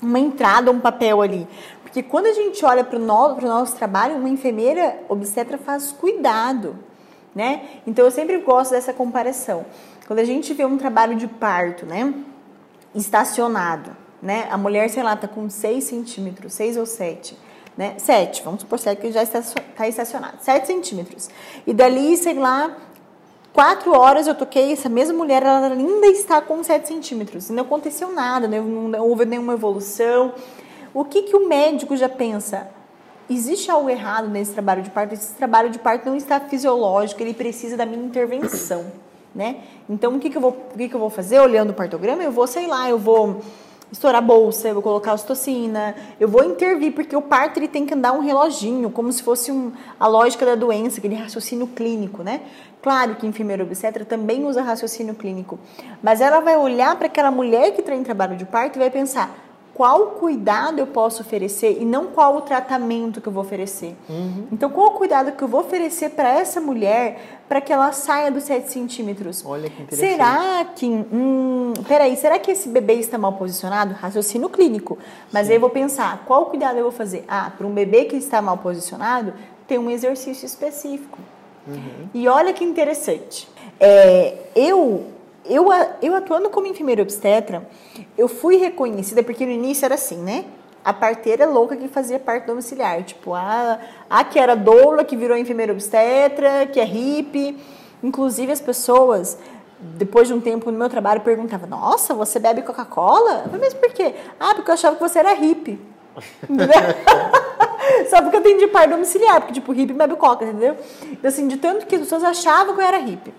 uma 0.00 0.18
entrada, 0.18 0.70
um 0.70 0.80
papel 0.80 1.22
ali. 1.22 1.46
Porque 1.82 2.02
quando 2.02 2.26
a 2.26 2.32
gente 2.32 2.64
olha 2.64 2.82
para 2.82 2.98
o 2.98 3.02
no, 3.02 3.40
nosso 3.40 3.76
trabalho, 3.76 4.16
uma 4.16 4.28
enfermeira 4.28 4.98
obstetra 5.08 5.56
faz 5.58 5.92
cuidado. 5.92 6.76
Né? 7.34 7.62
Então 7.86 8.04
eu 8.04 8.10
sempre 8.10 8.36
gosto 8.38 8.72
dessa 8.72 8.92
comparação. 8.92 9.64
Quando 10.06 10.18
a 10.18 10.24
gente 10.24 10.52
vê 10.52 10.64
um 10.64 10.76
trabalho 10.76 11.16
de 11.16 11.26
parto, 11.26 11.86
né? 11.86 12.12
Estacionado, 12.94 13.96
né? 14.20 14.46
A 14.50 14.58
mulher, 14.58 14.90
sei 14.90 15.02
lá, 15.02 15.16
tá 15.16 15.26
com 15.26 15.48
6 15.48 15.84
centímetros, 15.84 16.52
6 16.52 16.76
ou 16.76 16.84
7 16.84 17.34
né? 17.76 17.94
7, 17.98 18.42
vamos 18.42 18.60
supor 18.60 18.78
que 18.78 19.10
já 19.10 19.22
está, 19.22 19.38
está 19.38 19.88
estacionado, 19.88 20.38
7 20.40 20.66
centímetros. 20.66 21.30
E 21.66 21.72
dali, 21.72 22.16
sei 22.16 22.34
lá, 22.34 22.76
Quatro 23.52 23.92
horas 23.92 24.26
eu 24.26 24.34
toquei, 24.34 24.72
essa 24.72 24.88
mesma 24.88 25.12
mulher, 25.12 25.42
ela 25.42 25.66
ainda 25.66 26.06
está 26.06 26.40
com 26.40 26.62
7 26.62 26.88
centímetros. 26.88 27.50
Não 27.50 27.64
aconteceu 27.64 28.10
nada, 28.10 28.48
né? 28.48 28.58
não 28.60 29.06
houve 29.06 29.26
nenhuma 29.26 29.52
evolução. 29.52 30.32
O 30.94 31.04
que, 31.04 31.22
que 31.22 31.36
o 31.36 31.46
médico 31.46 31.94
já 31.94 32.08
pensa? 32.08 32.70
Existe 33.28 33.70
algo 33.70 33.90
errado 33.90 34.28
nesse 34.28 34.52
trabalho 34.52 34.82
de 34.82 34.90
parto? 34.90 35.12
Esse 35.12 35.34
trabalho 35.34 35.68
de 35.68 35.78
parto 35.78 36.06
não 36.06 36.16
está 36.16 36.40
fisiológico, 36.40 37.22
ele 37.22 37.34
precisa 37.34 37.76
da 37.76 37.84
minha 37.84 38.02
intervenção, 38.02 38.86
né? 39.34 39.56
Então, 39.88 40.16
o 40.16 40.18
que, 40.18 40.30
que, 40.30 40.36
eu, 40.36 40.40
vou, 40.40 40.50
o 40.50 40.76
que, 40.76 40.88
que 40.88 40.94
eu 40.94 41.00
vou 41.00 41.10
fazer 41.10 41.38
olhando 41.38 41.70
o 41.70 41.74
partograma? 41.74 42.22
Eu 42.22 42.32
vou, 42.32 42.46
sei 42.46 42.66
lá, 42.66 42.88
eu 42.88 42.98
vou 42.98 43.40
estourar 43.92 44.22
bolsa, 44.22 44.68
eu 44.68 44.74
vou 44.74 44.82
colocar 44.82 45.12
ostocina, 45.12 45.94
eu 46.18 46.26
vou 46.26 46.42
intervir, 46.42 46.92
porque 46.92 47.14
o 47.14 47.20
parto 47.20 47.58
ele 47.58 47.68
tem 47.68 47.84
que 47.84 47.92
andar 47.92 48.12
um 48.12 48.20
reloginho, 48.20 48.90
como 48.90 49.12
se 49.12 49.22
fosse 49.22 49.52
um, 49.52 49.70
a 50.00 50.08
lógica 50.08 50.46
da 50.46 50.54
doença, 50.54 50.98
aquele 50.98 51.14
raciocínio 51.14 51.66
clínico, 51.66 52.22
né? 52.22 52.40
Claro 52.80 53.14
que 53.14 53.26
enfermeira 53.26 53.62
obstetra 53.62 54.04
também 54.04 54.44
usa 54.44 54.62
raciocínio 54.62 55.14
clínico, 55.14 55.58
mas 56.02 56.20
ela 56.20 56.40
vai 56.40 56.56
olhar 56.56 56.96
para 56.96 57.06
aquela 57.06 57.30
mulher 57.30 57.72
que 57.72 57.80
está 57.80 57.94
em 57.94 58.02
trabalho 58.02 58.36
de 58.36 58.44
parto 58.44 58.76
e 58.76 58.78
vai 58.80 58.90
pensar: 58.90 59.30
qual 59.74 60.08
cuidado 60.08 60.78
eu 60.78 60.86
posso 60.86 61.22
oferecer 61.22 61.78
e 61.80 61.84
não 61.84 62.06
qual 62.08 62.36
o 62.36 62.40
tratamento 62.42 63.20
que 63.20 63.28
eu 63.28 63.32
vou 63.32 63.42
oferecer. 63.42 63.96
Uhum. 64.08 64.46
Então, 64.52 64.68
qual 64.68 64.88
o 64.88 64.90
cuidado 64.92 65.32
que 65.32 65.42
eu 65.42 65.48
vou 65.48 65.60
oferecer 65.60 66.10
para 66.10 66.28
essa 66.28 66.60
mulher 66.60 67.40
para 67.48 67.60
que 67.60 67.72
ela 67.72 67.90
saia 67.92 68.30
dos 68.30 68.44
7 68.44 68.70
centímetros? 68.70 69.42
Olha 69.46 69.70
que 69.70 69.82
interessante. 69.82 70.12
Será 70.12 70.64
que. 70.76 70.86
Hum, 70.86 71.72
peraí, 71.88 72.16
será 72.16 72.38
que 72.38 72.50
esse 72.50 72.68
bebê 72.68 72.94
está 72.94 73.16
mal 73.16 73.32
posicionado? 73.32 73.94
Raciocínio 73.94 74.48
clínico. 74.50 74.98
Mas 75.32 75.46
Sim. 75.46 75.52
aí 75.52 75.56
eu 75.56 75.60
vou 75.60 75.70
pensar: 75.70 76.22
qual 76.26 76.46
cuidado 76.46 76.76
eu 76.76 76.82
vou 76.82 76.92
fazer? 76.92 77.24
Ah, 77.26 77.50
para 77.56 77.66
um 77.66 77.72
bebê 77.72 78.04
que 78.04 78.16
está 78.16 78.42
mal 78.42 78.58
posicionado, 78.58 79.32
tem 79.66 79.78
um 79.78 79.90
exercício 79.90 80.44
específico. 80.44 81.18
Uhum. 81.66 82.08
E 82.12 82.28
olha 82.28 82.52
que 82.52 82.64
interessante. 82.64 83.48
É, 83.80 84.34
eu 84.54 85.11
eu, 85.44 85.68
eu 86.00 86.14
atuando 86.14 86.50
como 86.50 86.66
enfermeira 86.66 87.02
obstetra, 87.02 87.68
eu 88.16 88.28
fui 88.28 88.56
reconhecida, 88.56 89.22
porque 89.22 89.44
no 89.44 89.52
início 89.52 89.84
era 89.84 89.94
assim, 89.94 90.18
né? 90.18 90.44
A 90.84 90.92
parteira 90.92 91.46
louca 91.46 91.76
que 91.76 91.88
fazia 91.88 92.18
parte 92.18 92.46
domiciliar. 92.46 93.02
Tipo, 93.04 93.34
a, 93.34 93.78
a 94.10 94.24
que 94.24 94.38
era 94.38 94.54
doula, 94.56 95.04
que 95.04 95.16
virou 95.16 95.36
enfermeira 95.36 95.72
obstetra, 95.72 96.66
que 96.66 96.80
é 96.80 96.84
hippie. 96.84 97.56
Inclusive, 98.02 98.50
as 98.50 98.60
pessoas, 98.60 99.38
depois 99.78 100.26
de 100.26 100.34
um 100.34 100.40
tempo 100.40 100.70
no 100.70 100.78
meu 100.78 100.88
trabalho, 100.88 101.20
perguntavam: 101.20 101.68
Nossa, 101.68 102.14
você 102.14 102.40
bebe 102.40 102.62
Coca-Cola? 102.62 103.44
Mas 103.60 103.74
por 103.74 103.92
quê? 103.92 104.14
Ah, 104.40 104.54
porque 104.54 104.70
eu 104.70 104.74
achava 104.74 104.96
que 104.96 105.02
você 105.02 105.20
era 105.20 105.32
hippie. 105.34 105.78
Só 108.10 108.20
porque 108.20 108.36
eu 108.36 108.40
atendi 108.40 108.66
par 108.66 108.88
domiciliar, 108.88 109.40
porque, 109.40 109.54
tipo, 109.54 109.72
hippie 109.72 109.94
bebe 109.94 110.16
coca, 110.16 110.44
entendeu? 110.44 110.76
Então, 111.04 111.28
assim, 111.28 111.46
de 111.48 111.56
tanto 111.56 111.86
que 111.86 111.94
as 111.94 112.02
pessoas 112.02 112.24
achavam 112.24 112.74
que 112.74 112.80
eu 112.80 112.84
era 112.84 112.98
hippie. 112.98 113.32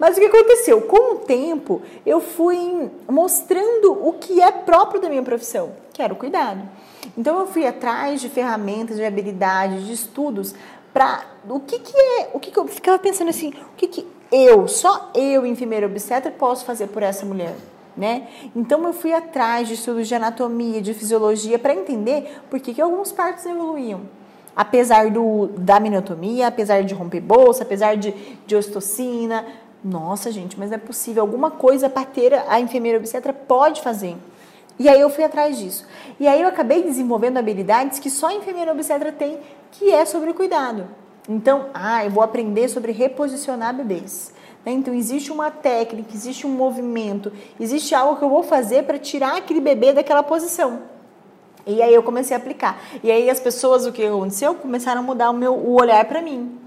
Mas 0.00 0.16
o 0.16 0.20
que 0.20 0.26
aconteceu? 0.26 0.80
Com 0.80 1.16
o 1.16 1.18
tempo, 1.18 1.82
eu 2.06 2.22
fui 2.22 2.90
mostrando 3.06 3.92
o 3.92 4.14
que 4.14 4.40
é 4.40 4.50
próprio 4.50 4.98
da 4.98 5.10
minha 5.10 5.22
profissão, 5.22 5.72
que 5.92 6.00
era 6.00 6.10
o 6.10 6.16
cuidado. 6.16 6.66
Então, 7.18 7.38
eu 7.38 7.46
fui 7.46 7.66
atrás 7.66 8.18
de 8.18 8.30
ferramentas, 8.30 8.96
de 8.96 9.04
habilidades, 9.04 9.84
de 9.84 9.92
estudos 9.92 10.54
para 10.90 11.22
o 11.46 11.60
que 11.60 11.78
que 11.78 11.94
é, 11.94 12.30
o 12.32 12.40
que, 12.40 12.50
que 12.50 12.58
eu 12.58 12.66
ficava 12.66 12.98
pensando 12.98 13.28
assim, 13.28 13.50
o 13.50 13.76
que 13.76 13.86
que 13.86 14.06
eu, 14.32 14.66
só 14.66 15.10
eu, 15.14 15.44
enfermeira 15.44 15.86
obstetra, 15.86 16.30
posso 16.30 16.64
fazer 16.64 16.86
por 16.86 17.02
essa 17.02 17.26
mulher? 17.26 17.54
Né? 17.94 18.28
Então 18.56 18.82
eu 18.84 18.94
fui 18.94 19.12
atrás 19.12 19.68
de 19.68 19.74
estudos 19.74 20.08
de 20.08 20.14
anatomia, 20.14 20.80
de 20.80 20.94
fisiologia 20.94 21.58
para 21.58 21.74
entender 21.74 22.40
por 22.48 22.58
que, 22.58 22.72
que 22.72 22.80
alguns 22.80 23.12
partos 23.12 23.44
evoluíam 23.44 24.00
apesar 24.54 25.10
do, 25.10 25.48
da 25.56 25.80
minotomia, 25.80 26.48
apesar 26.48 26.82
de 26.82 26.92
romper 26.92 27.20
bolsa, 27.20 27.62
apesar 27.62 27.96
de, 27.96 28.12
de 28.46 28.56
ostocina, 28.56 29.46
nossa, 29.82 30.30
gente, 30.30 30.58
mas 30.58 30.70
não 30.70 30.76
é 30.76 30.78
possível. 30.78 31.22
Alguma 31.22 31.50
coisa 31.50 31.86
a 31.86 31.90
parteira, 31.90 32.44
a 32.48 32.60
enfermeira 32.60 32.98
obstetra 32.98 33.32
pode 33.32 33.80
fazer. 33.80 34.16
E 34.78 34.88
aí 34.88 35.00
eu 35.00 35.10
fui 35.10 35.24
atrás 35.24 35.58
disso. 35.58 35.86
E 36.18 36.26
aí 36.26 36.40
eu 36.40 36.48
acabei 36.48 36.82
desenvolvendo 36.82 37.38
habilidades 37.38 37.98
que 37.98 38.10
só 38.10 38.28
a 38.28 38.34
enfermeira 38.34 38.72
obstetra 38.72 39.12
tem, 39.12 39.38
que 39.72 39.90
é 39.90 40.04
sobre 40.04 40.32
cuidado. 40.32 40.88
Então, 41.28 41.66
ah, 41.72 42.04
eu 42.04 42.10
vou 42.10 42.22
aprender 42.22 42.68
sobre 42.68 42.92
reposicionar 42.92 43.74
bebês. 43.74 44.32
Né? 44.64 44.72
Então, 44.72 44.92
existe 44.92 45.30
uma 45.30 45.50
técnica, 45.50 46.10
existe 46.14 46.46
um 46.46 46.50
movimento, 46.50 47.32
existe 47.58 47.94
algo 47.94 48.16
que 48.16 48.24
eu 48.24 48.30
vou 48.30 48.42
fazer 48.42 48.84
para 48.84 48.98
tirar 48.98 49.36
aquele 49.36 49.60
bebê 49.60 49.92
daquela 49.92 50.22
posição. 50.22 50.80
E 51.66 51.82
aí 51.82 51.94
eu 51.94 52.02
comecei 52.02 52.34
a 52.34 52.38
aplicar. 52.38 52.80
E 53.02 53.10
aí 53.10 53.28
as 53.28 53.38
pessoas, 53.38 53.86
o 53.86 53.92
que 53.92 54.04
aconteceu? 54.04 54.54
Começaram 54.54 55.00
a 55.00 55.04
mudar 55.04 55.30
o, 55.30 55.34
meu, 55.34 55.54
o 55.54 55.78
olhar 55.78 56.04
para 56.06 56.22
mim. 56.22 56.58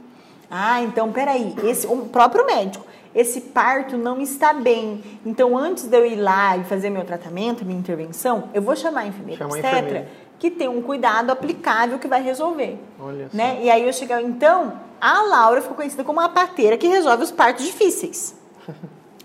Ah, 0.49 0.82
então 0.84 1.12
peraí, 1.12 1.56
esse, 1.63 1.88
o 1.88 1.97
próprio 2.06 2.45
médico 2.45 2.92
esse 3.15 3.41
parto 3.41 3.97
não 3.97 4.19
está 4.19 4.54
bem. 4.54 5.04
Então, 5.26 5.58
antes 5.58 5.86
de 5.86 5.97
eu 5.97 6.06
ir 6.06 6.15
lá 6.15 6.58
e 6.58 6.63
fazer 6.63 6.89
meu 6.89 7.06
tratamento, 7.06 7.63
minha 7.63 7.80
intervenção, 7.80 8.49
eu 8.54 8.62
vou 8.62 8.76
chamar 8.76 9.02
a 9.02 9.08
enfermeira 9.08 9.45
obstetra 9.45 10.08
que 10.39 10.49
tem 10.52 10.67
um 10.67 10.82
cuidado 10.82 11.32
aplicável 11.32 11.99
que 11.99 12.08
vai 12.08 12.21
resolver. 12.21 12.78
Olha 12.99 13.30
né? 13.32 13.56
Só. 13.56 13.62
E 13.62 13.69
aí 13.69 13.86
eu 13.86 13.93
cheguei, 13.93 14.19
então, 14.21 14.73
a 14.99 15.21
Laura 15.21 15.62
ficou 15.62 15.76
conhecida 15.76 16.04
como 16.04 16.19
a 16.19 16.28
parteira 16.28 16.78
que 16.78 16.88
resolve 16.88 17.23
os 17.23 17.32
partos 17.32 17.65
difíceis. 17.65 18.36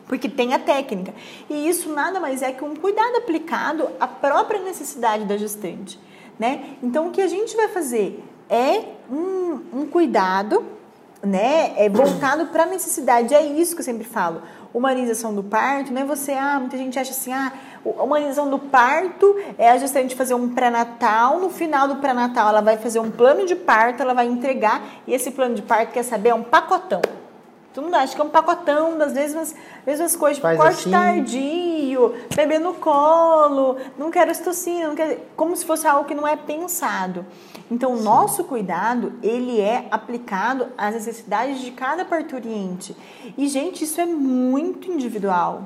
Porque 0.06 0.28
tem 0.28 0.54
a 0.54 0.58
técnica. 0.58 1.12
E 1.50 1.68
isso 1.68 1.92
nada 1.92 2.20
mais 2.20 2.40
é 2.40 2.52
que 2.52 2.64
um 2.64 2.76
cuidado 2.76 3.16
aplicado 3.16 3.88
à 3.98 4.06
própria 4.06 4.60
necessidade 4.60 5.24
da 5.24 5.36
gestante. 5.36 5.98
Né? 6.38 6.76
Então, 6.82 7.08
o 7.08 7.10
que 7.10 7.20
a 7.20 7.26
gente 7.26 7.56
vai 7.56 7.68
fazer 7.68 8.24
é 8.48 8.84
um, 9.10 9.80
um 9.80 9.86
cuidado 9.86 10.64
né, 11.22 11.72
é 11.76 11.88
voltado 11.88 12.46
para 12.46 12.62
a 12.62 12.66
necessidade. 12.66 13.34
É 13.34 13.42
isso 13.42 13.74
que 13.74 13.80
eu 13.80 13.84
sempre 13.84 14.04
falo. 14.04 14.42
Humanização 14.72 15.34
do 15.34 15.42
parto, 15.42 15.92
não 15.92 16.02
é 16.02 16.04
você, 16.04 16.32
ah, 16.32 16.58
muita 16.60 16.76
gente 16.76 16.98
acha 16.98 17.10
assim, 17.10 17.32
ah, 17.32 17.52
humanização 17.84 18.50
do 18.50 18.58
parto 18.58 19.36
é 19.56 19.70
a 19.70 19.78
gestante 19.78 20.14
fazer 20.14 20.34
um 20.34 20.50
pré-natal, 20.50 21.38
no 21.40 21.48
final 21.48 21.88
do 21.88 21.96
pré-natal 21.96 22.48
ela 22.50 22.60
vai 22.60 22.76
fazer 22.76 23.00
um 23.00 23.10
plano 23.10 23.46
de 23.46 23.56
parto, 23.56 24.02
ela 24.02 24.12
vai 24.14 24.26
entregar, 24.26 24.82
e 25.06 25.14
esse 25.14 25.30
plano 25.30 25.54
de 25.54 25.62
parto, 25.62 25.92
quer 25.92 26.02
saber, 26.02 26.30
é 26.30 26.34
um 26.34 26.42
pacotão. 26.42 27.00
Todo 27.78 27.84
mundo 27.84 27.94
acha 27.94 28.12
que 28.12 28.20
é 28.20 28.24
um 28.24 28.28
pacotão 28.28 28.98
das 28.98 29.12
mesmas, 29.12 29.54
mesmas 29.86 30.16
coisas, 30.16 30.38
tipo, 30.38 30.56
corte 30.56 30.80
assim. 30.80 30.90
tardio, 30.90 32.12
bebê 32.34 32.58
no 32.58 32.74
colo, 32.74 33.76
não 33.96 34.10
quero 34.10 34.32
estocina, 34.32 34.88
não 34.88 34.96
quero, 34.96 35.20
como 35.36 35.56
se 35.56 35.64
fosse 35.64 35.86
algo 35.86 36.04
que 36.04 36.12
não 36.12 36.26
é 36.26 36.34
pensado. 36.34 37.24
Então, 37.70 37.92
o 37.92 38.02
nosso 38.02 38.42
cuidado, 38.42 39.12
ele 39.22 39.60
é 39.60 39.86
aplicado 39.92 40.66
às 40.76 40.92
necessidades 40.92 41.60
de 41.60 41.70
cada 41.70 42.04
parturiente. 42.04 42.96
E, 43.36 43.46
gente, 43.46 43.84
isso 43.84 44.00
é 44.00 44.06
muito 44.06 44.90
individual. 44.90 45.62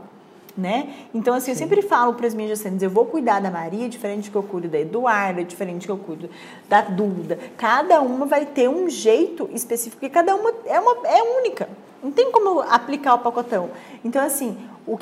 Né? 0.54 0.92
Então, 1.14 1.32
assim, 1.32 1.46
Sim. 1.46 1.52
eu 1.52 1.56
sempre 1.56 1.80
falo 1.80 2.12
para 2.12 2.26
as 2.26 2.34
minhas 2.34 2.50
gestantes, 2.50 2.82
eu 2.82 2.90
vou 2.90 3.06
cuidar 3.06 3.40
da 3.40 3.50
Maria 3.50 3.88
diferente 3.88 4.30
que 4.30 4.36
eu 4.36 4.42
cuido 4.42 4.68
da 4.68 4.78
Eduarda, 4.78 5.42
diferente 5.42 5.86
que 5.86 5.90
eu 5.90 5.96
cuido 5.96 6.28
da 6.68 6.82
Duda. 6.82 7.38
Cada 7.56 8.02
uma 8.02 8.26
vai 8.26 8.44
ter 8.44 8.68
um 8.68 8.86
jeito 8.90 9.48
específico, 9.54 9.98
porque 9.98 10.12
cada 10.12 10.36
uma 10.36 10.52
é, 10.66 10.78
uma, 10.78 11.08
é 11.08 11.22
única. 11.38 11.70
Não 12.02 12.10
tem 12.10 12.32
como 12.32 12.60
aplicar 12.60 13.14
o 13.14 13.18
pacotão. 13.18 13.70
Então, 14.04 14.24
assim, 14.24 14.58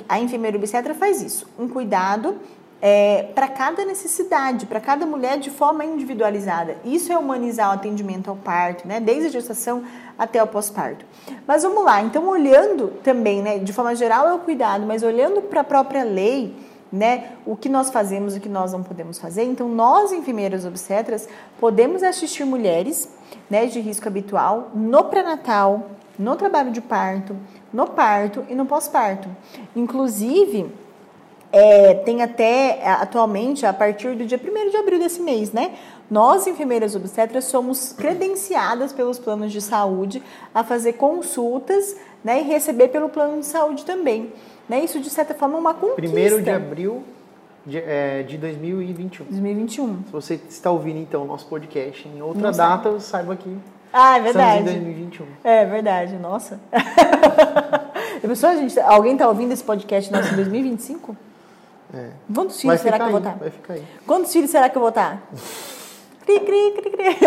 a 0.08 0.20
enfermeira 0.20 0.56
obstetra 0.56 0.94
faz 0.94 1.22
isso. 1.22 1.46
Um 1.58 1.68
cuidado 1.68 2.36
é, 2.82 3.24
para 3.34 3.48
cada 3.48 3.84
necessidade, 3.84 4.66
para 4.66 4.80
cada 4.80 5.04
mulher 5.04 5.38
de 5.38 5.50
forma 5.50 5.84
individualizada. 5.84 6.76
Isso 6.84 7.12
é 7.12 7.18
humanizar 7.18 7.70
o 7.70 7.72
atendimento 7.72 8.30
ao 8.30 8.36
parto, 8.36 8.86
né? 8.86 9.00
Desde 9.00 9.26
a 9.26 9.30
gestação 9.30 9.84
até 10.18 10.42
o 10.42 10.46
pós-parto. 10.46 11.04
Mas 11.46 11.62
vamos 11.62 11.84
lá, 11.84 12.02
então 12.02 12.28
olhando 12.28 12.88
também, 13.02 13.42
né, 13.42 13.58
de 13.58 13.72
forma 13.72 13.94
geral 13.94 14.28
é 14.28 14.34
o 14.34 14.38
cuidado, 14.38 14.84
mas 14.86 15.02
olhando 15.02 15.40
para 15.40 15.62
a 15.62 15.64
própria 15.64 16.04
lei, 16.04 16.54
né, 16.92 17.32
o 17.46 17.56
que 17.56 17.68
nós 17.68 17.88
fazemos 17.90 18.36
o 18.36 18.40
que 18.40 18.48
nós 18.48 18.72
não 18.72 18.82
podemos 18.82 19.18
fazer. 19.18 19.44
Então, 19.44 19.68
nós, 19.68 20.12
enfermeiras 20.12 20.66
obstetras, 20.66 21.28
podemos 21.58 22.02
assistir 22.02 22.44
mulheres 22.44 23.08
né, 23.48 23.66
de 23.66 23.80
risco 23.80 24.08
habitual 24.08 24.70
no 24.74 25.04
pré-natal, 25.04 25.86
no 26.20 26.36
trabalho 26.36 26.70
de 26.70 26.82
parto, 26.82 27.34
no 27.72 27.86
parto 27.86 28.44
e 28.50 28.54
no 28.54 28.66
pós-parto. 28.66 29.26
Inclusive, 29.74 30.70
é, 31.50 31.94
tem 31.94 32.22
até 32.22 32.86
atualmente, 32.86 33.64
a 33.64 33.72
partir 33.72 34.14
do 34.14 34.26
dia 34.26 34.38
1 34.38 34.70
de 34.70 34.76
abril 34.76 34.98
desse 34.98 35.22
mês, 35.22 35.50
né? 35.50 35.74
Nós, 36.10 36.46
enfermeiras 36.46 36.94
obstetras, 36.94 37.44
somos 37.44 37.92
credenciadas 37.92 38.92
pelos 38.92 39.18
planos 39.18 39.50
de 39.50 39.62
saúde 39.62 40.22
a 40.54 40.62
fazer 40.62 40.94
consultas 40.94 41.96
né, 42.22 42.40
e 42.40 42.42
receber 42.42 42.88
pelo 42.88 43.08
plano 43.08 43.40
de 43.40 43.46
saúde 43.46 43.84
também. 43.84 44.30
Né? 44.68 44.84
Isso, 44.84 45.00
de 45.00 45.08
certa 45.08 45.34
forma, 45.34 45.56
é 45.56 45.60
uma 45.60 45.74
conquista. 45.74 46.36
1 46.36 46.42
de 46.42 46.50
abril 46.50 47.02
de, 47.64 47.78
é, 47.78 48.24
de 48.24 48.36
2021. 48.36 49.26
2021. 49.26 50.04
Se 50.04 50.12
você 50.12 50.40
está 50.48 50.70
ouvindo, 50.70 50.98
então, 50.98 51.22
o 51.22 51.26
nosso 51.26 51.46
podcast 51.46 52.06
em 52.06 52.20
outra 52.20 52.42
Não 52.42 52.52
data, 52.52 52.90
sabe. 52.90 53.02
saiba 53.02 53.36
que 53.36 53.56
ah, 53.92 54.18
é 54.18 54.20
verdade. 54.20 54.58
Estamos 54.58 54.70
em 54.70 54.84
2021. 54.84 55.26
É 55.42 55.64
verdade, 55.64 56.16
nossa. 56.16 56.60
Pessoa, 58.22 58.56
gente, 58.56 58.78
alguém 58.80 59.14
está 59.14 59.28
ouvindo 59.28 59.52
esse 59.52 59.64
podcast 59.64 60.12
nosso 60.12 60.32
em 60.32 60.36
2025? 60.36 61.16
É. 61.92 62.10
Quantos 62.32 62.60
filhos 62.60 62.80
será 62.80 62.98
que 62.98 63.04
eu 63.04 63.10
vou 63.10 63.18
estar? 63.18 63.34
Vai 63.34 63.50
ficar 63.50 63.74
aí. 63.74 63.84
Quantos 64.06 64.32
filhos 64.32 64.50
será 64.50 64.68
que 64.68 64.76
eu 64.76 64.80
vou 64.80 64.90
estar? 64.90 65.20
Cri, 66.26 66.38
cri, 66.40 66.72
cri, 66.72 66.90
cri. 66.90 67.26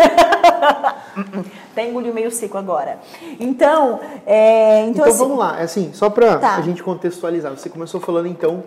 Até 1.72 1.90
engoliu 1.90 2.14
meio 2.14 2.30
seco 2.30 2.56
agora. 2.56 3.00
Então, 3.38 4.00
é, 4.24 4.80
então, 4.82 4.90
então 4.92 5.04
assim, 5.04 5.18
vamos 5.18 5.36
lá. 5.36 5.60
É 5.60 5.64
assim, 5.64 5.92
só 5.92 6.08
para 6.08 6.38
tá. 6.38 6.56
a 6.56 6.62
gente 6.62 6.82
contextualizar. 6.82 7.52
Você 7.52 7.68
começou 7.68 8.00
falando, 8.00 8.28
então, 8.28 8.64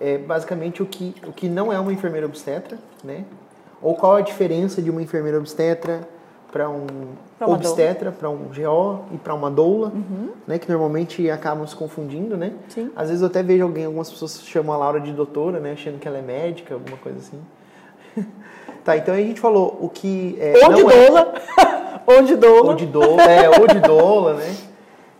é, 0.00 0.18
basicamente 0.18 0.82
o 0.82 0.86
que, 0.86 1.14
o 1.24 1.32
que 1.32 1.48
não 1.48 1.72
é 1.72 1.78
uma 1.78 1.92
enfermeira 1.92 2.26
obstetra, 2.26 2.78
né? 3.04 3.24
Ou 3.80 3.94
qual 3.94 4.16
a 4.16 4.22
diferença 4.22 4.82
de 4.82 4.90
uma 4.90 5.02
enfermeira 5.02 5.38
obstetra 5.38 6.08
para 6.50 6.70
um 6.70 6.86
obstetra, 7.40 8.10
para 8.10 8.30
um 8.30 8.48
GO 8.48 9.04
e 9.12 9.18
para 9.18 9.34
uma 9.34 9.50
doula, 9.50 9.88
uhum. 9.88 10.30
né, 10.46 10.58
que 10.58 10.68
normalmente 10.68 11.28
acabam 11.30 11.66
se 11.66 11.74
confundindo, 11.76 12.36
né? 12.36 12.52
Sim. 12.68 12.90
Às 12.96 13.08
vezes 13.08 13.22
eu 13.22 13.28
até 13.28 13.42
vejo 13.42 13.64
alguém, 13.64 13.84
algumas 13.84 14.10
pessoas 14.10 14.40
chamam 14.42 14.74
a 14.74 14.78
Laura 14.78 15.00
de 15.00 15.12
doutora, 15.12 15.60
né, 15.60 15.72
achando 15.72 15.98
que 15.98 16.08
ela 16.08 16.18
é 16.18 16.22
médica, 16.22 16.74
alguma 16.74 16.96
coisa 16.96 17.18
assim. 17.18 17.40
tá, 18.84 18.96
então 18.96 19.14
a 19.14 19.18
gente 19.18 19.40
falou 19.40 19.78
o 19.80 19.88
que 19.88 20.36
é, 20.40 20.64
ou 20.64 20.72
de 20.72 20.80
é 20.80 20.84
doula, 20.84 21.34
ou 22.06 22.22
de 22.22 22.36
doula, 22.36 22.70
ou 22.70 22.74
de 22.74 22.86
doula, 22.86 23.22
é, 23.22 23.48
ou 23.60 23.66
de 23.66 23.80
doula, 23.80 24.34
né? 24.34 24.56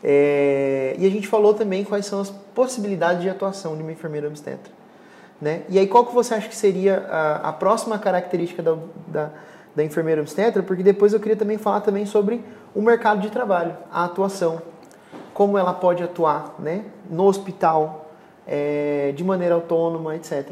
É, 0.03 0.95
e 0.99 1.07
a 1.07 1.11
gente 1.11 1.27
falou 1.27 1.53
também 1.53 1.83
quais 1.83 2.07
são 2.07 2.21
as 2.21 2.31
possibilidades 2.31 3.23
de 3.23 3.29
atuação 3.29 3.77
de 3.77 3.83
uma 3.83 3.91
enfermeira 3.91 4.29
obstetra. 4.29 4.73
Né? 5.41 5.63
E 5.69 5.79
aí, 5.79 5.87
qual 5.87 6.07
que 6.07 6.15
você 6.15 6.35
acha 6.35 6.49
que 6.49 6.57
seria 6.57 7.07
a, 7.11 7.49
a 7.49 7.53
próxima 7.53 7.99
característica 7.99 8.63
da, 8.63 8.77
da, 9.07 9.31
da, 9.77 9.85
enfermeira 9.85 10.21
obstetra? 10.21 10.63
Porque 10.63 10.83
depois 10.83 11.13
eu 11.13 11.21
queria 11.21 11.37
também 11.37 11.59
falar 11.59 11.83
também 11.83 12.07
sobre 12.07 12.43
o 12.75 12.83
mercado 12.83 13.21
de 13.21 13.31
trabalho, 13.31 13.77
a 13.93 14.05
atuação, 14.05 14.61
como 15.33 15.59
ela 15.59 15.75
pode 15.75 16.03
atuar 16.03 16.55
né? 16.59 16.85
no 17.09 17.25
hospital, 17.25 18.11
é, 18.47 19.13
de 19.15 19.23
maneira 19.23 19.55
autônoma, 19.55 20.17
etc. 20.17 20.47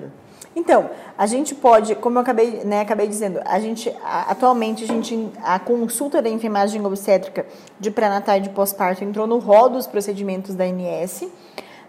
Então, 0.56 0.88
a 1.18 1.26
gente 1.26 1.54
pode, 1.54 1.96
como 1.96 2.18
eu 2.18 2.22
acabei, 2.22 2.62
né, 2.64 2.80
acabei 2.80 3.08
dizendo, 3.08 3.40
a 3.44 3.58
gente 3.58 3.92
atualmente 4.04 4.84
a 4.84 4.86
gente 4.86 5.28
a 5.42 5.58
consulta 5.58 6.22
da 6.22 6.28
enfermagem 6.28 6.84
obstétrica 6.84 7.44
de 7.78 7.90
pré-natal 7.90 8.36
e 8.36 8.40
de 8.40 8.50
pós-parto 8.50 9.02
entrou 9.02 9.26
no 9.26 9.38
rol 9.38 9.68
dos 9.68 9.86
procedimentos 9.86 10.54
da 10.54 10.64
ANS, 10.64 11.24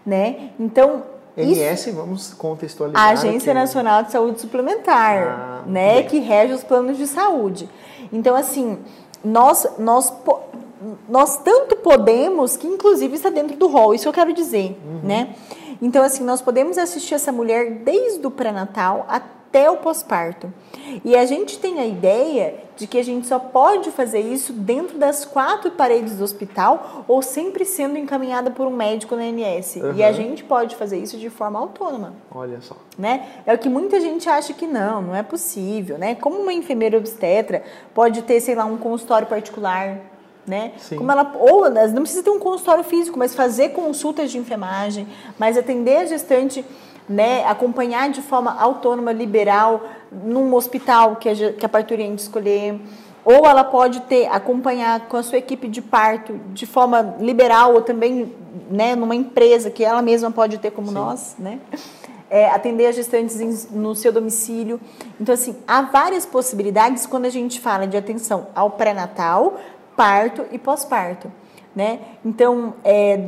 né? 0.04 0.50
Então, 0.58 1.04
ANS, 1.36 1.86
vamos 1.94 2.32
contextualizar. 2.34 3.00
A 3.00 3.10
Agência 3.10 3.52
aqui. 3.52 3.60
Nacional 3.60 4.02
de 4.02 4.12
Saúde 4.12 4.40
Suplementar, 4.40 5.18
ah, 5.18 5.62
né, 5.66 5.96
bem. 5.96 6.06
que 6.06 6.18
rege 6.18 6.54
os 6.54 6.64
planos 6.64 6.96
de 6.96 7.06
saúde. 7.06 7.68
Então, 8.12 8.34
assim, 8.34 8.78
nós 9.24 9.66
nós 9.78 10.12
nós 11.08 11.38
tanto 11.38 11.76
podemos 11.76 12.56
que 12.56 12.66
inclusive 12.66 13.14
está 13.14 13.28
dentro 13.28 13.56
do 13.56 13.66
rol, 13.66 13.94
isso 13.94 14.04
que 14.04 14.08
eu 14.08 14.12
quero 14.12 14.32
dizer, 14.32 14.78
uhum. 14.84 15.00
né? 15.02 15.34
Então, 15.80 16.02
assim, 16.02 16.24
nós 16.24 16.40
podemos 16.40 16.78
assistir 16.78 17.14
essa 17.14 17.30
mulher 17.30 17.82
desde 17.84 18.26
o 18.26 18.30
pré-natal 18.30 19.04
até 19.08 19.35
o 19.70 19.78
pós-parto. 19.78 20.52
E 21.04 21.16
a 21.16 21.24
gente 21.24 21.58
tem 21.58 21.80
a 21.80 21.86
ideia 21.86 22.54
de 22.76 22.86
que 22.86 22.98
a 22.98 23.02
gente 23.02 23.26
só 23.26 23.38
pode 23.38 23.90
fazer 23.90 24.20
isso 24.20 24.52
dentro 24.52 24.98
das 24.98 25.24
quatro 25.24 25.70
paredes 25.70 26.16
do 26.16 26.24
hospital 26.24 27.04
ou 27.08 27.22
sempre 27.22 27.64
sendo 27.64 27.96
encaminhada 27.96 28.50
por 28.50 28.66
um 28.66 28.76
médico 28.76 29.16
na 29.16 29.22
ANS. 29.22 29.76
Uhum. 29.76 29.94
E 29.94 30.04
a 30.04 30.12
gente 30.12 30.44
pode 30.44 30.76
fazer 30.76 30.98
isso 30.98 31.16
de 31.16 31.30
forma 31.30 31.58
autônoma. 31.58 32.14
Olha 32.30 32.60
só. 32.60 32.76
Né? 32.98 33.26
É 33.46 33.54
o 33.54 33.58
que 33.58 33.68
muita 33.68 34.00
gente 34.00 34.28
acha 34.28 34.52
que 34.52 34.66
não, 34.66 35.00
não 35.00 35.14
é 35.14 35.22
possível, 35.22 35.96
né? 35.96 36.14
Como 36.14 36.38
uma 36.38 36.52
enfermeira 36.52 36.98
obstetra 36.98 37.62
pode 37.94 38.22
ter, 38.22 38.40
sei 38.40 38.54
lá, 38.54 38.64
um 38.66 38.76
consultório 38.76 39.26
particular, 39.26 39.98
né? 40.46 40.72
Sim. 40.78 40.96
Como 40.96 41.10
ela 41.10 41.32
ou 41.38 41.68
não 41.70 42.02
precisa 42.02 42.22
ter 42.22 42.30
um 42.30 42.38
consultório 42.38 42.84
físico, 42.84 43.18
mas 43.18 43.34
fazer 43.34 43.70
consultas 43.70 44.30
de 44.30 44.38
enfermagem, 44.38 45.08
mas 45.38 45.56
atender 45.56 45.96
a 45.96 46.04
gestante, 46.04 46.64
né, 47.08 47.44
acompanhar 47.44 48.10
de 48.10 48.22
forma 48.22 48.52
autônoma, 48.58 49.12
liberal, 49.12 49.82
num 50.10 50.52
hospital 50.54 51.16
que 51.16 51.28
a, 51.28 51.52
que 51.52 51.64
a 51.64 51.68
parturiente 51.68 52.22
escolher, 52.22 52.80
ou 53.24 53.44
ela 53.44 53.64
pode 53.64 54.00
ter 54.02 54.28
acompanhar 54.28 55.08
com 55.08 55.16
a 55.16 55.22
sua 55.22 55.38
equipe 55.38 55.66
de 55.66 55.82
parto 55.82 56.38
de 56.52 56.64
forma 56.64 57.16
liberal 57.18 57.74
ou 57.74 57.82
também, 57.82 58.32
né, 58.70 58.94
numa 58.94 59.16
empresa 59.16 59.68
que 59.68 59.84
ela 59.84 60.00
mesma 60.00 60.30
pode 60.30 60.58
ter 60.58 60.70
como 60.70 60.88
Sim. 60.88 60.94
nós, 60.94 61.34
né? 61.36 61.58
É, 62.30 62.48
atender 62.50 62.86
as 62.86 62.96
gestantes 62.96 63.68
no 63.70 63.94
seu 63.94 64.12
domicílio. 64.12 64.80
Então, 65.20 65.32
assim, 65.32 65.56
há 65.66 65.82
várias 65.82 66.26
possibilidades 66.26 67.06
quando 67.06 67.24
a 67.24 67.30
gente 67.30 67.60
fala 67.60 67.86
de 67.86 67.96
atenção 67.96 68.48
ao 68.54 68.70
pré-natal, 68.70 69.58
parto 69.96 70.44
e 70.50 70.58
pós-parto, 70.58 71.30
né? 71.76 72.00
Então, 72.24 72.74
é, 72.82 73.20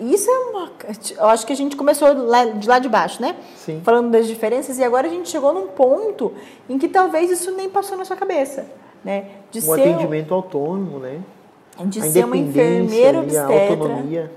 isso 0.00 0.30
é 0.30 0.38
uma. 0.50 0.72
Eu 1.18 1.26
acho 1.26 1.46
que 1.46 1.52
a 1.52 1.56
gente 1.56 1.76
começou 1.76 2.10
lá, 2.26 2.46
de 2.46 2.66
lá 2.66 2.78
de 2.78 2.88
baixo, 2.88 3.20
né? 3.20 3.36
Sim. 3.54 3.82
Falando 3.84 4.10
das 4.10 4.26
diferenças, 4.26 4.78
e 4.78 4.82
agora 4.82 5.06
a 5.06 5.10
gente 5.10 5.28
chegou 5.28 5.52
num 5.52 5.68
ponto 5.68 6.32
em 6.68 6.78
que 6.78 6.88
talvez 6.88 7.30
isso 7.30 7.52
nem 7.52 7.68
passou 7.68 7.98
na 7.98 8.06
sua 8.06 8.16
cabeça, 8.16 8.66
né? 9.04 9.26
De 9.50 9.58
um 9.58 9.62
ser 9.62 9.82
atendimento 9.82 10.32
autônomo, 10.32 10.98
né? 10.98 11.20
De 11.84 12.00
a 12.00 12.04
ser 12.04 12.24
uma 12.24 12.36
enfermeira 12.36 13.20
obstetra. 13.20 14.30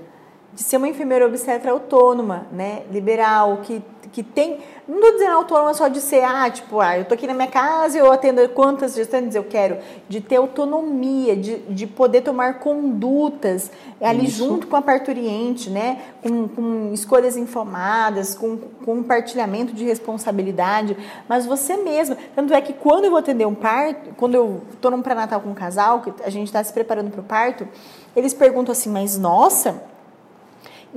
De 0.56 0.62
ser 0.64 0.78
uma 0.78 0.88
enfermeira 0.88 1.24
obstetra 1.24 1.70
autônoma, 1.70 2.48
né? 2.50 2.82
Liberal, 2.90 3.58
que, 3.58 3.80
que 4.10 4.24
tem 4.24 4.58
não 4.88 4.98
estou 4.98 5.12
dizendo 5.14 5.32
autônoma 5.32 5.74
só 5.74 5.88
de 5.88 6.00
ser, 6.00 6.22
ah, 6.22 6.48
tipo, 6.48 6.78
ah, 6.78 6.96
eu 6.96 7.04
tô 7.04 7.14
aqui 7.14 7.26
na 7.26 7.34
minha 7.34 7.48
casa 7.48 7.96
e 7.96 8.00
eu 8.00 8.12
atendo 8.12 8.48
quantas 8.50 8.94
gestantes 8.94 9.34
eu 9.34 9.42
quero. 9.42 9.78
De 10.08 10.20
ter 10.20 10.36
autonomia, 10.36 11.36
de, 11.36 11.56
de 11.58 11.88
poder 11.88 12.20
tomar 12.20 12.60
condutas 12.60 13.72
ali 14.00 14.26
Isso. 14.26 14.38
junto 14.38 14.68
com 14.68 14.76
a 14.76 14.82
parturiente, 14.82 15.70
né? 15.70 16.02
Com, 16.22 16.46
com 16.46 16.90
escolhas 16.92 17.36
informadas, 17.36 18.36
com, 18.36 18.56
com 18.56 18.96
compartilhamento 18.96 19.72
de 19.72 19.84
responsabilidade. 19.84 20.96
Mas 21.28 21.46
você 21.46 21.76
mesma. 21.76 22.16
Tanto 22.36 22.54
é 22.54 22.60
que 22.60 22.72
quando 22.72 23.06
eu 23.06 23.10
vou 23.10 23.18
atender 23.18 23.44
um 23.44 23.56
parto, 23.56 24.14
quando 24.16 24.36
eu 24.36 24.62
estou 24.72 24.92
num 24.92 25.02
pré-natal 25.02 25.40
com 25.40 25.50
um 25.50 25.54
casal, 25.54 26.00
que 26.00 26.12
a 26.22 26.30
gente 26.30 26.46
está 26.46 26.62
se 26.62 26.72
preparando 26.72 27.10
para 27.10 27.20
o 27.20 27.24
parto, 27.24 27.66
eles 28.14 28.32
perguntam 28.32 28.70
assim, 28.70 28.88
mas 28.88 29.18
nossa 29.18 29.82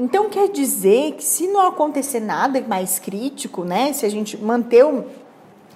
então 0.01 0.29
quer 0.29 0.47
dizer 0.47 1.15
que 1.15 1.23
se 1.25 1.45
não 1.47 1.67
acontecer 1.67 2.21
nada 2.21 2.61
mais 2.61 2.97
crítico, 2.97 3.65
né, 3.65 3.91
se 3.91 4.05
a 4.05 4.09
gente 4.09 4.37
manter 4.37 4.85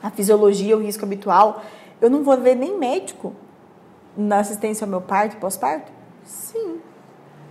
a 0.01 0.09
fisiologia, 0.09 0.77
o 0.77 0.81
risco 0.81 1.03
habitual, 1.03 1.62
eu 1.99 2.09
não 2.09 2.23
vou 2.23 2.38
ver 2.38 2.55
nem 2.55 2.77
médico 2.77 3.33
na 4.15 4.39
assistência 4.39 4.86
ao 4.86 4.89
meu 4.89 5.01
parto, 5.01 5.36
pós-parto? 5.36 5.91
Sim. 6.23 6.79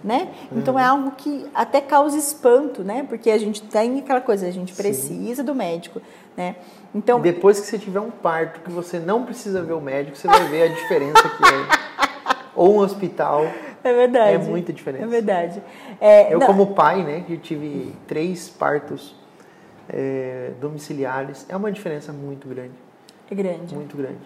Né? 0.03 0.31
Uhum. 0.51 0.59
Então 0.59 0.79
é 0.79 0.85
algo 0.85 1.11
que 1.11 1.47
até 1.55 1.79
causa 1.79 2.17
espanto, 2.17 2.83
né? 2.83 3.05
Porque 3.07 3.31
a 3.31 3.39
gente 3.39 3.63
tem 3.63 3.99
aquela 3.99 4.23
coisa, 4.23 4.49
a 4.49 4.51
gente 4.51 4.73
precisa 4.73 5.43
Sim. 5.43 5.47
do 5.47 5.55
médico, 5.55 6.01
né? 6.35 6.57
Então, 6.95 7.19
e 7.19 7.23
depois 7.23 7.61
que 7.61 7.67
você 7.67 7.79
tiver 7.79 8.01
um 8.01 8.11
parto 8.11 8.61
que 8.61 8.71
você 8.71 8.99
não 8.99 9.25
precisa 9.25 9.63
ver 9.63 9.75
o 9.75 9.81
médico, 9.81 10.17
você 10.17 10.27
vai 10.27 10.49
ver 10.49 10.63
a 10.63 10.69
diferença 10.69 11.23
que 11.23 11.45
é. 11.45 12.37
Ou 12.57 12.77
um 12.77 12.79
hospital 12.79 13.45
é 13.85 13.93
verdade. 13.93 14.35
É 14.35 14.39
muita 14.39 14.73
diferença. 14.73 15.05
É 15.05 15.09
verdade. 15.09 15.63
É, 16.05 16.35
eu, 16.35 16.41
não. 16.41 16.49
como 16.49 16.75
pai, 16.75 17.05
né, 17.05 17.23
que 17.25 17.37
tive 17.37 17.95
três 18.09 18.49
partos 18.49 19.15
é, 19.89 20.51
domiciliares, 20.61 21.47
é 21.49 21.57
uma 21.57 21.71
diferença 21.71 22.13
muito 22.13 22.49
grande. 22.49 22.75
É 23.31 23.35
grande. 23.37 23.73
Muito 23.73 23.97
grande. 23.97 24.19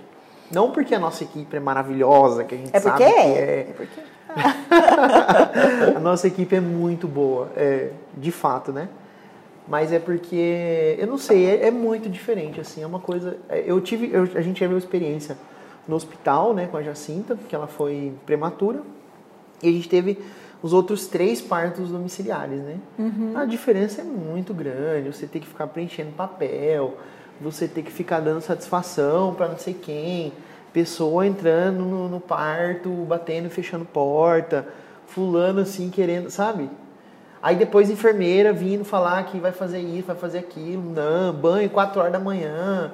Não 0.50 0.70
porque 0.70 0.94
a 0.94 0.98
nossa 0.98 1.22
equipe 1.22 1.54
é 1.54 1.60
maravilhosa, 1.60 2.44
que 2.44 2.54
a 2.54 2.58
gente 2.58 2.74
é 2.74 2.80
sabe 2.80 2.96
que 2.96 3.02
é. 3.02 3.60
É 3.60 3.74
porque... 3.76 4.00
a 5.94 6.00
nossa 6.00 6.26
equipe 6.26 6.56
é 6.56 6.60
muito 6.60 7.06
boa, 7.06 7.50
é, 7.54 7.90
de 8.16 8.32
fato, 8.32 8.72
né? 8.72 8.88
Mas 9.68 9.92
é 9.92 9.98
porque, 9.98 10.96
eu 10.98 11.06
não 11.06 11.18
sei, 11.18 11.44
é, 11.44 11.66
é 11.66 11.70
muito 11.70 12.08
diferente, 12.08 12.58
assim, 12.58 12.82
é 12.82 12.86
uma 12.86 13.00
coisa... 13.00 13.36
É, 13.50 13.62
eu 13.66 13.78
tive, 13.82 14.10
eu, 14.10 14.22
a 14.22 14.40
gente 14.40 14.58
teve 14.58 14.72
uma 14.72 14.78
experiência 14.78 15.36
no 15.86 15.94
hospital, 15.94 16.54
né, 16.54 16.68
com 16.70 16.78
a 16.78 16.82
Jacinta, 16.82 17.38
que 17.46 17.54
ela 17.54 17.66
foi 17.66 18.14
prematura, 18.24 18.80
e 19.62 19.68
a 19.68 19.72
gente 19.72 19.90
teve 19.90 20.18
os 20.66 20.72
outros 20.72 21.07
três 21.07 21.40
partos 21.40 21.90
domiciliares, 21.90 22.61
né? 22.61 22.79
Uhum. 22.98 23.35
A 23.37 23.44
diferença 23.44 24.00
é 24.00 24.05
muito 24.05 24.52
grande. 24.52 25.12
Você 25.12 25.24
tem 25.24 25.40
que 25.40 25.46
ficar 25.46 25.68
preenchendo 25.68 26.11
papel, 26.11 26.96
você 27.40 27.68
tem 27.68 27.85
que 27.85 27.92
ficar 27.92 28.18
dando 28.18 28.40
satisfação 28.40 29.33
para 29.33 29.46
não 29.46 29.59
sei 29.59 29.74
quem, 29.74 30.33
pessoa 30.72 31.24
entrando 31.24 31.85
no, 31.85 32.09
no, 32.09 32.18
parto, 32.18 32.90
batendo 33.05 33.46
e 33.46 33.48
fechando 33.48 33.85
porta, 33.85 34.66
fulano 35.07 35.61
assim 35.61 35.88
querendo, 35.88 36.31
sabe? 36.31 36.68
Aí 37.40 37.55
depois 37.55 37.88
enfermeira 37.88 38.52
vindo 38.52 38.85
falar 38.85 39.22
que 39.26 39.38
vai 39.38 39.52
fazer 39.52 39.79
isso, 39.79 40.09
vai 40.09 40.16
fazer 40.16 40.38
aquilo, 40.38 40.83
não, 40.83 41.33
banho 41.33 41.70
4 41.70 42.00
horas 42.00 42.12
da 42.12 42.18
manhã, 42.18 42.90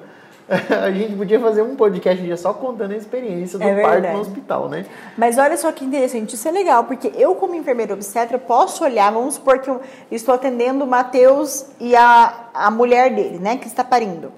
a 0.83 0.91
gente 0.91 1.15
podia 1.15 1.39
fazer 1.39 1.61
um 1.61 1.75
podcast 1.75 2.21
dia 2.21 2.35
só 2.35 2.53
contando 2.53 2.91
a 2.91 2.97
experiência 2.97 3.57
do 3.57 3.63
é 3.63 3.81
parto 3.81 4.07
no 4.09 4.19
hospital, 4.19 4.69
né? 4.69 4.85
Mas 5.17 5.37
olha 5.37 5.55
só 5.55 5.71
que 5.71 5.85
interessante, 5.85 6.35
isso 6.35 6.47
é 6.47 6.51
legal, 6.51 6.83
porque 6.83 7.11
eu, 7.15 7.35
como 7.35 7.55
enfermeira 7.55 7.93
obstetra, 7.93 8.37
posso 8.37 8.83
olhar, 8.83 9.11
vamos 9.11 9.35
supor 9.35 9.59
que 9.59 9.69
eu 9.69 9.81
estou 10.11 10.35
atendendo 10.35 10.83
o 10.83 10.87
Matheus 10.87 11.67
e 11.79 11.95
a, 11.95 12.49
a 12.53 12.69
mulher 12.69 13.13
dele, 13.13 13.39
né, 13.39 13.57
que 13.57 13.67
está 13.67 13.83
parindo. 13.83 14.31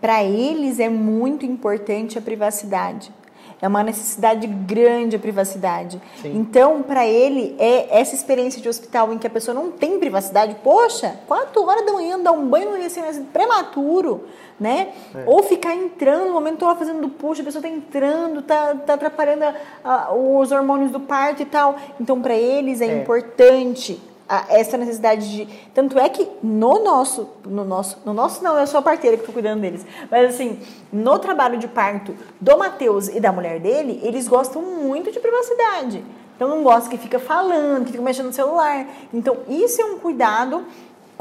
Para 0.00 0.24
eles 0.24 0.78
é 0.78 0.88
muito 0.88 1.44
importante 1.44 2.16
a 2.16 2.22
privacidade. 2.22 3.12
É 3.62 3.68
uma 3.68 3.82
necessidade 3.82 4.46
grande 4.46 5.16
a 5.16 5.18
privacidade. 5.18 6.00
Sim. 6.22 6.36
Então, 6.36 6.82
para 6.82 7.06
ele, 7.06 7.54
é 7.58 8.00
essa 8.00 8.14
experiência 8.14 8.60
de 8.60 8.68
hospital 8.68 9.12
em 9.12 9.18
que 9.18 9.26
a 9.26 9.30
pessoa 9.30 9.54
não 9.54 9.70
tem 9.70 9.98
privacidade. 9.98 10.56
Poxa, 10.62 11.20
quatro 11.26 11.62
horas 11.66 11.84
da 11.84 11.92
manhã 11.92 12.18
dar 12.18 12.32
um 12.32 12.48
banho 12.48 12.70
no 12.70 12.76
recém-nascido 12.76 13.26
prematuro, 13.26 14.24
né? 14.58 14.92
É. 15.14 15.24
Ou 15.26 15.42
ficar 15.42 15.74
entrando, 15.74 16.28
no 16.28 16.32
momento 16.32 16.64
lá 16.64 16.74
fazendo 16.74 17.02
do 17.02 17.08
push, 17.10 17.40
a 17.40 17.44
pessoa 17.44 17.60
está 17.60 17.68
entrando, 17.68 18.40
está 18.40 18.74
tá 18.74 18.94
atrapalhando 18.94 19.44
a, 19.44 19.54
a, 19.84 20.14
os 20.14 20.50
hormônios 20.50 20.90
do 20.90 21.00
parto 21.00 21.42
e 21.42 21.46
tal. 21.46 21.76
Então, 22.00 22.20
para 22.20 22.34
eles 22.34 22.80
é, 22.80 22.86
é. 22.86 23.02
importante 23.02 24.00
essa 24.48 24.76
necessidade 24.76 25.28
de. 25.30 25.48
Tanto 25.74 25.98
é 25.98 26.08
que 26.08 26.28
no 26.42 26.84
nosso. 26.84 27.28
No 27.44 27.64
nosso, 27.64 27.98
no 28.04 28.14
nosso 28.14 28.42
não, 28.44 28.58
eu 28.58 28.66
sou 28.66 28.78
a 28.78 28.82
parteira 28.82 29.16
que 29.16 29.22
estou 29.22 29.32
cuidando 29.32 29.60
deles. 29.60 29.84
Mas 30.10 30.34
assim, 30.34 30.60
no 30.92 31.18
trabalho 31.18 31.58
de 31.58 31.66
parto 31.66 32.14
do 32.40 32.56
Matheus 32.56 33.08
e 33.08 33.18
da 33.18 33.32
mulher 33.32 33.58
dele, 33.58 34.00
eles 34.02 34.28
gostam 34.28 34.62
muito 34.62 35.10
de 35.10 35.18
privacidade. 35.18 36.04
Então 36.36 36.48
não 36.48 36.62
gosta 36.62 36.88
que 36.88 36.96
fica 36.96 37.18
falando, 37.18 37.84
que 37.84 37.92
fica 37.92 38.02
mexendo 38.02 38.26
no 38.26 38.32
celular. 38.32 38.86
Então, 39.12 39.38
isso 39.46 39.82
é 39.82 39.84
um 39.84 39.98
cuidado 39.98 40.64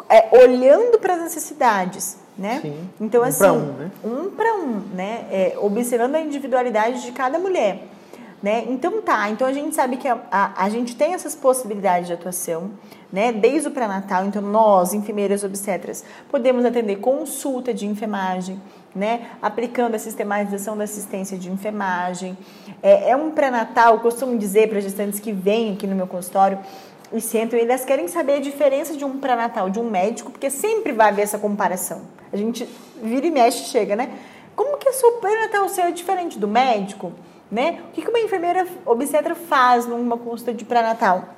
é, 0.07 0.29
olhando 0.41 0.97
para 0.97 1.15
as 1.15 1.21
necessidades. 1.21 2.17
Né? 2.37 2.59
Sim. 2.61 2.89
Então, 3.01 3.21
um 3.21 3.25
assim, 3.25 3.39
para 3.39 3.51
um, 3.51 3.73
né? 3.73 3.91
Um 4.01 4.29
para 4.29 4.55
um, 4.55 4.81
né? 4.93 5.25
É, 5.29 5.57
observando 5.59 6.15
a 6.15 6.21
individualidade 6.21 7.01
de 7.01 7.11
cada 7.11 7.37
mulher. 7.37 7.83
Né? 8.41 8.65
Então 8.69 9.01
tá, 9.01 9.29
então 9.29 9.45
a 9.45 9.51
gente 9.51 9.75
sabe 9.75 9.97
que 9.97 10.07
a, 10.07 10.17
a, 10.31 10.63
a 10.63 10.69
gente 10.69 10.95
tem 10.95 11.13
essas 11.13 11.35
possibilidades 11.35 12.07
de 12.07 12.13
atuação, 12.13 12.71
né? 13.11 13.33
Desde 13.33 13.67
o 13.67 13.71
pré-natal, 13.71 14.25
então 14.25 14.41
nós, 14.41 14.93
enfermeiras 14.93 15.43
obstetras, 15.43 16.05
podemos 16.31 16.63
atender 16.63 16.97
consulta 16.97 17.73
de 17.73 17.85
enfermagem, 17.85 18.61
né? 18.95 19.31
Aplicando 19.41 19.95
a 19.95 19.99
sistematização 19.99 20.77
da 20.77 20.85
assistência 20.85 21.37
de 21.37 21.51
enfermagem. 21.51 22.37
É, 22.81 23.09
é 23.09 23.15
um 23.15 23.31
pré-natal, 23.31 23.99
costumo 23.99 24.37
dizer 24.37 24.69
para 24.69 24.79
gestantes 24.79 25.19
que 25.19 25.33
vêm 25.33 25.73
aqui 25.73 25.85
no 25.85 25.95
meu 25.95 26.07
consultório 26.07 26.59
e 27.11 27.19
sentam, 27.19 27.59
elas 27.59 27.83
querem 27.83 28.07
saber 28.07 28.35
a 28.35 28.39
diferença 28.39 28.95
de 28.95 29.03
um 29.03 29.19
pré-natal 29.19 29.69
de 29.69 29.79
um 29.79 29.89
médico, 29.89 30.31
porque 30.31 30.49
sempre 30.49 30.93
vai 30.93 31.09
haver 31.09 31.23
essa 31.23 31.39
comparação. 31.39 32.03
A 32.31 32.37
gente 32.37 32.69
vira 33.01 33.25
e 33.25 33.31
mexe 33.31 33.65
chega, 33.65 33.97
né? 33.97 34.13
Como 34.55 34.77
que 34.77 34.87
a 34.87 34.93
sua 34.93 35.13
pré-natal 35.13 35.67
seu 35.67 35.85
é 35.85 35.91
diferente 35.91 36.39
do 36.39 36.47
médico? 36.47 37.11
Né? 37.51 37.81
O 37.89 37.91
que 37.91 38.07
uma 38.07 38.19
enfermeira 38.19 38.67
obstetra 38.85 39.33
faz 39.33 39.85
numa 39.87 40.17
consulta 40.17 40.53
de 40.53 40.63
pré-natal? 40.63 41.29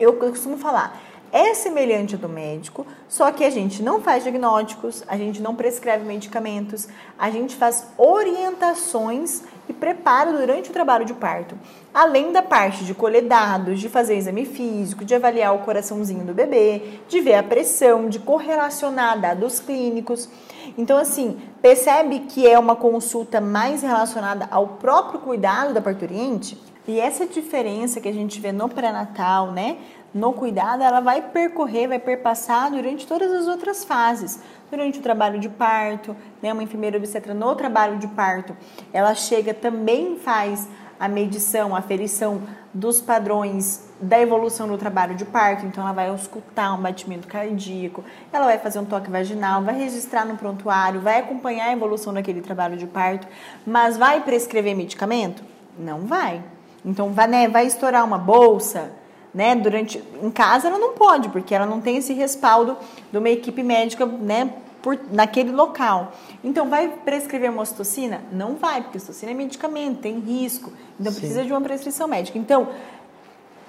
Eu 0.00 0.14
costumo 0.14 0.56
falar, 0.56 0.98
é 1.34 1.52
semelhante 1.52 2.14
ao 2.14 2.20
do 2.20 2.28
médico, 2.28 2.86
só 3.08 3.32
que 3.32 3.44
a 3.44 3.50
gente 3.50 3.82
não 3.82 4.00
faz 4.00 4.22
diagnósticos, 4.22 5.02
a 5.08 5.16
gente 5.16 5.42
não 5.42 5.56
prescreve 5.56 6.04
medicamentos, 6.04 6.86
a 7.18 7.28
gente 7.28 7.56
faz 7.56 7.88
orientações 7.98 9.42
e 9.68 9.72
preparo 9.72 10.32
durante 10.38 10.70
o 10.70 10.72
trabalho 10.72 11.04
de 11.04 11.12
parto. 11.12 11.58
Além 11.92 12.30
da 12.30 12.40
parte 12.40 12.84
de 12.84 12.94
colher 12.94 13.24
dados, 13.24 13.80
de 13.80 13.88
fazer 13.88 14.16
exame 14.16 14.46
físico, 14.46 15.04
de 15.04 15.12
avaliar 15.12 15.52
o 15.56 15.64
coraçãozinho 15.64 16.24
do 16.24 16.32
bebê, 16.32 17.00
de 17.08 17.20
ver 17.20 17.34
a 17.34 17.42
pressão, 17.42 18.08
de 18.08 18.20
correlacionar 18.20 19.20
dados 19.20 19.58
clínicos. 19.58 20.28
Então, 20.76 20.98
assim, 20.98 21.40
percebe 21.60 22.20
que 22.20 22.46
é 22.46 22.58
uma 22.58 22.76
consulta 22.76 23.40
mais 23.40 23.82
relacionada 23.82 24.48
ao 24.50 24.66
próprio 24.68 25.20
cuidado 25.20 25.74
da 25.74 25.80
parturiente? 25.80 26.58
E 26.86 27.00
essa 27.00 27.26
diferença 27.26 28.00
que 28.00 28.08
a 28.08 28.12
gente 28.12 28.38
vê 28.40 28.52
no 28.52 28.68
pré-natal, 28.68 29.50
né, 29.52 29.78
no 30.12 30.32
cuidado, 30.32 30.82
ela 30.82 31.00
vai 31.00 31.20
percorrer, 31.20 31.88
vai 31.88 31.98
perpassar 31.98 32.70
durante 32.70 33.06
todas 33.06 33.32
as 33.32 33.48
outras 33.48 33.84
fases. 33.84 34.40
Durante 34.70 34.98
o 34.98 35.02
trabalho 35.02 35.40
de 35.40 35.48
parto, 35.48 36.14
né, 36.42 36.52
uma 36.52 36.62
enfermeira 36.62 36.96
obstetra 36.96 37.34
no 37.34 37.54
trabalho 37.56 37.98
de 37.98 38.06
parto, 38.08 38.56
ela 38.92 39.14
chega 39.14 39.52
também 39.52 40.16
faz 40.18 40.68
a 40.98 41.08
medição, 41.08 41.74
a 41.74 41.78
aferição 41.78 42.42
dos 42.72 43.00
padrões 43.00 43.84
da 44.00 44.20
evolução 44.20 44.66
do 44.66 44.76
trabalho 44.76 45.14
de 45.14 45.24
parto, 45.24 45.64
então 45.64 45.82
ela 45.82 45.92
vai 45.92 46.08
auscultar 46.08 46.78
um 46.78 46.82
batimento 46.82 47.28
cardíaco, 47.28 48.04
ela 48.32 48.46
vai 48.46 48.58
fazer 48.58 48.78
um 48.78 48.84
toque 48.84 49.10
vaginal, 49.10 49.62
vai 49.62 49.78
registrar 49.78 50.24
no 50.24 50.36
prontuário, 50.36 51.00
vai 51.00 51.20
acompanhar 51.20 51.68
a 51.68 51.72
evolução 51.72 52.12
daquele 52.12 52.40
trabalho 52.40 52.76
de 52.76 52.86
parto, 52.86 53.26
mas 53.66 53.96
vai 53.96 54.20
prescrever 54.20 54.74
medicamento? 54.74 55.42
Não 55.78 56.00
vai. 56.00 56.42
Então 56.84 57.12
vai, 57.12 57.26
né, 57.26 57.48
vai 57.48 57.66
estourar 57.66 58.04
uma 58.04 58.18
bolsa, 58.18 58.90
né, 59.32 59.54
durante 59.54 60.02
em 60.22 60.30
casa 60.30 60.68
ela 60.68 60.78
não 60.78 60.92
pode, 60.92 61.28
porque 61.28 61.54
ela 61.54 61.66
não 61.66 61.80
tem 61.80 61.96
esse 61.96 62.12
respaldo 62.12 62.76
de 63.10 63.18
uma 63.18 63.30
equipe 63.30 63.62
médica, 63.62 64.04
né, 64.04 64.50
por, 64.84 65.00
naquele 65.10 65.50
local. 65.50 66.12
Então, 66.44 66.68
vai 66.68 66.88
prescrever 67.06 67.50
uma 67.50 67.62
ocitocina? 67.62 68.20
Não 68.30 68.54
vai, 68.56 68.82
porque 68.82 68.98
ocitocina 68.98 69.32
é 69.32 69.34
medicamento, 69.34 70.00
tem 70.00 70.18
risco. 70.18 70.70
Então, 71.00 71.10
Sim. 71.10 71.20
precisa 71.20 71.42
de 71.42 71.50
uma 71.50 71.60
prescrição 71.62 72.06
médica. 72.06 72.38
Então, 72.38 72.68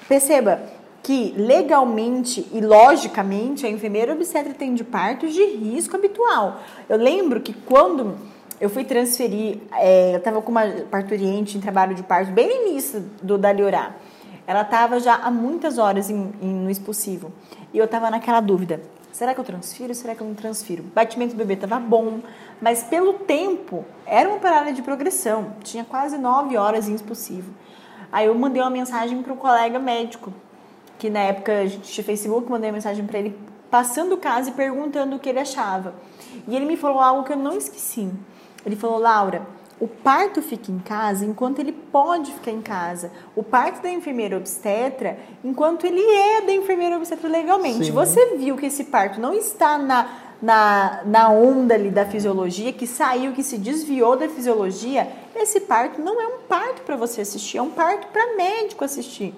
perceba 0.09 0.61
que 1.01 1.33
legalmente 1.37 2.45
e 2.51 2.59
logicamente 2.59 3.65
a 3.65 3.69
enfermeira 3.69 4.11
obstetra 4.11 4.53
tem 4.53 4.73
de 4.73 4.83
partos 4.83 5.33
de 5.33 5.41
risco 5.41 5.95
habitual. 5.95 6.59
Eu 6.89 6.97
lembro 6.97 7.39
que 7.39 7.53
quando 7.53 8.17
eu 8.59 8.69
fui 8.69 8.83
transferir, 8.83 9.59
é, 9.71 10.15
eu 10.15 10.17
estava 10.17 10.41
com 10.41 10.51
uma 10.51 10.67
parturiente 10.91 11.57
em 11.57 11.61
trabalho 11.61 11.95
de 11.95 12.03
parto 12.03 12.31
bem 12.33 12.47
no 12.47 12.67
início 12.67 12.99
do 13.23 13.37
Daliorá. 13.37 13.95
Ela 14.45 14.63
estava 14.63 14.99
já 14.99 15.15
há 15.15 15.31
muitas 15.31 15.77
horas 15.77 16.09
em, 16.09 16.33
em, 16.41 16.53
no 16.55 16.69
expulsivo. 16.69 17.31
E 17.73 17.77
eu 17.77 17.85
estava 17.85 18.11
naquela 18.11 18.41
dúvida: 18.41 18.81
será 19.15 19.33
que 19.33 19.39
eu 19.39 19.45
transfiro? 19.45 19.95
Será 19.95 20.13
que 20.13 20.19
eu 20.19 20.27
não 20.27 20.35
transfiro? 20.35 20.83
O 20.83 20.87
batimento 20.87 21.33
do 21.33 21.37
bebê 21.37 21.53
estava 21.53 21.79
bom, 21.79 22.19
mas 22.61 22.83
pelo 22.83 23.13
tempo, 23.13 23.85
era 24.05 24.27
uma 24.27 24.39
parada 24.39 24.73
de 24.73 24.81
progressão. 24.81 25.53
Tinha 25.63 25.85
quase 25.85 26.17
nove 26.17 26.57
horas 26.57 26.89
expulsivo. 26.89 27.53
Aí 28.11 28.27
eu 28.27 28.35
mandei 28.35 28.61
uma 28.61 28.69
mensagem 28.69 29.23
para 29.23 29.31
um 29.31 29.37
colega 29.37 29.79
médico, 29.79 30.33
que 30.99 31.09
na 31.09 31.21
época 31.21 31.59
a 31.59 31.65
gente 31.65 31.89
tinha 31.89 32.03
Facebook, 32.03 32.51
mandei 32.51 32.69
uma 32.69 32.75
mensagem 32.75 33.05
para 33.05 33.19
ele, 33.19 33.39
passando 33.71 34.15
o 34.15 34.17
caso 34.17 34.49
e 34.49 34.51
perguntando 34.51 35.15
o 35.15 35.19
que 35.19 35.29
ele 35.29 35.39
achava. 35.39 35.95
E 36.45 36.53
ele 36.53 36.65
me 36.65 36.75
falou 36.75 36.99
algo 36.99 37.23
que 37.23 37.31
eu 37.31 37.37
não 37.37 37.57
esqueci. 37.57 38.11
Ele 38.65 38.75
falou: 38.75 38.99
Laura, 38.99 39.47
o 39.79 39.87
parto 39.87 40.41
fica 40.41 40.71
em 40.71 40.79
casa 40.79 41.25
enquanto 41.25 41.59
ele 41.59 41.73
pode 41.73 42.31
ficar 42.31 42.51
em 42.51 42.61
casa. 42.61 43.11
O 43.35 43.43
parto 43.43 43.81
da 43.81 43.89
enfermeira 43.89 44.37
obstetra, 44.37 45.17
enquanto 45.43 45.85
ele 45.85 46.01
é 46.01 46.41
da 46.41 46.53
enfermeira 46.53 46.95
obstetra 46.95 47.29
legalmente. 47.29 47.85
Sim. 47.85 47.91
Você 47.91 48.37
viu 48.37 48.55
que 48.55 48.67
esse 48.67 48.85
parto 48.85 49.19
não 49.19 49.33
está 49.33 49.77
na, 49.77 50.09
na, 50.41 51.01
na 51.05 51.29
onda 51.29 51.73
ali 51.75 51.89
da 51.89 52.05
fisiologia, 52.05 52.71
que 52.71 52.87
saiu, 52.87 53.33
que 53.33 53.43
se 53.43 53.57
desviou 53.57 54.15
da 54.15 54.29
fisiologia. 54.29 55.11
Esse 55.35 55.59
parto 55.59 56.01
não 56.01 56.21
é 56.21 56.27
um 56.27 56.39
parto 56.47 56.83
para 56.83 56.95
você 56.95 57.19
assistir, 57.19 57.57
é 57.57 57.61
um 57.61 57.71
parto 57.71 58.07
para 58.07 58.37
médico 58.37 58.85
assistir. 58.85 59.33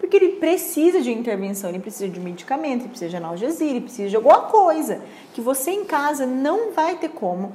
Porque 0.00 0.16
ele 0.16 0.32
precisa 0.36 1.02
de 1.02 1.12
intervenção, 1.12 1.68
ele 1.68 1.78
precisa 1.78 2.08
de 2.08 2.18
medicamento, 2.18 2.80
ele 2.80 2.88
precisa 2.88 3.10
de 3.10 3.16
analgesia, 3.16 3.68
ele 3.68 3.82
precisa 3.82 4.08
de 4.08 4.16
alguma 4.16 4.40
coisa 4.42 5.02
que 5.34 5.40
você 5.42 5.70
em 5.70 5.84
casa 5.84 6.24
não 6.24 6.72
vai 6.72 6.96
ter 6.96 7.10
como 7.10 7.52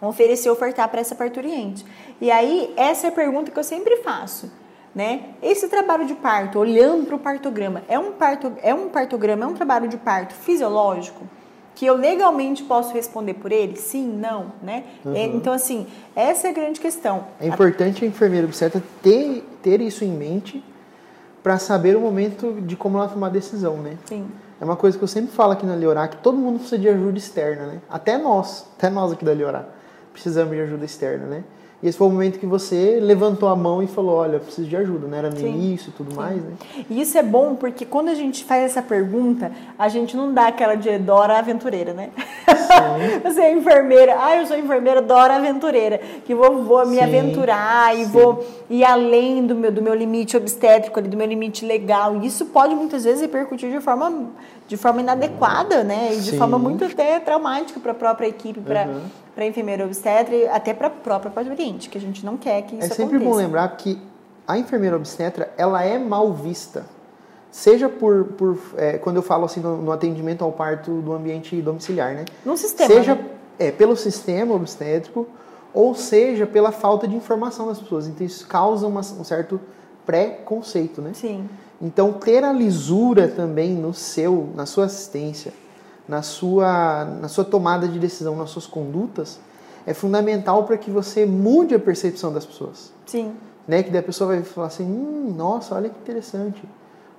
oferecer, 0.00 0.50
ofertar 0.50 0.88
para 0.88 1.00
essa 1.00 1.14
parturiente. 1.14 1.84
E 2.20 2.30
aí, 2.30 2.72
essa 2.76 3.06
é 3.06 3.10
a 3.10 3.12
pergunta 3.12 3.50
que 3.50 3.58
eu 3.58 3.64
sempre 3.64 3.96
faço. 3.98 4.50
Né? 4.94 5.34
Esse 5.42 5.68
trabalho 5.68 6.06
de 6.06 6.14
parto, 6.14 6.58
olhando 6.58 7.04
para 7.04 7.16
o 7.16 7.18
partograma, 7.18 7.82
é 7.86 7.98
um, 7.98 8.12
parto, 8.12 8.52
é 8.62 8.74
um 8.74 8.88
partograma, 8.88 9.44
é 9.44 9.46
um 9.46 9.52
trabalho 9.52 9.88
de 9.88 9.98
parto 9.98 10.32
fisiológico? 10.32 11.26
Que 11.74 11.84
eu 11.84 11.94
legalmente 11.94 12.62
posso 12.62 12.94
responder 12.94 13.34
por 13.34 13.52
ele? 13.52 13.76
Sim, 13.76 14.08
não, 14.08 14.52
né? 14.62 14.84
Uhum. 15.04 15.14
É, 15.14 15.24
então, 15.24 15.52
assim, 15.52 15.86
essa 16.14 16.46
é 16.46 16.50
a 16.50 16.52
grande 16.54 16.80
questão. 16.80 17.26
É 17.38 17.46
importante 17.46 18.02
a 18.02 18.08
enfermeira 18.08 18.46
obstetra 18.46 18.82
ter, 19.02 19.44
ter 19.62 19.82
isso 19.82 20.02
em 20.02 20.10
mente 20.10 20.64
para 21.42 21.58
saber 21.58 21.94
o 21.94 22.00
momento 22.00 22.62
de 22.62 22.74
como 22.74 22.96
ela 22.96 23.08
tomar 23.08 23.26
a 23.26 23.30
decisão, 23.30 23.76
né? 23.76 23.98
Sim. 24.06 24.26
É 24.58 24.64
uma 24.64 24.76
coisa 24.76 24.96
que 24.96 25.04
eu 25.04 25.08
sempre 25.08 25.32
falo 25.32 25.52
aqui 25.52 25.66
na 25.66 25.76
Liorá, 25.76 26.08
que 26.08 26.16
todo 26.16 26.38
mundo 26.38 26.60
precisa 26.60 26.78
de 26.78 26.88
ajuda 26.88 27.18
externa, 27.18 27.66
né? 27.66 27.82
Até 27.90 28.16
nós, 28.16 28.66
até 28.78 28.88
nós 28.88 29.12
aqui 29.12 29.26
da 29.26 29.34
Liorá 29.34 29.75
precisamos 30.16 30.54
de 30.54 30.62
ajuda 30.62 30.86
externa, 30.86 31.26
né? 31.26 31.44
E 31.82 31.88
esse 31.88 31.98
foi 31.98 32.06
o 32.06 32.10
momento 32.10 32.38
que 32.38 32.46
você 32.46 32.98
levantou 33.02 33.50
a 33.50 33.54
mão 33.54 33.82
e 33.82 33.86
falou, 33.86 34.16
olha, 34.16 34.36
eu 34.36 34.40
preciso 34.40 34.66
de 34.66 34.74
ajuda, 34.74 35.06
né? 35.06 35.18
Era 35.18 35.28
no 35.28 35.36
Sim. 35.36 35.48
início 35.48 35.90
e 35.90 35.92
tudo 35.92 36.10
Sim. 36.10 36.16
mais, 36.16 36.42
né? 36.42 36.52
E 36.88 37.02
isso 37.02 37.18
é 37.18 37.22
bom 37.22 37.54
porque 37.54 37.84
quando 37.84 38.08
a 38.08 38.14
gente 38.14 38.44
faz 38.44 38.64
essa 38.64 38.80
pergunta, 38.80 39.52
a 39.78 39.86
gente 39.90 40.16
não 40.16 40.32
dá 40.32 40.46
aquela 40.46 40.74
de 40.74 40.96
Dora 40.96 41.38
aventureira, 41.38 41.92
né? 41.92 42.08
você 43.22 43.42
é 43.42 43.52
enfermeira, 43.52 44.16
ah, 44.18 44.38
eu 44.38 44.46
sou 44.46 44.56
enfermeira 44.56 45.02
Dora 45.02 45.36
aventureira, 45.36 46.00
que 46.24 46.34
vou, 46.34 46.64
vou 46.64 46.86
me 46.86 46.96
Sim. 46.96 47.02
aventurar 47.02 47.94
e 47.94 48.06
vou 48.06 48.42
ir 48.70 48.82
além 48.82 49.46
do 49.46 49.54
meu, 49.54 49.70
do 49.70 49.82
meu 49.82 49.94
limite 49.94 50.34
obstétrico, 50.34 51.02
do 51.02 51.14
meu 51.14 51.26
limite 51.26 51.62
legal. 51.62 52.16
E 52.16 52.26
isso 52.26 52.46
pode 52.46 52.74
muitas 52.74 53.04
vezes 53.04 53.20
repercutir 53.20 53.70
de 53.70 53.80
forma, 53.80 54.30
de 54.66 54.78
forma 54.78 55.02
inadequada, 55.02 55.84
né? 55.84 56.14
E 56.14 56.20
de 56.22 56.38
forma 56.38 56.58
muito 56.58 56.86
até 56.86 57.20
traumática 57.20 57.78
para 57.78 57.92
a 57.92 57.94
própria 57.94 58.26
equipe, 58.26 58.60
para 58.60 58.86
uhum 58.86 59.25
para 59.36 59.44
a 59.44 59.46
enfermeira 59.46 59.84
obstetra 59.84 60.34
e 60.34 60.48
até 60.48 60.72
para 60.72 60.86
a 60.86 60.90
própria 60.90 61.30
paciente, 61.30 61.90
que 61.90 61.98
a 61.98 62.00
gente 62.00 62.24
não 62.24 62.38
quer 62.38 62.62
que 62.62 62.68
isso 62.74 62.86
aconteça. 62.86 62.94
É 62.94 62.96
sempre 62.96 63.16
aconteça. 63.16 63.30
bom 63.30 63.36
lembrar 63.36 63.68
que 63.76 64.00
a 64.48 64.56
enfermeira 64.56 64.96
obstetra, 64.96 65.52
ela 65.58 65.84
é 65.84 65.98
mal 65.98 66.32
vista. 66.32 66.86
Seja 67.50 67.86
por, 67.86 68.24
por 68.38 68.58
é, 68.78 68.96
quando 68.96 69.16
eu 69.16 69.22
falo 69.22 69.44
assim 69.44 69.60
no, 69.60 69.76
no, 69.76 69.92
atendimento 69.92 70.42
ao 70.42 70.52
parto 70.52 71.02
do 71.02 71.12
ambiente 71.12 71.60
domiciliar, 71.60 72.14
né? 72.14 72.24
No 72.46 72.56
sistema, 72.56 72.88
Seja 72.88 73.14
né? 73.14 73.26
é, 73.58 73.70
pelo 73.70 73.94
sistema 73.94 74.54
obstétrico, 74.54 75.28
ou 75.74 75.94
seja 75.94 76.46
pela 76.46 76.72
falta 76.72 77.06
de 77.06 77.14
informação 77.14 77.66
das 77.66 77.78
pessoas. 77.78 78.06
Então 78.06 78.26
isso 78.26 78.46
causa 78.46 78.86
uma, 78.86 79.00
um 79.00 79.24
certo 79.24 79.60
pré-conceito, 80.06 81.02
né? 81.02 81.10
Sim. 81.12 81.46
Então 81.80 82.10
ter 82.14 82.42
a 82.42 82.54
lisura 82.54 83.28
também 83.28 83.74
no 83.74 83.92
seu, 83.92 84.48
na 84.54 84.64
sua 84.64 84.86
assistência, 84.86 85.52
na 86.08 86.22
sua, 86.22 87.04
na 87.04 87.28
sua 87.28 87.44
tomada 87.44 87.88
de 87.88 87.98
decisão, 87.98 88.36
nas 88.36 88.50
suas 88.50 88.66
condutas, 88.66 89.40
é 89.86 89.94
fundamental 89.94 90.64
para 90.64 90.76
que 90.76 90.90
você 90.90 91.24
mude 91.26 91.74
a 91.74 91.78
percepção 91.78 92.32
das 92.32 92.44
pessoas. 92.44 92.92
Sim. 93.06 93.34
Né? 93.66 93.82
Que 93.82 93.90
daí 93.90 94.00
a 94.00 94.02
pessoa 94.02 94.34
vai 94.34 94.42
falar 94.42 94.68
assim, 94.68 94.84
hum, 94.84 95.34
nossa, 95.36 95.74
olha 95.74 95.88
que 95.88 95.98
interessante. 95.98 96.62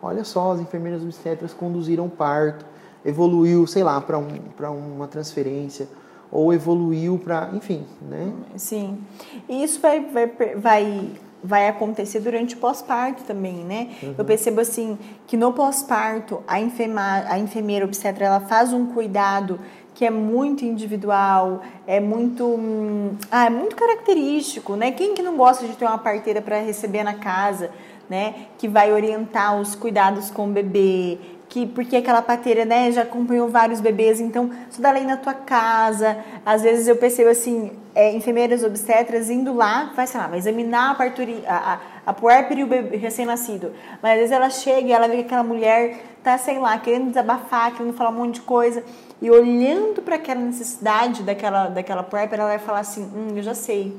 olha 0.02 0.24
só, 0.24 0.52
as 0.52 0.60
enfermeiras 0.60 1.02
obstetras 1.02 1.54
conduziram 1.54 2.06
o 2.06 2.10
parto, 2.10 2.66
evoluiu, 3.04 3.66
sei 3.66 3.84
lá, 3.84 4.00
para 4.00 4.18
um, 4.18 4.96
uma 4.96 5.08
transferência 5.08 5.88
ou 6.32 6.54
evoluiu 6.54 7.18
para, 7.18 7.50
enfim, 7.54 7.86
né? 8.02 8.34
Sim. 8.56 9.00
E 9.48 9.64
isso 9.64 9.80
vai, 9.80 10.06
vai, 10.06 10.28
vai, 10.56 11.12
vai 11.44 11.68
acontecer 11.68 12.20
durante 12.20 12.56
o 12.56 12.58
pós-parto 12.58 13.24
também, 13.24 13.64
né? 13.64 13.90
Uhum. 14.02 14.16
Eu 14.18 14.26
percebo 14.26 14.62
assim 14.62 14.98
que 15.26 15.38
no 15.38 15.54
pós-parto 15.54 16.42
a, 16.48 16.56
a 16.56 17.40
enfermeira 17.40 17.86
obstetra 17.86 18.26
ela 18.26 18.40
faz 18.40 18.74
um 18.74 18.88
cuidado 18.88 19.60
que 19.94 20.06
é 20.06 20.12
muito 20.12 20.64
individual, 20.64 21.62
é 21.88 22.00
muito, 22.00 22.46
hum, 22.46 23.16
ah, 23.32 23.46
é 23.46 23.50
muito 23.50 23.76
característico, 23.76 24.76
né? 24.76 24.92
Quem 24.92 25.16
que 25.16 25.24
não 25.24 25.36
gosta 25.36 25.66
de 25.66 25.76
ter 25.76 25.86
uma 25.86 25.98
parteira 25.98 26.40
para 26.40 26.60
receber 26.60 27.04
na 27.04 27.16
casa, 27.16 27.72
né? 28.08 28.46
Que 28.60 28.68
vai 28.68 28.94
orientar 28.94 29.60
os 29.60 29.74
cuidados 29.74 30.30
com 30.30 30.48
o 30.48 30.52
bebê, 30.52 31.18
que 31.50 31.66
porque 31.66 31.96
aquela 31.96 32.22
parteira, 32.22 32.66
né, 32.66 32.92
já 32.92 33.04
acompanhou 33.04 33.48
vários 33.48 33.80
bebês, 33.80 34.20
então 34.20 34.50
dá 34.80 34.92
lei 34.92 35.04
na 35.04 35.18
tua 35.18 35.34
casa. 35.34 36.18
Às 36.46 36.62
vezes 36.62 36.88
eu 36.88 36.96
percebo 36.96 37.30
assim, 37.30 37.72
é, 37.96 38.14
enfermeiras 38.14 38.64
obstetras 38.64 39.30
indo 39.30 39.54
lá, 39.54 39.92
vai, 39.96 40.06
sei 40.06 40.20
lá, 40.20 40.28
vai 40.28 40.40
examinar 40.40 40.92
a 40.92 40.96
parturi, 40.96 41.44
a, 41.48 41.74
a, 41.74 41.80
a 42.06 42.14
puérpera 42.14 42.60
e 42.60 42.64
o 42.64 42.68
bebê 42.68 42.98
recém-nascido. 42.98 43.72
Mas 44.02 44.14
às 44.14 44.18
vezes 44.18 44.32
ela 44.32 44.50
chega 44.50 44.88
e 44.88 44.92
ela 44.92 45.08
vê 45.08 45.18
que 45.18 45.22
aquela 45.22 45.44
mulher 45.44 46.00
tá, 46.22 46.38
sei 46.38 46.60
lá, 46.60 46.78
querendo 46.78 47.08
desabafar, 47.08 47.74
querendo 47.76 47.94
falar 47.94 48.10
um 48.10 48.14
monte 48.14 48.36
de 48.36 48.42
coisa. 48.42 48.84
E 49.22 49.32
olhando 49.32 50.02
para 50.02 50.16
aquela 50.16 50.42
necessidade 50.42 51.24
daquela, 51.24 51.70
daquela 51.70 52.04
puérpera, 52.04 52.44
ela 52.44 52.52
vai 52.52 52.60
falar 52.60 52.80
assim, 52.80 53.04
hum, 53.04 53.34
eu 53.36 53.42
já 53.42 53.54
sei. 53.54 53.96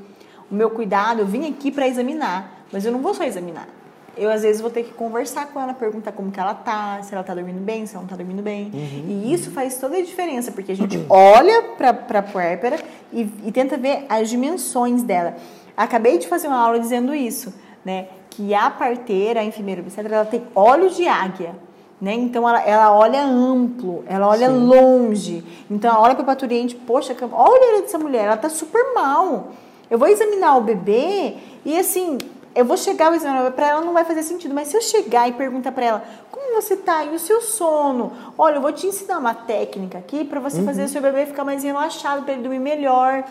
O 0.49 0.55
meu 0.55 0.69
cuidado, 0.69 1.21
eu 1.21 1.25
vim 1.25 1.49
aqui 1.49 1.71
para 1.71 1.87
examinar, 1.87 2.63
mas 2.71 2.85
eu 2.85 2.91
não 2.91 3.01
vou 3.01 3.13
só 3.13 3.23
examinar 3.23 3.78
eu 4.19 4.29
às 4.29 4.41
vezes 4.41 4.61
vou 4.61 4.69
ter 4.69 4.83
que 4.83 4.93
conversar 4.93 5.47
com 5.47 5.59
ela, 5.59 5.73
perguntar 5.73 6.11
como 6.11 6.31
que 6.31 6.39
ela 6.39 6.53
tá, 6.53 7.01
se 7.01 7.13
ela 7.13 7.23
tá 7.23 7.33
dormindo 7.33 7.59
bem, 7.59 7.85
se 7.85 7.95
ela 7.95 8.01
não 8.01 8.09
tá 8.09 8.15
dormindo 8.15 8.41
bem. 8.41 8.71
Uhum. 8.73 9.05
E 9.07 9.33
isso 9.33 9.51
faz 9.51 9.77
toda 9.77 9.97
a 9.97 10.01
diferença, 10.01 10.51
porque 10.51 10.71
a 10.71 10.75
gente 10.75 11.05
olha 11.09 11.63
pra, 11.77 11.93
pra 11.93 12.21
puérpera 12.21 12.79
e, 13.11 13.21
e 13.45 13.51
tenta 13.51 13.77
ver 13.77 14.05
as 14.09 14.29
dimensões 14.29 15.03
dela. 15.03 15.35
Acabei 15.75 16.17
de 16.17 16.27
fazer 16.27 16.47
uma 16.47 16.59
aula 16.59 16.79
dizendo 16.79 17.15
isso, 17.15 17.53
né? 17.85 18.07
Que 18.29 18.53
a 18.53 18.69
parteira, 18.69 19.39
a 19.39 19.43
enfermeira 19.43 19.81
obstetra, 19.81 20.13
ela 20.13 20.25
tem 20.25 20.43
olhos 20.53 20.95
de 20.95 21.07
águia. 21.07 21.55
Né? 22.01 22.13
Então 22.13 22.47
ela, 22.47 22.61
ela 22.61 22.93
olha 22.93 23.21
amplo, 23.21 24.05
ela 24.07 24.27
olha 24.27 24.47
Sim. 24.47 24.65
longe. 24.65 25.43
Então 25.69 25.91
ela 25.91 26.01
olha 26.01 26.15
para 26.15 26.23
o 26.23 26.25
parturiente, 26.25 26.73
poxa, 26.75 27.15
olha 27.31 27.81
dessa 27.81 27.97
mulher, 27.97 28.25
ela 28.25 28.37
tá 28.37 28.49
super 28.49 28.93
mal. 28.93 29.51
Eu 29.89 29.97
vou 29.97 30.07
examinar 30.07 30.55
o 30.57 30.61
bebê 30.61 31.35
e 31.65 31.77
assim, 31.77 32.17
eu 32.55 32.65
vou 32.65 32.77
chegar 32.77 33.11
o 33.11 33.15
exame 33.15 33.51
para 33.51 33.69
ela 33.69 33.81
não 33.81 33.93
vai 33.93 34.03
fazer 34.03 34.23
sentido, 34.23 34.53
mas 34.53 34.67
se 34.69 34.77
eu 34.77 34.81
chegar 34.81 35.27
e 35.27 35.33
perguntar 35.33 35.71
para 35.71 35.85
ela 35.85 36.03
como 36.31 36.61
você 36.61 36.75
tá 36.75 37.03
e 37.05 37.15
o 37.15 37.19
seu 37.19 37.41
sono, 37.41 38.11
olha, 38.37 38.55
eu 38.55 38.61
vou 38.61 38.71
te 38.71 38.87
ensinar 38.87 39.19
uma 39.19 39.33
técnica 39.33 39.97
aqui 39.97 40.25
para 40.25 40.39
você 40.39 40.59
uhum. 40.59 40.65
fazer 40.65 40.83
o 40.83 40.89
seu 40.89 41.01
bebê 41.01 41.25
ficar 41.25 41.43
mais 41.43 41.63
relaxado, 41.63 42.23
para 42.23 42.33
ele 42.33 42.41
dormir 42.41 42.59
melhor. 42.59 43.23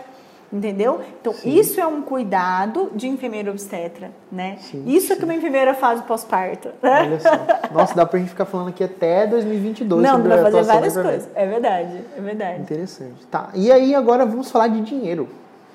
Entendeu? 0.50 1.02
Então, 1.20 1.34
Sim. 1.34 1.58
isso 1.58 1.78
é 1.78 1.86
um 1.86 2.00
cuidado 2.00 2.90
de 2.94 3.06
enfermeira 3.06 3.50
obstetra, 3.50 4.10
né? 4.32 4.56
Sim, 4.58 4.82
isso 4.86 5.08
sim. 5.08 5.12
é 5.12 5.16
que 5.16 5.24
uma 5.24 5.34
enfermeira 5.34 5.74
faz 5.74 6.00
o 6.00 6.04
pós-parto. 6.04 6.70
Olha 6.82 7.20
só. 7.20 7.28
Nossa, 7.70 7.94
dá 7.94 8.06
pra 8.06 8.18
gente 8.18 8.30
ficar 8.30 8.46
falando 8.46 8.68
aqui 8.68 8.82
até 8.82 9.26
2022. 9.26 10.02
Não, 10.02 10.22
dá 10.22 10.36
pra 10.36 10.42
fazer 10.44 10.62
várias 10.62 10.94
coisas. 10.94 11.28
É 11.34 11.46
verdade, 11.46 12.02
é 12.16 12.20
verdade. 12.22 12.62
Interessante. 12.62 13.26
Tá, 13.30 13.50
e 13.52 13.70
aí 13.70 13.94
agora 13.94 14.24
vamos 14.24 14.50
falar 14.50 14.68
de 14.68 14.80
dinheiro. 14.80 15.28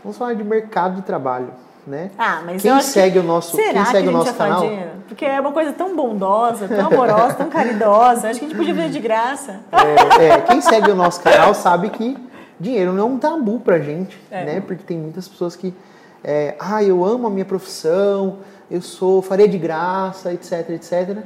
Vamos 0.04 0.18
falar 0.18 0.34
de 0.34 0.44
mercado 0.44 0.96
de 0.96 1.04
trabalho 1.04 1.54
né? 1.86 2.12
Ah, 2.18 2.42
mas 2.46 2.62
quem 2.62 2.82
segue 2.82 3.20
o 3.20 3.24
nosso, 3.24 3.56
será 3.56 3.74
quem 3.74 3.86
segue 3.86 4.04
que 4.04 4.10
o 4.10 4.18
nosso 4.18 4.34
canal? 4.34 4.62
Dinheiro? 4.62 4.90
Porque 5.08 5.26
é 5.26 5.40
uma 5.40 5.52
coisa 5.52 5.74
tão 5.74 5.96
bondosa, 5.96 6.68
tão 6.68 6.88
amorosa, 6.88 7.34
tão 7.36 7.50
caridosa. 7.50 8.30
Acho 8.30 8.40
que 8.40 8.46
a 8.46 8.48
gente 8.48 8.58
podia 8.58 8.74
ver 8.74 8.90
de 8.90 9.00
graça. 9.00 9.60
É, 9.72 10.26
é, 10.26 10.42
quem 10.42 10.62
segue 10.62 10.92
o 10.92 10.96
nosso 10.96 11.22
canal 11.22 11.54
sabe 11.54 11.90
que 11.90 12.18
dinheiro 12.60 12.94
não 12.94 13.04
é 13.04 13.06
um 13.08 13.18
tabu 13.18 13.60
pra 13.60 13.80
gente, 13.80 14.20
é. 14.32 14.46
né? 14.46 14.62
Porque 14.62 14.84
tem 14.84 14.98
muitas 14.98 15.28
pessoas 15.28 15.56
que, 15.56 15.74
é, 16.24 16.56
ah, 16.60 16.84
eu 16.84 17.04
amo 17.04 17.28
a 17.28 17.30
minha 17.30 17.46
profissão, 17.46 18.38
eu 18.72 18.82
sou, 18.82 19.22
faria 19.22 19.48
de 19.48 19.58
graça, 19.58 20.34
etc, 20.34 20.70
etc. 20.70 21.18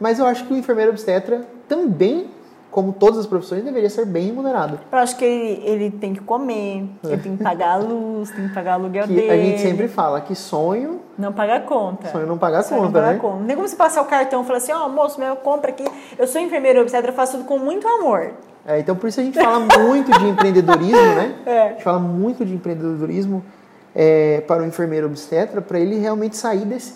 Mas 0.00 0.18
eu 0.18 0.26
acho 0.26 0.44
que 0.46 0.52
o 0.52 0.56
enfermeiro 0.56 0.90
obstetra 0.90 1.42
também 1.68 2.30
como 2.78 2.92
todas 2.92 3.18
as 3.18 3.26
profissões, 3.26 3.64
deveria 3.64 3.90
ser 3.90 4.06
bem 4.06 4.26
remunerado. 4.26 4.78
Eu 4.92 4.98
acho 4.98 5.16
que 5.16 5.24
ele, 5.24 5.62
ele 5.64 5.90
tem 5.90 6.14
que 6.14 6.20
comer, 6.20 6.88
ele 7.02 7.16
tem 7.16 7.36
que 7.36 7.42
pagar 7.42 7.72
a 7.72 7.76
luz, 7.78 8.30
tem 8.30 8.46
que 8.46 8.54
pagar 8.54 8.78
o 8.78 8.84
aluguel 8.84 9.04
que 9.08 9.14
dele. 9.14 9.30
A 9.32 9.36
gente 9.36 9.60
sempre 9.60 9.88
fala 9.88 10.20
que 10.20 10.32
sonho... 10.36 11.00
Não 11.18 11.32
paga 11.32 11.58
conta. 11.58 12.06
Sonho 12.06 12.24
não 12.24 12.38
paga 12.38 12.62
sonho 12.62 12.82
conta, 12.82 13.00
não 13.00 13.08
né? 13.08 13.18
Conta. 13.18 13.36
Não 13.40 13.46
tem 13.48 13.56
como 13.56 13.66
você 13.66 13.74
passar 13.74 14.00
o 14.00 14.04
cartão 14.04 14.42
e 14.42 14.44
falar 14.44 14.58
assim, 14.58 14.70
ó, 14.70 14.86
oh, 14.86 14.88
moço, 14.88 15.18
minha 15.18 15.34
compra 15.34 15.70
aqui, 15.70 15.84
eu 16.16 16.28
sou 16.28 16.40
enfermeira 16.40 16.80
obstetra, 16.80 17.10
eu 17.10 17.14
faço 17.16 17.38
tudo 17.38 17.48
com 17.48 17.58
muito 17.58 17.84
amor. 17.88 18.30
É, 18.64 18.78
então 18.78 18.94
por 18.94 19.08
isso 19.08 19.18
a 19.18 19.24
gente 19.24 19.42
fala 19.42 19.58
muito 19.58 20.16
de 20.16 20.28
empreendedorismo, 20.28 21.14
né? 21.16 21.34
É. 21.44 21.62
A 21.62 21.68
gente 21.70 21.82
fala 21.82 21.98
muito 21.98 22.44
de 22.44 22.54
empreendedorismo 22.54 23.44
é, 23.92 24.40
para 24.42 24.62
o 24.62 24.66
enfermeiro 24.66 25.08
obstetra, 25.08 25.60
para 25.60 25.80
ele 25.80 25.98
realmente 25.98 26.36
sair 26.36 26.64
desse... 26.64 26.94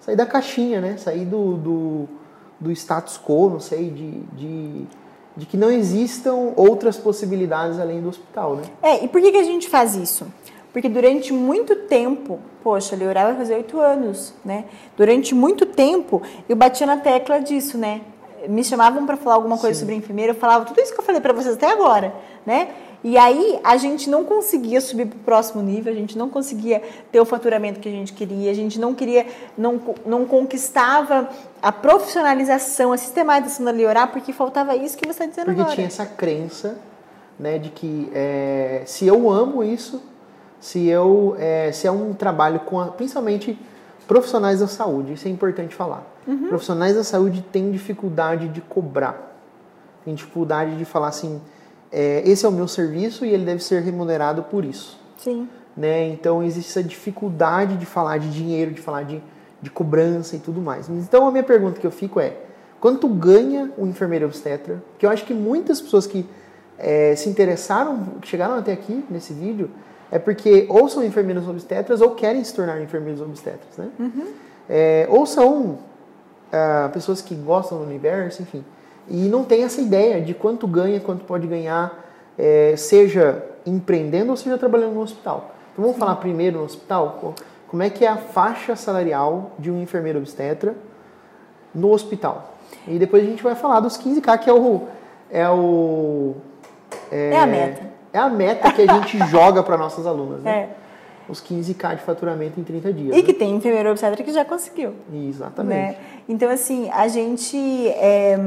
sair 0.00 0.16
da 0.16 0.26
caixinha, 0.26 0.82
né? 0.82 0.98
Sair 0.98 1.24
do, 1.24 1.56
do 1.56 2.08
do 2.62 2.70
status 2.70 3.18
quo, 3.18 3.50
não 3.50 3.60
sei, 3.60 3.90
de, 3.90 4.10
de, 4.36 4.86
de, 5.36 5.46
que 5.46 5.56
não 5.56 5.70
existam 5.70 6.52
outras 6.56 6.96
possibilidades 6.96 7.80
além 7.80 8.00
do 8.00 8.08
hospital, 8.08 8.56
né? 8.56 8.62
É, 8.80 9.04
e 9.04 9.08
por 9.08 9.20
que, 9.20 9.32
que 9.32 9.38
a 9.38 9.44
gente 9.44 9.68
faz 9.68 9.96
isso? 9.96 10.26
Porque 10.72 10.88
durante 10.88 11.32
muito 11.32 11.74
tempo, 11.74 12.38
poxa, 12.62 12.94
ele 12.94 13.06
orava 13.06 13.36
fazer 13.36 13.56
oito 13.56 13.78
anos, 13.80 14.32
né? 14.44 14.64
Durante 14.96 15.34
muito 15.34 15.66
tempo 15.66 16.22
eu 16.48 16.56
batia 16.56 16.86
na 16.86 16.96
tecla 16.96 17.40
disso, 17.40 17.76
né? 17.76 18.00
Me 18.48 18.64
chamavam 18.64 19.04
para 19.04 19.16
falar 19.16 19.34
alguma 19.34 19.58
coisa 19.58 19.74
Sim. 19.74 19.80
sobre 19.80 19.94
enfermeira, 19.96 20.32
eu 20.32 20.36
falava 20.36 20.64
tudo 20.64 20.80
isso 20.80 20.92
que 20.92 21.00
eu 21.00 21.04
falei 21.04 21.20
para 21.20 21.32
vocês 21.32 21.54
até 21.54 21.70
agora, 21.70 22.14
né? 22.46 22.68
E 23.04 23.18
aí 23.18 23.58
a 23.64 23.76
gente 23.76 24.08
não 24.08 24.24
conseguia 24.24 24.80
subir 24.80 25.06
para 25.06 25.16
o 25.16 25.20
próximo 25.20 25.60
nível, 25.60 25.92
a 25.92 25.96
gente 25.96 26.16
não 26.16 26.28
conseguia 26.28 26.80
ter 27.10 27.20
o 27.20 27.24
faturamento 27.24 27.80
que 27.80 27.88
a 27.88 27.92
gente 27.92 28.12
queria, 28.12 28.50
a 28.50 28.54
gente 28.54 28.78
não 28.78 28.94
queria, 28.94 29.26
não, 29.58 29.80
não 30.06 30.24
conquistava 30.24 31.28
a 31.60 31.72
profissionalização, 31.72 32.92
a 32.92 32.96
sistematização 32.96 33.66
da 33.66 33.72
Liorar, 33.72 34.12
porque 34.12 34.32
faltava 34.32 34.76
isso 34.76 34.96
que 34.96 35.04
você 35.04 35.24
está 35.24 35.26
dizendo 35.26 35.46
porque 35.46 35.60
agora. 35.60 35.76
Porque 35.76 35.76
tinha 35.76 35.88
essa 35.88 36.06
crença 36.06 36.78
né, 37.38 37.58
de 37.58 37.70
que 37.70 38.08
é, 38.14 38.82
se 38.86 39.06
eu 39.06 39.28
amo 39.28 39.64
isso, 39.64 40.00
se 40.60 40.86
eu 40.86 41.34
é, 41.40 41.72
se 41.72 41.88
é 41.88 41.90
um 41.90 42.14
trabalho 42.14 42.60
com 42.60 42.80
a, 42.80 42.86
principalmente 42.86 43.58
profissionais 44.06 44.60
da 44.60 44.68
saúde, 44.68 45.14
isso 45.14 45.26
é 45.26 45.30
importante 45.30 45.74
falar. 45.74 46.06
Uhum. 46.24 46.48
Profissionais 46.48 46.94
da 46.94 47.02
saúde 47.02 47.42
têm 47.50 47.72
dificuldade 47.72 48.46
de 48.46 48.60
cobrar, 48.60 49.36
têm 50.04 50.14
dificuldade 50.14 50.76
de 50.76 50.84
falar 50.84 51.08
assim 51.08 51.40
é, 51.92 52.22
esse 52.24 52.46
é 52.46 52.48
o 52.48 52.52
meu 52.52 52.66
serviço 52.66 53.24
e 53.24 53.30
ele 53.30 53.44
deve 53.44 53.62
ser 53.62 53.82
remunerado 53.82 54.42
por 54.44 54.64
isso. 54.64 54.98
Sim. 55.18 55.48
Né? 55.76 56.08
Então 56.08 56.42
existe 56.42 56.70
essa 56.70 56.82
dificuldade 56.82 57.76
de 57.76 57.84
falar 57.84 58.18
de 58.18 58.30
dinheiro, 58.30 58.72
de 58.72 58.80
falar 58.80 59.04
de, 59.04 59.22
de 59.60 59.70
cobrança 59.70 60.34
e 60.34 60.38
tudo 60.38 60.60
mais. 60.60 60.88
Então 60.88 61.26
a 61.26 61.30
minha 61.30 61.42
pergunta 61.42 61.78
que 61.78 61.86
eu 61.86 61.90
fico 61.90 62.18
é: 62.18 62.36
quanto 62.80 63.06
ganha 63.08 63.70
o 63.76 63.86
enfermeiro 63.86 64.24
obstetra? 64.26 64.82
Que 64.98 65.04
eu 65.04 65.10
acho 65.10 65.24
que 65.24 65.34
muitas 65.34 65.80
pessoas 65.80 66.06
que 66.06 66.26
é, 66.78 67.14
se 67.14 67.28
interessaram, 67.28 67.98
que 68.20 68.28
chegaram 68.28 68.54
até 68.54 68.72
aqui 68.72 69.04
nesse 69.10 69.32
vídeo, 69.32 69.70
é 70.10 70.18
porque 70.18 70.66
ou 70.68 70.88
são 70.88 71.04
enfermeiros 71.04 71.46
obstetras 71.46 72.00
ou 72.00 72.10
querem 72.10 72.42
se 72.42 72.54
tornar 72.54 72.80
enfermeiros 72.80 73.20
obstetras, 73.20 73.76
né? 73.76 73.88
Uhum. 73.98 74.26
É, 74.68 75.06
ou 75.10 75.26
são 75.26 75.78
ah, 76.50 76.90
pessoas 76.92 77.20
que 77.20 77.34
gostam 77.34 77.78
do 77.78 77.84
universo, 77.84 78.42
enfim 78.42 78.64
e 79.08 79.28
não 79.28 79.44
tem 79.44 79.64
essa 79.64 79.80
ideia 79.80 80.20
de 80.20 80.34
quanto 80.34 80.66
ganha, 80.66 81.00
quanto 81.00 81.24
pode 81.24 81.46
ganhar, 81.46 81.98
é, 82.38 82.74
seja 82.76 83.44
empreendendo 83.66 84.30
ou 84.30 84.36
seja 84.36 84.58
trabalhando 84.58 84.94
no 84.94 85.00
hospital. 85.00 85.52
Então 85.72 85.84
vamos 85.84 85.98
falar 85.98 86.16
primeiro 86.16 86.58
no 86.58 86.64
hospital, 86.64 87.34
como 87.68 87.82
é 87.82 87.90
que 87.90 88.04
é 88.04 88.08
a 88.08 88.16
faixa 88.16 88.76
salarial 88.76 89.52
de 89.58 89.70
um 89.70 89.80
enfermeiro 89.80 90.18
obstetra 90.18 90.74
no 91.74 91.90
hospital. 91.90 92.54
E 92.86 92.98
depois 92.98 93.22
a 93.22 93.26
gente 93.26 93.42
vai 93.42 93.54
falar 93.54 93.80
dos 93.80 93.96
15k, 93.98 94.38
que 94.38 94.50
é 94.50 94.52
o 94.52 94.82
é 95.30 95.48
o 95.48 96.34
é, 97.10 97.30
é 97.30 97.38
a 97.38 97.46
meta. 97.46 97.92
É 98.12 98.18
a 98.18 98.28
meta 98.28 98.70
que 98.72 98.82
a 98.82 98.94
gente 98.94 99.18
joga 99.28 99.62
para 99.62 99.78
nossas 99.78 100.06
alunas, 100.06 100.42
né? 100.42 100.68
É 100.78 100.81
os 101.32 101.42
15k 101.42 101.96
de 101.96 102.02
faturamento 102.02 102.60
em 102.60 102.62
30 102.62 102.92
dias. 102.92 103.16
E 103.16 103.20
né? 103.20 103.22
que 103.22 103.32
tem 103.32 103.54
enfermeiro 103.54 103.90
obstetra 103.90 104.22
que 104.22 104.32
já 104.32 104.44
conseguiu. 104.44 104.92
Exatamente. 105.12 105.92
Né? 105.92 105.96
Então, 106.28 106.50
assim, 106.50 106.88
a 106.90 107.08
gente. 107.08 107.56
É, 107.88 108.38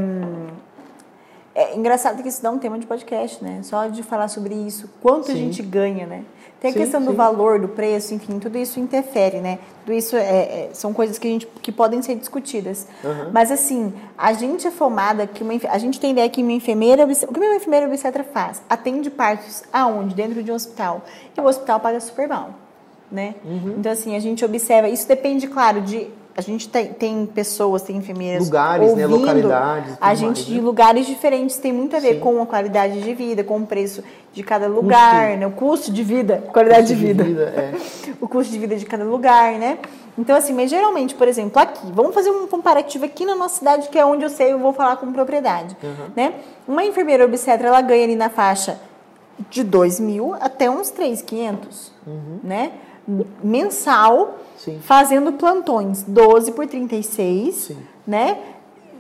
é 1.56 1.76
engraçado 1.76 2.22
que 2.22 2.28
isso 2.28 2.44
dá 2.44 2.52
um 2.52 2.60
tema 2.60 2.78
de 2.78 2.86
podcast, 2.86 3.44
né? 3.44 3.62
Só 3.64 3.88
de 3.88 4.04
falar 4.04 4.28
sobre 4.28 4.54
isso, 4.54 4.90
quanto 5.02 5.28
sim. 5.28 5.32
a 5.32 5.36
gente 5.36 5.64
ganha, 5.64 6.06
né? 6.06 6.26
Tem 6.60 6.70
a 6.70 6.74
sim, 6.74 6.80
questão 6.80 7.00
sim. 7.00 7.08
do 7.08 7.14
valor, 7.14 7.60
do 7.60 7.70
preço, 7.70 8.14
enfim, 8.14 8.40
tudo 8.40 8.58
isso 8.58 8.78
interfere, 8.78 9.40
né? 9.40 9.60
Tudo 9.86 9.94
isso 9.94 10.18
é, 10.18 10.22
é, 10.22 10.70
são 10.74 10.94
coisas 10.94 11.18
que, 11.18 11.28
a 11.28 11.32
gente, 11.32 11.48
que 11.62 11.72
podem 11.72 12.02
ser 12.02 12.16
discutidas. 12.16 12.88
Uhum. 13.04 13.32
Mas, 13.32 13.52
assim, 13.52 13.94
a 14.18 14.34
gente 14.34 14.68
é 14.68 14.72
formada, 14.72 15.26
que 15.28 15.44
uma, 15.44 15.54
a 15.70 15.78
gente 15.78 15.98
tem 15.98 16.12
ideia 16.12 16.30
que 16.30 16.42
uma 16.42 16.52
enfermeira, 16.52 17.06
o 17.06 17.08
que 17.08 17.40
uma 17.40 17.56
enfermeira 17.56 17.88
obstetra 17.88 18.24
faz? 18.24 18.62
Atende 18.70 19.10
partos 19.10 19.64
aonde? 19.72 20.14
Dentro 20.14 20.44
de 20.44 20.52
um 20.52 20.56
hospital. 20.56 21.04
E 21.38 21.40
o 21.40 21.46
hospital 21.46 21.80
paga 21.80 22.00
super 22.02 22.28
mal 22.28 22.65
né? 23.16 23.36
Uhum. 23.44 23.76
Então, 23.80 23.92
assim, 23.92 24.16
a 24.16 24.20
gente 24.20 24.44
observa, 24.44 24.90
isso 24.90 25.08
depende, 25.08 25.48
claro, 25.48 25.82
de 25.82 26.08
a 26.38 26.42
gente 26.42 26.68
tem, 26.68 26.88
tem 26.88 27.26
pessoas, 27.26 27.82
tem 27.82 27.96
enfermeiras. 27.96 28.44
Lugares, 28.44 28.94
né, 28.94 29.08
ouvindo 29.08 29.18
né? 29.18 29.32
Localidades. 29.32 29.98
A 30.02 30.14
gente 30.14 30.40
mais, 30.40 30.46
de 30.46 30.56
né? 30.56 30.62
lugares 30.62 31.08
diferentes 31.08 31.56
tem 31.58 31.72
muito 31.72 31.96
a 31.96 32.00
ver 32.00 32.16
Sim. 32.16 32.20
com 32.20 32.42
a 32.42 32.46
qualidade 32.46 33.02
de 33.02 33.14
vida, 33.14 33.42
com 33.42 33.58
o 33.58 33.66
preço 33.66 34.04
de 34.34 34.44
cada 34.44 34.68
lugar, 34.68 35.28
custo. 35.28 35.40
né? 35.40 35.48
O 35.48 35.52
custo 35.52 35.92
de 35.94 36.04
vida, 36.04 36.44
qualidade 36.52 36.88
de 36.88 36.96
vida. 36.96 37.24
De 37.24 37.30
vida 37.30 37.44
é. 37.44 37.74
o 38.20 38.28
custo 38.28 38.52
de 38.52 38.60
vida 38.60 38.76
de 38.76 38.86
cada 38.86 39.06
lugar, 39.06 39.54
né? 39.54 39.78
Então, 40.18 40.36
assim, 40.36 40.54
mas 40.54 40.70
geralmente, 40.70 41.16
por 41.16 41.26
exemplo, 41.26 41.62
aqui, 41.62 41.90
vamos 41.94 42.14
fazer 42.14 42.32
um 42.32 42.48
comparativo 42.48 43.06
aqui 43.06 43.26
na 43.26 43.36
nossa 43.36 43.60
cidade, 43.60 43.88
que 43.88 43.98
é 43.98 44.06
onde 44.06 44.26
eu 44.26 44.30
sei, 44.30 44.52
eu 44.52 44.60
vou 44.60 44.74
falar 44.74 44.98
com 44.98 45.12
propriedade, 45.14 45.78
uhum. 45.82 46.12
né? 46.18 46.34
Uma 46.68 46.84
enfermeira 46.84 47.24
obstetra, 47.24 47.70
ela 47.70 47.82
ganha 47.82 48.04
ali 48.04 48.16
na 48.16 48.30
faixa 48.30 48.78
de 49.50 49.64
2 49.64 50.02
mil 50.02 50.34
até 50.34 50.70
uns 50.70 50.90
3,500, 50.90 51.94
uhum. 52.06 52.40
né? 52.44 52.72
Mensal, 53.44 54.40
Sim. 54.58 54.80
fazendo 54.82 55.34
plantões 55.34 56.04
12 56.04 56.52
por 56.54 56.66
36, 56.68 57.56
Sim. 57.56 57.78
né? 58.06 58.40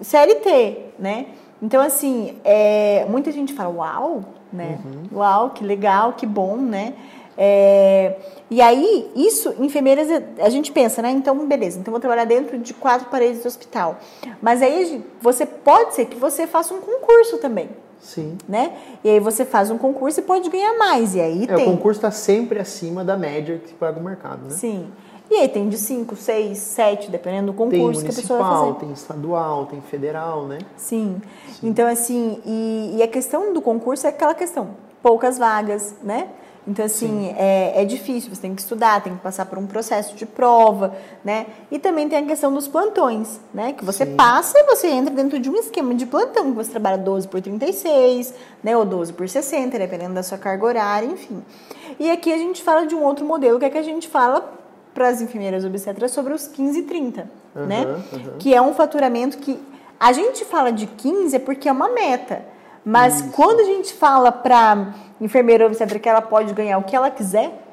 CLT, 0.01 0.77
né? 0.99 1.27
Então, 1.61 1.81
assim, 1.81 2.37
é, 2.43 3.05
muita 3.09 3.31
gente 3.31 3.53
fala, 3.53 3.69
uau, 3.69 4.23
né? 4.51 4.79
Uhum. 4.85 5.19
Uau, 5.19 5.49
que 5.51 5.63
legal, 5.63 6.13
que 6.13 6.25
bom, 6.25 6.57
né? 6.57 6.93
É, 7.37 8.15
e 8.49 8.61
aí, 8.61 9.11
isso, 9.15 9.53
enfermeiras, 9.59 10.07
a 10.39 10.49
gente 10.49 10.71
pensa, 10.71 11.01
né? 11.01 11.11
Então, 11.11 11.47
beleza, 11.47 11.79
então 11.79 11.91
vou 11.91 11.99
trabalhar 11.99 12.25
dentro 12.25 12.57
de 12.57 12.73
quatro 12.73 13.09
paredes 13.09 13.41
do 13.41 13.47
hospital. 13.47 13.97
Mas 14.41 14.61
aí, 14.61 15.03
você 15.21 15.45
pode 15.45 15.95
ser 15.95 16.05
que 16.05 16.17
você 16.17 16.45
faça 16.45 16.73
um 16.73 16.81
concurso 16.81 17.37
também. 17.37 17.69
Sim. 17.99 18.37
Né? 18.47 18.73
E 19.03 19.09
aí 19.09 19.19
você 19.19 19.43
faz 19.45 19.71
um 19.71 19.77
concurso 19.77 20.19
e 20.19 20.23
pode 20.23 20.49
ganhar 20.49 20.77
mais. 20.77 21.15
E 21.15 21.21
aí 21.21 21.43
é, 21.43 21.47
tem... 21.47 21.67
O 21.67 21.71
concurso 21.71 21.99
está 21.99 22.11
sempre 22.11 22.59
acima 22.59 23.03
da 23.03 23.17
média 23.17 23.59
que 23.65 23.73
paga 23.73 23.99
no 23.99 24.05
mercado, 24.05 24.43
né? 24.43 24.51
Sim. 24.51 24.87
E 25.29 25.35
aí 25.37 25.47
tem 25.47 25.67
de 25.67 25.77
5, 25.77 26.15
6, 26.15 26.57
7, 26.57 27.09
dependendo 27.09 27.51
do 27.51 27.57
concurso 27.57 28.03
que 28.03 28.11
a 28.11 28.13
pessoa 28.13 28.39
vai 28.39 28.59
fazer. 28.59 28.73
Tem 28.79 28.91
estadual, 28.91 29.65
tem 29.65 29.81
federal, 29.81 30.45
né? 30.45 30.59
Sim. 30.77 31.19
Sim. 31.51 31.67
Então, 31.67 31.87
assim, 31.87 32.39
e, 32.45 32.95
e 32.97 33.03
a 33.03 33.07
questão 33.07 33.51
do 33.51 33.61
concurso 33.61 34.05
é 34.05 34.11
aquela 34.11 34.35
questão, 34.35 34.69
poucas 35.01 35.39
vagas, 35.39 35.95
né? 36.03 36.27
Então, 36.67 36.83
assim, 36.83 37.33
é, 37.37 37.81
é, 37.81 37.85
difícil, 37.85 38.33
você 38.33 38.41
tem 38.41 38.55
que 38.55 38.61
estudar, 38.61 39.01
tem 39.01 39.13
que 39.13 39.21
passar 39.21 39.45
por 39.45 39.59
um 39.59 39.67
processo 39.67 40.15
de 40.15 40.25
prova, 40.25 40.95
né? 41.23 41.45
E 41.69 41.77
também 41.77 42.09
tem 42.09 42.19
a 42.19 42.25
questão 42.25 42.51
dos 42.51 42.67
plantões, 42.67 43.39
né? 43.53 43.73
Que 43.73 43.85
você 43.85 44.03
Sim. 44.03 44.15
passa 44.15 44.57
e 44.57 44.63
você 44.63 44.87
entra 44.87 45.13
dentro 45.13 45.39
de 45.39 45.47
um 45.47 45.55
esquema 45.55 45.93
de 45.93 46.07
plantão, 46.07 46.45
que 46.45 46.55
você 46.57 46.71
trabalha 46.71 46.97
12 46.97 47.27
por 47.27 47.39
36, 47.39 48.33
né? 48.63 48.75
Ou 48.75 48.83
12 48.83 49.13
por 49.13 49.29
60, 49.29 49.77
dependendo 49.77 50.15
da 50.15 50.23
sua 50.23 50.39
carga 50.39 50.65
horária, 50.65 51.05
enfim. 51.05 51.43
E 51.99 52.09
aqui 52.09 52.33
a 52.33 52.37
gente 52.37 52.63
fala 52.63 52.87
de 52.87 52.95
um 52.95 53.03
outro 53.03 53.25
modelo, 53.25 53.59
que 53.59 53.65
é 53.65 53.69
que 53.69 53.77
a 53.77 53.83
gente 53.83 54.07
fala 54.07 54.51
para 54.91 55.09
as 55.09 55.21
enfermeiras 55.21 55.65
obstetras 55.65 56.11
sobre 56.11 56.33
os 56.33 56.47
15 56.47 56.79
e 56.79 56.83
30, 56.83 57.29
uhum, 57.55 57.65
né? 57.67 57.85
Uhum. 58.11 58.37
Que 58.39 58.55
é 58.55 58.61
um 58.61 58.73
faturamento 58.73 59.37
que 59.37 59.59
a 59.99 60.11
gente 60.13 60.43
fala 60.45 60.71
de 60.71 60.87
15 60.87 61.35
é 61.35 61.39
porque 61.39 61.69
é 61.69 61.71
uma 61.71 61.89
meta. 61.89 62.54
Mas 62.85 63.19
Isso. 63.19 63.31
quando 63.31 63.61
a 63.61 63.63
gente 63.63 63.93
fala 63.93 64.31
para 64.31 64.93
enfermeira 65.19 65.65
obstetra 65.65 65.97
que 65.97 66.07
ela 66.07 66.21
pode 66.21 66.53
ganhar 66.53 66.77
o 66.77 66.83
que 66.83 66.95
ela 66.95 67.09
quiser, 67.09 67.63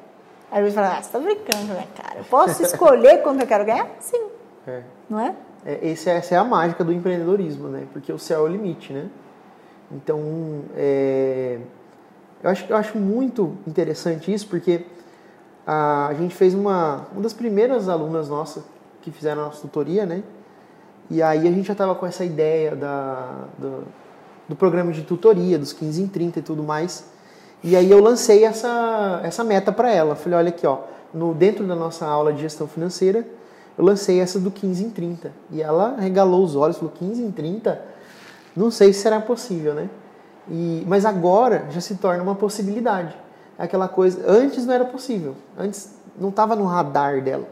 aí 0.51 0.63
você 0.63 0.71
fala, 0.71 0.97
ah, 0.97 1.01
você 1.01 1.11
tá 1.11 1.19
brincando, 1.19 1.73
né, 1.73 1.87
cara? 1.95 2.19
Eu 2.19 2.23
posso 2.23 2.63
escolher 2.65 3.21
quanto 3.21 3.41
eu 3.41 3.47
quero 3.47 3.63
ganhar? 3.63 3.87
Sim. 3.99 4.23
É. 4.65 4.81
Não 5.07 5.19
é? 5.19 5.35
é 5.63 5.87
esse, 5.89 6.09
essa 6.09 6.33
é 6.33 6.37
a 6.37 6.43
mágica 6.43 6.83
do 6.83 6.91
empreendedorismo, 6.91 7.67
né? 7.67 7.85
Porque 7.93 8.11
o 8.11 8.17
céu 8.17 8.39
é 8.39 8.49
o 8.49 8.51
limite, 8.51 8.91
né? 8.91 9.07
Então, 9.91 10.63
é, 10.75 11.59
eu, 12.41 12.49
acho, 12.49 12.65
eu 12.67 12.75
acho 12.75 12.97
muito 12.97 13.55
interessante 13.67 14.33
isso, 14.33 14.47
porque 14.47 14.83
a, 15.67 16.07
a 16.07 16.13
gente 16.15 16.33
fez 16.33 16.55
uma, 16.55 17.05
uma 17.11 17.21
das 17.21 17.33
primeiras 17.33 17.87
alunas 17.87 18.29
nossas 18.29 18.63
que 19.03 19.11
fizeram 19.11 19.43
a 19.43 19.45
nossa 19.45 19.61
tutoria, 19.61 20.05
né? 20.07 20.23
E 21.09 21.21
aí 21.21 21.47
a 21.47 21.51
gente 21.51 21.67
já 21.67 21.73
estava 21.73 21.93
com 21.93 22.05
essa 22.07 22.25
ideia 22.25 22.75
da, 22.75 23.45
do, 23.57 23.83
do 24.53 24.55
programa 24.55 24.91
de 24.91 25.01
tutoria, 25.01 25.57
dos 25.57 25.73
15 25.73 26.03
em 26.03 26.07
30 26.07 26.37
e 26.37 26.41
tudo 26.43 26.61
mais. 26.61 27.05
E 27.63 27.75
aí 27.75 27.89
eu 27.89 27.99
lancei 27.99 28.45
essa, 28.45 29.19
essa 29.23 29.43
meta 29.43 29.71
para 29.71 29.91
ela. 29.91 30.15
Falei, 30.15 30.37
olha 30.37 30.49
aqui, 30.49 30.67
ó, 30.67 30.81
no, 31.11 31.33
dentro 31.33 31.65
da 31.65 31.75
nossa 31.75 32.05
aula 32.05 32.31
de 32.31 32.41
gestão 32.41 32.67
financeira, 32.67 33.25
eu 33.75 33.83
lancei 33.83 34.19
essa 34.19 34.39
do 34.39 34.51
15 34.51 34.83
em 34.83 34.89
30. 34.91 35.31
E 35.49 35.59
ela 35.59 35.95
regalou 35.97 36.43
os 36.43 36.55
olhos, 36.55 36.77
falou, 36.77 36.93
15 36.95 37.23
em 37.23 37.31
30? 37.31 37.81
Não 38.55 38.69
sei 38.69 38.93
se 38.93 38.99
será 38.99 39.19
possível, 39.19 39.73
né? 39.73 39.89
E, 40.47 40.83
mas 40.87 41.03
agora 41.03 41.65
já 41.71 41.81
se 41.81 41.95
torna 41.95 42.21
uma 42.21 42.35
possibilidade. 42.35 43.17
É 43.57 43.63
aquela 43.63 43.87
coisa, 43.87 44.23
antes 44.27 44.67
não 44.67 44.73
era 44.75 44.85
possível. 44.85 45.33
Antes 45.57 45.95
não 46.19 46.29
estava 46.29 46.55
no 46.55 46.65
radar 46.65 47.23
dela. 47.23 47.47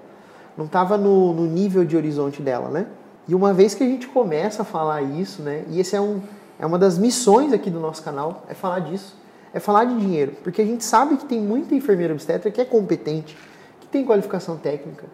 Não 0.56 0.66
estava 0.66 0.99
no, 0.99 1.34
no 1.34 1.47
nível 1.47 1.84
de 1.84 1.97
horizonte 1.97 2.43
dela, 2.43 2.70
né? 2.70 2.86
E 3.28 3.34
uma 3.34 3.54
vez 3.54 3.74
que 3.74 3.84
a 3.84 3.88
gente 3.88 4.08
começa 4.08 4.62
a 4.62 4.66
falar 4.66 5.02
isso, 5.02 5.41
né? 5.41 5.64
E 5.70 5.80
esse 5.80 5.95
é 5.95 6.02
um, 6.02 6.22
é 6.62 6.66
uma 6.66 6.78
das 6.78 6.95
missões 6.95 7.51
aqui 7.51 7.72
do 7.72 7.80
nosso 7.80 8.03
canal, 8.03 8.43
é 8.47 8.53
falar 8.53 8.82
disso. 8.82 9.18
É 9.51 9.59
falar 9.59 9.84
de 9.86 9.97
dinheiro. 9.97 10.34
Porque 10.43 10.62
a 10.62 10.66
gente 10.66 10.86
sabe 10.86 11.18
que 11.18 11.26
tem 11.26 11.41
muita 11.41 11.74
enfermeira 11.74 12.14
obstetra 12.14 12.51
que 12.51 12.62
é 12.62 12.66
competente, 12.66 13.36
que 13.80 13.88
tem 13.88 14.05
qualificação 14.05 14.55
técnica, 14.57 15.07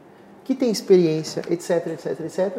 que 0.44 0.54
tem 0.54 0.70
experiência, 0.70 1.42
etc, 1.50 1.88
etc, 1.88 2.20
etc. 2.20 2.58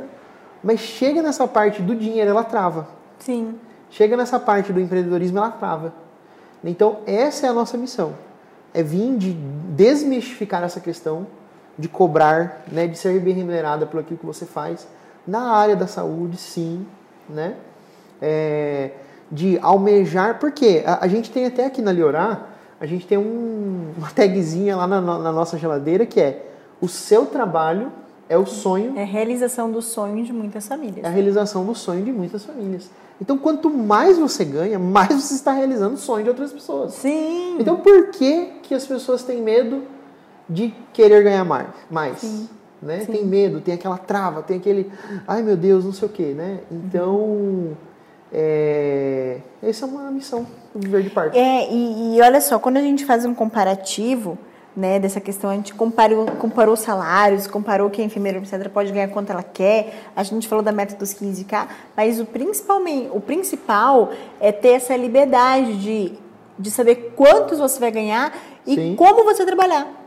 Mas 0.64 0.80
chega 0.80 1.22
nessa 1.22 1.46
parte 1.46 1.82
do 1.82 1.94
dinheiro, 1.94 2.30
ela 2.30 2.42
trava. 2.42 2.88
Sim. 3.18 3.56
Chega 3.90 4.16
nessa 4.16 4.40
parte 4.40 4.72
do 4.72 4.80
empreendedorismo, 4.80 5.36
ela 5.36 5.50
trava. 5.50 5.92
Então, 6.64 7.00
essa 7.06 7.46
é 7.46 7.50
a 7.50 7.52
nossa 7.52 7.76
missão. 7.76 8.14
É 8.72 8.82
vir 8.82 9.18
de 9.18 9.34
desmistificar 9.34 10.62
essa 10.62 10.80
questão 10.80 11.26
de 11.78 11.88
cobrar, 11.88 12.64
né, 12.72 12.86
de 12.86 12.96
ser 12.96 13.20
bem 13.20 13.34
remunerada 13.34 13.86
por 13.86 14.00
aquilo 14.00 14.18
que 14.18 14.26
você 14.26 14.46
faz 14.46 14.88
na 15.26 15.52
área 15.52 15.76
da 15.76 15.86
saúde, 15.86 16.38
sim, 16.38 16.86
né? 17.28 17.54
É, 18.20 18.90
de 19.30 19.58
almejar, 19.60 20.38
porque 20.38 20.82
a, 20.84 21.04
a, 21.04 21.08
gente 21.08 21.30
tem 21.30 21.46
até 21.46 21.66
aqui 21.66 21.82
na 21.82 21.92
Liorá, 21.92 22.46
a 22.80 22.86
gente 22.86 23.06
tem 23.06 23.18
um, 23.18 23.92
uma 23.96 24.10
tagzinha 24.10 24.76
lá 24.76 24.86
na, 24.86 25.00
na, 25.00 25.32
nossa 25.32 25.58
geladeira 25.58 26.06
que 26.06 26.20
é 26.20 26.46
o 26.80 26.88
seu 26.88 27.26
trabalho 27.26 27.92
é 28.28 28.36
o 28.36 28.44
sonho. 28.44 28.92
É 28.96 29.02
a 29.02 29.06
realização 29.06 29.70
do 29.70 29.80
sonho 29.80 30.22
de 30.22 30.32
muitas 30.32 30.68
famílias. 30.68 31.04
É 31.04 31.08
a 31.08 31.10
realização 31.10 31.64
do 31.64 31.74
sonho 31.74 32.04
de 32.04 32.12
muitas 32.12 32.44
famílias. 32.44 32.90
Então, 33.20 33.36
quanto 33.36 33.70
mais 33.70 34.18
você 34.18 34.44
ganha, 34.44 34.78
mais 34.78 35.08
você 35.08 35.34
está 35.34 35.52
realizando 35.52 35.94
o 35.94 35.98
sonho 35.98 36.24
de 36.24 36.30
outras 36.30 36.52
pessoas. 36.52 36.92
Sim. 36.92 37.56
Então, 37.58 37.76
por 37.76 38.10
que, 38.10 38.52
que 38.62 38.74
as 38.74 38.86
pessoas 38.86 39.24
têm 39.24 39.42
medo 39.42 39.82
de 40.48 40.72
querer 40.92 41.24
ganhar 41.24 41.44
mais? 41.44 41.68
mais 41.90 42.18
Sim. 42.18 42.48
Né? 42.80 43.00
Sim. 43.00 43.12
Tem 43.12 43.26
medo, 43.26 43.60
tem 43.60 43.74
aquela 43.74 43.98
trava, 43.98 44.42
tem 44.42 44.58
aquele, 44.58 44.92
ai 45.26 45.42
meu 45.42 45.56
Deus, 45.56 45.84
não 45.84 45.92
sei 45.92 46.06
o 46.06 46.10
quê, 46.10 46.32
né? 46.36 46.60
Então, 46.70 47.16
uhum. 47.16 47.74
É, 48.32 49.38
essa 49.62 49.86
é 49.86 49.88
uma 49.88 50.10
missão 50.10 50.46
do 50.74 50.80
Viver 50.80 51.02
de 51.02 51.10
Parto. 51.10 51.36
É, 51.36 51.68
e, 51.70 52.16
e, 52.16 52.20
olha 52.20 52.40
só, 52.40 52.58
quando 52.58 52.76
a 52.76 52.82
gente 52.82 53.04
faz 53.04 53.24
um 53.24 53.34
comparativo 53.34 54.38
né, 54.76 55.00
dessa 55.00 55.20
questão, 55.20 55.50
a 55.50 55.54
gente 55.54 55.74
comparou, 55.74 56.26
comparou 56.38 56.76
salários, 56.76 57.46
comparou 57.46 57.90
que 57.90 58.00
a 58.00 58.04
enfermeira 58.04 58.38
obstetra 58.38 58.68
pode 58.68 58.92
ganhar 58.92 59.08
quanto 59.08 59.30
ela 59.30 59.42
quer, 59.42 60.04
a 60.14 60.22
gente 60.22 60.46
falou 60.46 60.62
da 60.62 60.70
meta 60.70 60.94
dos 60.94 61.12
15K, 61.14 61.66
mas 61.96 62.20
o, 62.20 62.24
principalmente, 62.24 63.10
o 63.12 63.20
principal 63.20 64.10
é 64.38 64.52
ter 64.52 64.74
essa 64.74 64.94
liberdade 64.96 65.76
de, 65.78 66.12
de 66.58 66.70
saber 66.70 67.12
quantos 67.16 67.58
você 67.58 67.80
vai 67.80 67.90
ganhar 67.90 68.32
e 68.66 68.74
Sim. 68.74 68.94
como 68.96 69.24
você 69.24 69.44
trabalhar. 69.44 69.97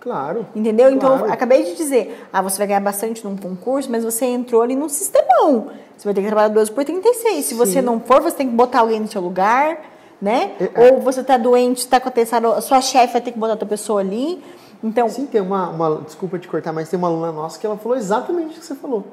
Claro. 0.00 0.46
Entendeu? 0.54 0.90
Então, 0.90 1.18
claro. 1.18 1.32
acabei 1.32 1.62
de 1.62 1.76
dizer, 1.76 2.26
ah, 2.32 2.40
você 2.40 2.56
vai 2.56 2.66
ganhar 2.66 2.80
bastante 2.80 3.22
num 3.22 3.36
concurso, 3.36 3.90
mas 3.90 4.02
você 4.02 4.24
entrou 4.24 4.62
ali 4.62 4.74
num 4.74 4.88
sistemão. 4.88 5.68
Você 5.96 6.04
vai 6.04 6.14
ter 6.14 6.22
que 6.22 6.26
trabalhar 6.26 6.48
12 6.48 6.72
por 6.72 6.84
36. 6.84 7.44
Se 7.44 7.50
Sim. 7.50 7.56
você 7.56 7.82
não 7.82 8.00
for, 8.00 8.22
você 8.22 8.36
tem 8.36 8.48
que 8.48 8.54
botar 8.54 8.80
alguém 8.80 8.98
no 8.98 9.06
seu 9.06 9.20
lugar, 9.20 9.78
né? 10.20 10.52
É, 10.58 10.88
é. 10.88 10.92
Ou 10.92 11.00
você 11.00 11.20
está 11.20 11.36
doente, 11.36 11.80
está 11.80 12.00
com 12.00 12.08
atestado, 12.08 12.46
a 12.46 12.62
sua 12.62 12.80
chefe 12.80 13.12
vai 13.12 13.20
ter 13.20 13.32
que 13.32 13.38
botar 13.38 13.52
outra 13.52 13.68
pessoa 13.68 14.00
ali. 14.00 14.42
Então... 14.82 15.06
Sim, 15.10 15.26
tem 15.26 15.42
uma, 15.42 15.68
uma, 15.68 16.00
desculpa 16.00 16.38
te 16.38 16.48
cortar, 16.48 16.72
mas 16.72 16.88
tem 16.88 16.98
uma 16.98 17.08
aluna 17.08 17.30
nossa 17.30 17.58
que 17.60 17.66
ela 17.66 17.76
falou 17.76 17.98
exatamente 17.98 18.56
o 18.56 18.60
que 18.60 18.64
você 18.64 18.74
falou. 18.74 19.04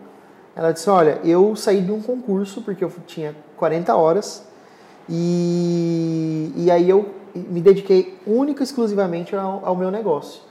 Ela 0.55 0.71
disse, 0.71 0.89
olha, 0.89 1.19
eu 1.23 1.53
saí 1.57 1.81
de 1.81 1.91
um 1.91 2.01
concurso 2.01 2.61
porque 2.61 2.83
eu 2.83 2.91
tinha 3.05 3.35
40 3.57 3.93
horas 3.93 4.43
e, 5.09 6.51
e 6.55 6.71
aí 6.71 6.89
eu 6.89 7.09
me 7.35 7.59
dediquei 7.59 8.17
única 8.25 8.63
e 8.63 8.65
exclusivamente 8.65 9.35
ao, 9.35 9.61
ao 9.65 9.75
meu 9.75 9.91
negócio. 9.91 10.46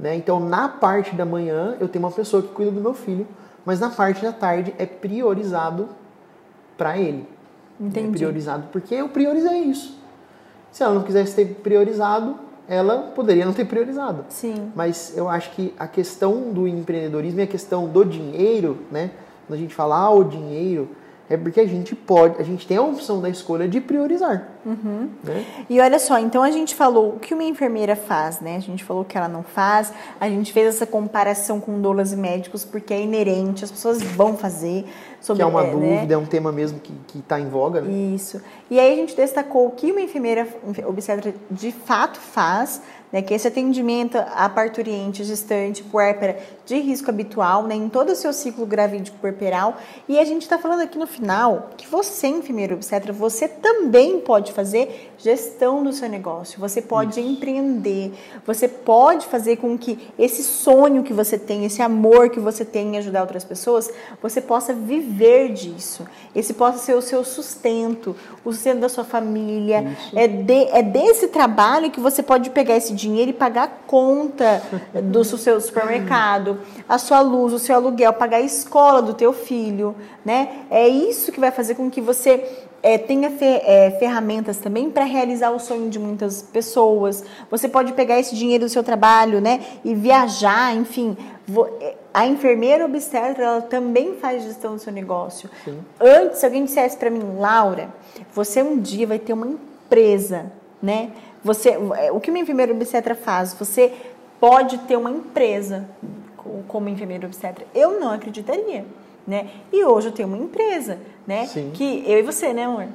Né? 0.00 0.16
Então, 0.16 0.40
na 0.40 0.66
parte 0.68 1.14
da 1.14 1.26
manhã, 1.26 1.76
eu 1.78 1.86
tenho 1.86 2.04
uma 2.04 2.10
pessoa 2.10 2.42
que 2.42 2.48
cuida 2.48 2.70
do 2.70 2.80
meu 2.80 2.94
filho, 2.94 3.28
mas 3.66 3.78
na 3.78 3.90
parte 3.90 4.22
da 4.22 4.32
tarde 4.32 4.74
é 4.78 4.86
priorizado 4.86 5.90
para 6.78 6.96
ele. 6.96 7.28
Entendi. 7.78 8.08
É 8.08 8.10
priorizado 8.10 8.68
porque 8.72 8.94
eu 8.94 9.08
priorizei 9.10 9.58
isso. 9.60 9.98
Se 10.72 10.82
ela 10.82 10.94
não 10.94 11.02
quisesse 11.02 11.36
ter 11.36 11.44
priorizado, 11.56 12.36
ela 12.66 13.10
poderia 13.14 13.44
não 13.44 13.52
ter 13.52 13.66
priorizado. 13.66 14.24
Sim. 14.30 14.72
Mas 14.74 15.16
eu 15.16 15.28
acho 15.28 15.50
que 15.50 15.74
a 15.78 15.86
questão 15.86 16.52
do 16.52 16.66
empreendedorismo 16.66 17.40
e 17.40 17.42
a 17.42 17.46
questão 17.46 17.86
do 17.86 18.04
dinheiro, 18.04 18.78
né? 18.90 19.10
Quando 19.46 19.58
a 19.58 19.60
gente 19.60 19.74
fala 19.74 19.96
ah, 19.96 20.10
o 20.10 20.24
dinheiro, 20.24 20.88
é 21.30 21.36
porque 21.36 21.60
a 21.60 21.66
gente 21.66 21.94
pode, 21.94 22.40
a 22.40 22.44
gente 22.44 22.66
tem 22.66 22.76
a 22.76 22.82
opção 22.82 23.20
da 23.20 23.28
escolha 23.30 23.68
de 23.68 23.80
priorizar. 23.80 24.48
Uhum. 24.66 25.08
Né? 25.22 25.46
E 25.70 25.80
olha 25.80 26.00
só, 26.00 26.18
então 26.18 26.42
a 26.42 26.50
gente 26.50 26.74
falou 26.74 27.10
o 27.10 27.20
que 27.20 27.32
uma 27.32 27.44
enfermeira 27.44 27.94
faz, 27.94 28.40
né? 28.40 28.56
A 28.56 28.60
gente 28.60 28.82
falou 28.82 29.02
o 29.02 29.04
que 29.04 29.16
ela 29.16 29.28
não 29.28 29.44
faz, 29.44 29.92
a 30.18 30.28
gente 30.28 30.52
fez 30.52 30.66
essa 30.66 30.84
comparação 30.84 31.60
com 31.60 31.80
doulas 31.80 32.12
e 32.12 32.16
médicos 32.16 32.64
porque 32.64 32.92
é 32.92 33.00
inerente, 33.00 33.64
as 33.64 33.70
pessoas 33.70 34.02
vão 34.02 34.36
fazer. 34.36 34.84
Sobre, 35.20 35.36
que 35.36 35.42
é 35.42 35.46
uma 35.46 35.62
é, 35.62 35.66
né? 35.66 35.70
dúvida, 35.72 36.14
é 36.14 36.16
um 36.16 36.26
tema 36.26 36.50
mesmo 36.50 36.80
que 36.80 37.18
está 37.18 37.38
em 37.38 37.48
voga. 37.48 37.80
Né? 37.80 37.92
Isso. 38.14 38.42
E 38.68 38.80
aí 38.80 38.92
a 38.92 38.96
gente 38.96 39.14
destacou 39.14 39.68
o 39.68 39.70
que 39.70 39.92
uma 39.92 40.00
enfermeira 40.00 40.48
obstetra 40.84 41.32
de 41.48 41.70
fato 41.70 42.18
faz, 42.18 42.82
né, 43.12 43.22
que 43.22 43.34
esse 43.34 43.48
atendimento 43.48 44.16
à 44.16 44.48
parturiente, 44.48 45.24
gestante, 45.24 45.82
puérpera 45.82 46.38
de 46.64 46.78
risco 46.78 47.10
habitual, 47.10 47.64
né, 47.64 47.74
em 47.74 47.88
todo 47.88 48.10
o 48.10 48.16
seu 48.16 48.32
ciclo 48.32 48.64
gravídico 48.64 49.18
puerperal. 49.18 49.76
E 50.08 50.18
a 50.18 50.24
gente 50.24 50.42
está 50.42 50.58
falando 50.58 50.82
aqui 50.82 50.98
no 50.98 51.06
final 51.06 51.70
que 51.76 51.86
você, 51.86 52.28
enfermeiro 52.28 52.74
obstetra, 52.74 53.12
você 53.12 53.48
também 53.48 54.20
pode 54.20 54.52
fazer 54.52 55.12
gestão 55.18 55.82
do 55.82 55.92
seu 55.92 56.08
negócio, 56.08 56.58
você 56.60 56.80
pode 56.80 57.20
Isso. 57.20 57.28
empreender, 57.28 58.12
você 58.46 58.68
pode 58.68 59.26
fazer 59.26 59.56
com 59.56 59.76
que 59.76 59.98
esse 60.18 60.42
sonho 60.42 61.02
que 61.02 61.12
você 61.12 61.38
tem, 61.38 61.64
esse 61.64 61.82
amor 61.82 62.30
que 62.30 62.40
você 62.40 62.64
tem 62.64 62.94
em 62.94 62.98
ajudar 62.98 63.22
outras 63.22 63.44
pessoas, 63.44 63.90
você 64.22 64.40
possa 64.40 64.72
viver 64.72 65.52
disso. 65.52 66.06
Esse 66.34 66.54
possa 66.54 66.78
ser 66.78 66.94
o 66.94 67.02
seu 67.02 67.24
sustento, 67.24 68.14
o 68.44 68.52
sustento 68.52 68.80
da 68.80 68.88
sua 68.88 69.04
família. 69.04 69.96
É, 70.14 70.26
de, 70.26 70.64
é 70.70 70.82
desse 70.82 71.28
trabalho 71.28 71.90
que 71.90 72.00
você 72.00 72.22
pode 72.22 72.50
pegar 72.50 72.76
esse 72.76 72.94
dinheiro 73.00 73.30
e 73.30 73.34
pagar 73.34 73.64
a 73.64 73.68
conta 73.68 74.62
do 75.02 75.24
seu 75.24 75.60
supermercado, 75.60 76.60
a 76.88 76.98
sua 76.98 77.20
luz, 77.20 77.52
o 77.52 77.58
seu 77.58 77.74
aluguel, 77.74 78.12
pagar 78.12 78.38
a 78.38 78.42
escola 78.42 79.00
do 79.00 79.14
teu 79.14 79.32
filho, 79.32 79.94
né? 80.24 80.66
É 80.70 80.86
isso 80.86 81.32
que 81.32 81.40
vai 81.40 81.50
fazer 81.50 81.74
com 81.74 81.90
que 81.90 82.00
você 82.00 82.66
é, 82.82 82.98
tenha 82.98 83.30
fe, 83.30 83.44
é, 83.44 83.90
ferramentas 83.98 84.58
também 84.58 84.90
para 84.90 85.04
realizar 85.04 85.50
o 85.50 85.58
sonho 85.58 85.90
de 85.90 85.98
muitas 85.98 86.42
pessoas. 86.42 87.24
Você 87.50 87.68
pode 87.68 87.92
pegar 87.92 88.18
esse 88.18 88.34
dinheiro 88.34 88.64
do 88.64 88.70
seu 88.70 88.82
trabalho, 88.82 89.40
né, 89.40 89.60
e 89.84 89.94
viajar, 89.94 90.74
enfim. 90.74 91.16
É, 91.80 91.96
a 92.12 92.26
enfermeira 92.26 92.84
obstetra 92.84 93.44
ela 93.44 93.62
também 93.62 94.14
faz 94.14 94.42
gestão 94.42 94.74
do 94.74 94.80
seu 94.80 94.92
negócio. 94.92 95.48
Sim. 95.64 95.78
Antes, 96.00 96.38
se 96.38 96.46
alguém 96.46 96.64
dissesse 96.64 96.96
para 96.96 97.10
mim, 97.10 97.36
Laura, 97.38 97.88
você 98.32 98.62
um 98.62 98.78
dia 98.78 99.06
vai 99.06 99.18
ter 99.18 99.32
uma 99.32 99.46
empresa, 99.46 100.50
né? 100.82 101.10
Você, 101.42 101.70
é, 101.96 102.12
o 102.12 102.20
que 102.20 102.30
uma 102.30 102.38
enfermeira 102.38 102.72
obstetra 102.72 103.14
faz? 103.14 103.54
Você 103.54 103.92
pode 104.38 104.78
ter 104.78 104.96
uma 104.96 105.10
empresa 105.10 105.88
como 106.68 106.88
enfermeira 106.88 107.26
obstetra. 107.26 107.66
Eu 107.74 107.98
não 107.98 108.10
acreditaria 108.10 108.84
né? 109.26 109.48
E 109.72 109.84
hoje 109.84 110.08
eu 110.08 110.12
tenho 110.12 110.28
uma 110.28 110.36
empresa, 110.36 110.98
né? 111.26 111.46
Sim. 111.46 111.70
Que 111.72 112.02
eu 112.06 112.18
e 112.18 112.22
você, 112.22 112.52
né, 112.52 112.64
amor? 112.64 112.86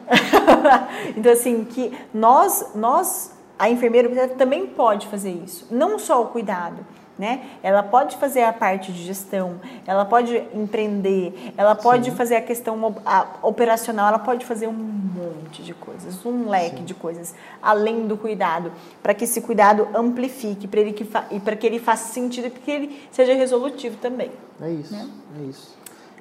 então 1.16 1.32
assim, 1.32 1.64
que 1.64 1.98
nós, 2.14 2.72
nós, 2.76 3.32
a 3.58 3.70
enfermeira 3.70 4.28
também 4.30 4.68
pode 4.68 5.08
fazer 5.08 5.32
isso, 5.32 5.68
não 5.72 5.98
só 5.98 6.22
o 6.22 6.28
cuidado. 6.28 6.86
Né? 7.18 7.46
Ela 7.64 7.82
pode 7.82 8.18
fazer 8.18 8.44
a 8.44 8.52
parte 8.52 8.92
de 8.92 9.04
gestão, 9.04 9.56
ela 9.88 10.04
pode 10.04 10.36
empreender, 10.54 11.54
ela 11.56 11.74
pode 11.74 12.12
Sim. 12.12 12.16
fazer 12.18 12.36
a 12.36 12.42
questão 12.42 12.94
operacional, 13.42 14.10
ela 14.10 14.20
pode 14.20 14.46
fazer 14.46 14.68
um 14.68 14.74
monte 14.74 15.64
de 15.64 15.74
coisas, 15.74 16.26
um 16.26 16.50
leque 16.50 16.80
Sim. 16.80 16.84
de 16.84 16.94
coisas, 16.94 17.34
além 17.62 18.06
do 18.06 18.18
cuidado, 18.18 18.70
para 19.02 19.14
que 19.14 19.24
esse 19.24 19.40
cuidado 19.40 19.88
amplifique, 19.96 20.68
para 20.68 20.82
ele 20.82 20.92
que 20.92 21.08
e 21.32 21.40
para 21.40 21.56
que 21.56 21.66
ele 21.66 21.80
faça 21.80 22.12
sentido, 22.12 22.52
para 22.52 22.60
que 22.60 22.72
ele 22.72 23.08
seja 23.12 23.34
resolutivo 23.34 23.96
também. 23.96 24.32
É 24.62 24.70
isso, 24.70 24.94
né? 24.94 25.08
é 25.40 25.44
isso. 25.44 25.76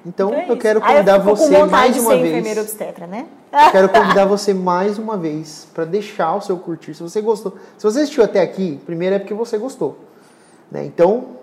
Então, 0.05 0.29
então 0.29 0.39
é 0.39 0.51
eu 0.51 0.57
quero 0.57 0.79
convidar 0.79 1.17
eu 1.17 1.23
você 1.23 1.65
mais 1.65 1.97
uma 1.97 2.15
vez. 2.15 2.57
obstetra, 2.57 3.07
né? 3.07 3.25
Eu 3.51 3.71
quero 3.71 3.89
convidar 3.89 4.25
você 4.25 4.53
mais 4.53 4.99
uma 4.99 5.17
vez 5.17 5.67
para 5.73 5.83
deixar 5.83 6.35
o 6.35 6.41
seu 6.41 6.57
curtir. 6.57 6.93
Se 6.93 7.01
você 7.01 7.21
gostou, 7.21 7.57
se 7.77 7.83
você 7.83 8.01
assistiu 8.01 8.23
até 8.23 8.41
aqui, 8.41 8.79
primeiro 8.85 9.15
é 9.15 9.19
porque 9.19 9.33
você 9.33 9.57
gostou, 9.57 9.97
né? 10.71 10.85
Então, 10.85 11.35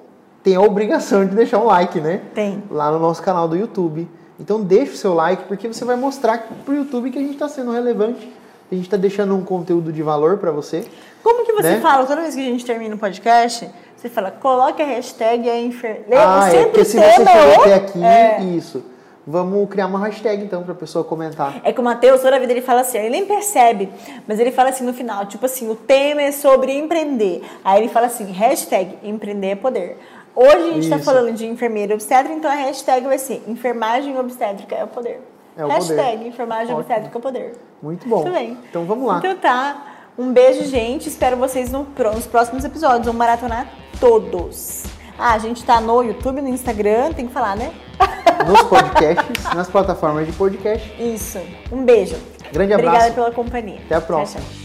tem 0.42 0.56
a 0.56 0.60
obrigação 0.60 1.24
de 1.24 1.34
deixar 1.34 1.58
um 1.58 1.66
like, 1.66 2.00
né? 2.00 2.22
Tem. 2.34 2.62
Lá 2.70 2.90
no 2.90 2.98
nosso 2.98 3.22
canal 3.22 3.48
do 3.48 3.56
YouTube. 3.56 4.08
Então, 4.38 4.60
deixa 4.62 4.92
o 4.92 4.96
seu 4.96 5.14
like 5.14 5.44
porque 5.44 5.68
você 5.68 5.84
vai 5.84 5.96
mostrar 5.96 6.46
para 6.64 6.72
o 6.72 6.76
YouTube 6.76 7.10
que 7.10 7.18
a 7.18 7.22
gente 7.22 7.34
está 7.34 7.48
sendo 7.48 7.70
relevante. 7.70 8.30
A 8.70 8.74
gente 8.74 8.84
está 8.84 8.96
deixando 8.96 9.36
um 9.36 9.44
conteúdo 9.44 9.92
de 9.92 10.02
valor 10.02 10.38
para 10.38 10.50
você. 10.50 10.86
Como 11.22 11.44
que 11.44 11.52
você 11.52 11.72
né? 11.72 11.80
fala 11.80 12.06
toda 12.06 12.22
vez 12.22 12.34
que 12.34 12.40
a 12.40 12.44
gente 12.44 12.64
termina 12.64 12.94
o 12.94 12.98
podcast? 12.98 13.68
Você 13.96 14.08
fala, 14.08 14.30
coloque 14.30 14.82
a 14.82 14.86
hashtag 14.86 15.48
a 15.48 15.60
enfermeira. 15.60 16.24
Ah, 16.26 16.48
é 16.52 16.64
porque 16.64 16.84
se 16.84 16.98
você 16.98 17.12
chegou 17.12 17.60
até 17.60 17.74
aqui, 17.74 18.02
é. 18.02 18.42
isso. 18.42 18.82
Vamos 19.26 19.68
criar 19.68 19.86
uma 19.86 20.00
hashtag 20.00 20.44
então 20.44 20.64
para 20.64 20.72
a 20.72 20.76
pessoa 20.76 21.04
comentar. 21.04 21.60
É 21.62 21.72
que 21.72 21.80
o 21.80 21.84
Matheus, 21.84 22.20
toda 22.20 22.34
a 22.34 22.38
vida 22.38 22.52
ele 22.52 22.60
fala 22.60 22.80
assim, 22.80 22.98
ele 22.98 23.10
nem 23.10 23.24
percebe, 23.24 23.88
mas 24.26 24.40
ele 24.40 24.50
fala 24.50 24.70
assim 24.70 24.84
no 24.84 24.92
final, 24.92 25.26
tipo 25.26 25.46
assim, 25.46 25.70
o 25.70 25.76
tema 25.76 26.22
é 26.22 26.32
sobre 26.32 26.76
empreender. 26.76 27.42
Aí 27.64 27.82
ele 27.82 27.88
fala 27.88 28.06
assim, 28.06 28.32
hashtag 28.32 28.98
empreender 29.02 29.48
é 29.48 29.54
poder. 29.54 29.98
Hoje 30.34 30.56
a 30.56 30.72
gente 30.72 30.84
está 30.84 30.98
falando 30.98 31.32
de 31.34 31.46
enfermeira 31.46 31.94
obstétrica, 31.94 32.34
então 32.34 32.50
a 32.50 32.54
hashtag 32.54 33.06
vai 33.06 33.18
ser 33.18 33.44
enfermagem 33.46 34.18
obstétrica 34.18 34.74
é 34.74 34.84
o 34.84 34.88
poder. 34.88 35.20
É 35.56 35.64
o 35.64 35.68
hashtag 35.68 36.16
poder. 36.16 36.28
enfermagem 36.28 36.74
Ótimo. 36.74 36.78
obstétrica 36.78 37.16
é 37.16 37.18
o 37.18 37.22
poder. 37.22 37.54
Muito 37.82 38.08
bom. 38.08 38.22
Muito 38.22 38.32
bem. 38.32 38.58
Então 38.68 38.84
vamos 38.86 39.06
lá. 39.06 39.18
Então 39.18 39.36
tá. 39.36 39.88
Um 40.18 40.32
beijo, 40.32 40.64
gente. 40.64 41.08
Espero 41.08 41.36
vocês 41.36 41.70
no, 41.70 41.86
nos 42.14 42.26
próximos 42.26 42.64
episódios. 42.64 43.06
Vamos 43.06 43.18
maratonar 43.18 43.66
todos. 44.00 44.91
Ah, 45.24 45.34
a 45.34 45.38
gente 45.38 45.64
tá 45.64 45.80
no 45.80 46.02
YouTube, 46.02 46.42
no 46.42 46.48
Instagram, 46.48 47.12
tem 47.12 47.28
que 47.28 47.32
falar, 47.32 47.54
né? 47.54 47.70
Nos 48.44 48.60
podcasts, 48.62 49.54
nas 49.54 49.68
plataformas 49.68 50.26
de 50.26 50.32
podcast. 50.32 50.92
Isso. 51.00 51.38
Um 51.70 51.84
beijo. 51.84 52.16
Grande 52.52 52.72
abraço. 52.72 52.96
Obrigada 52.96 53.14
pela 53.14 53.30
companhia. 53.30 53.80
Até 53.84 53.94
a 53.94 54.00
próxima. 54.00 54.40
Tchau, 54.40 54.50
tchau. 54.50 54.61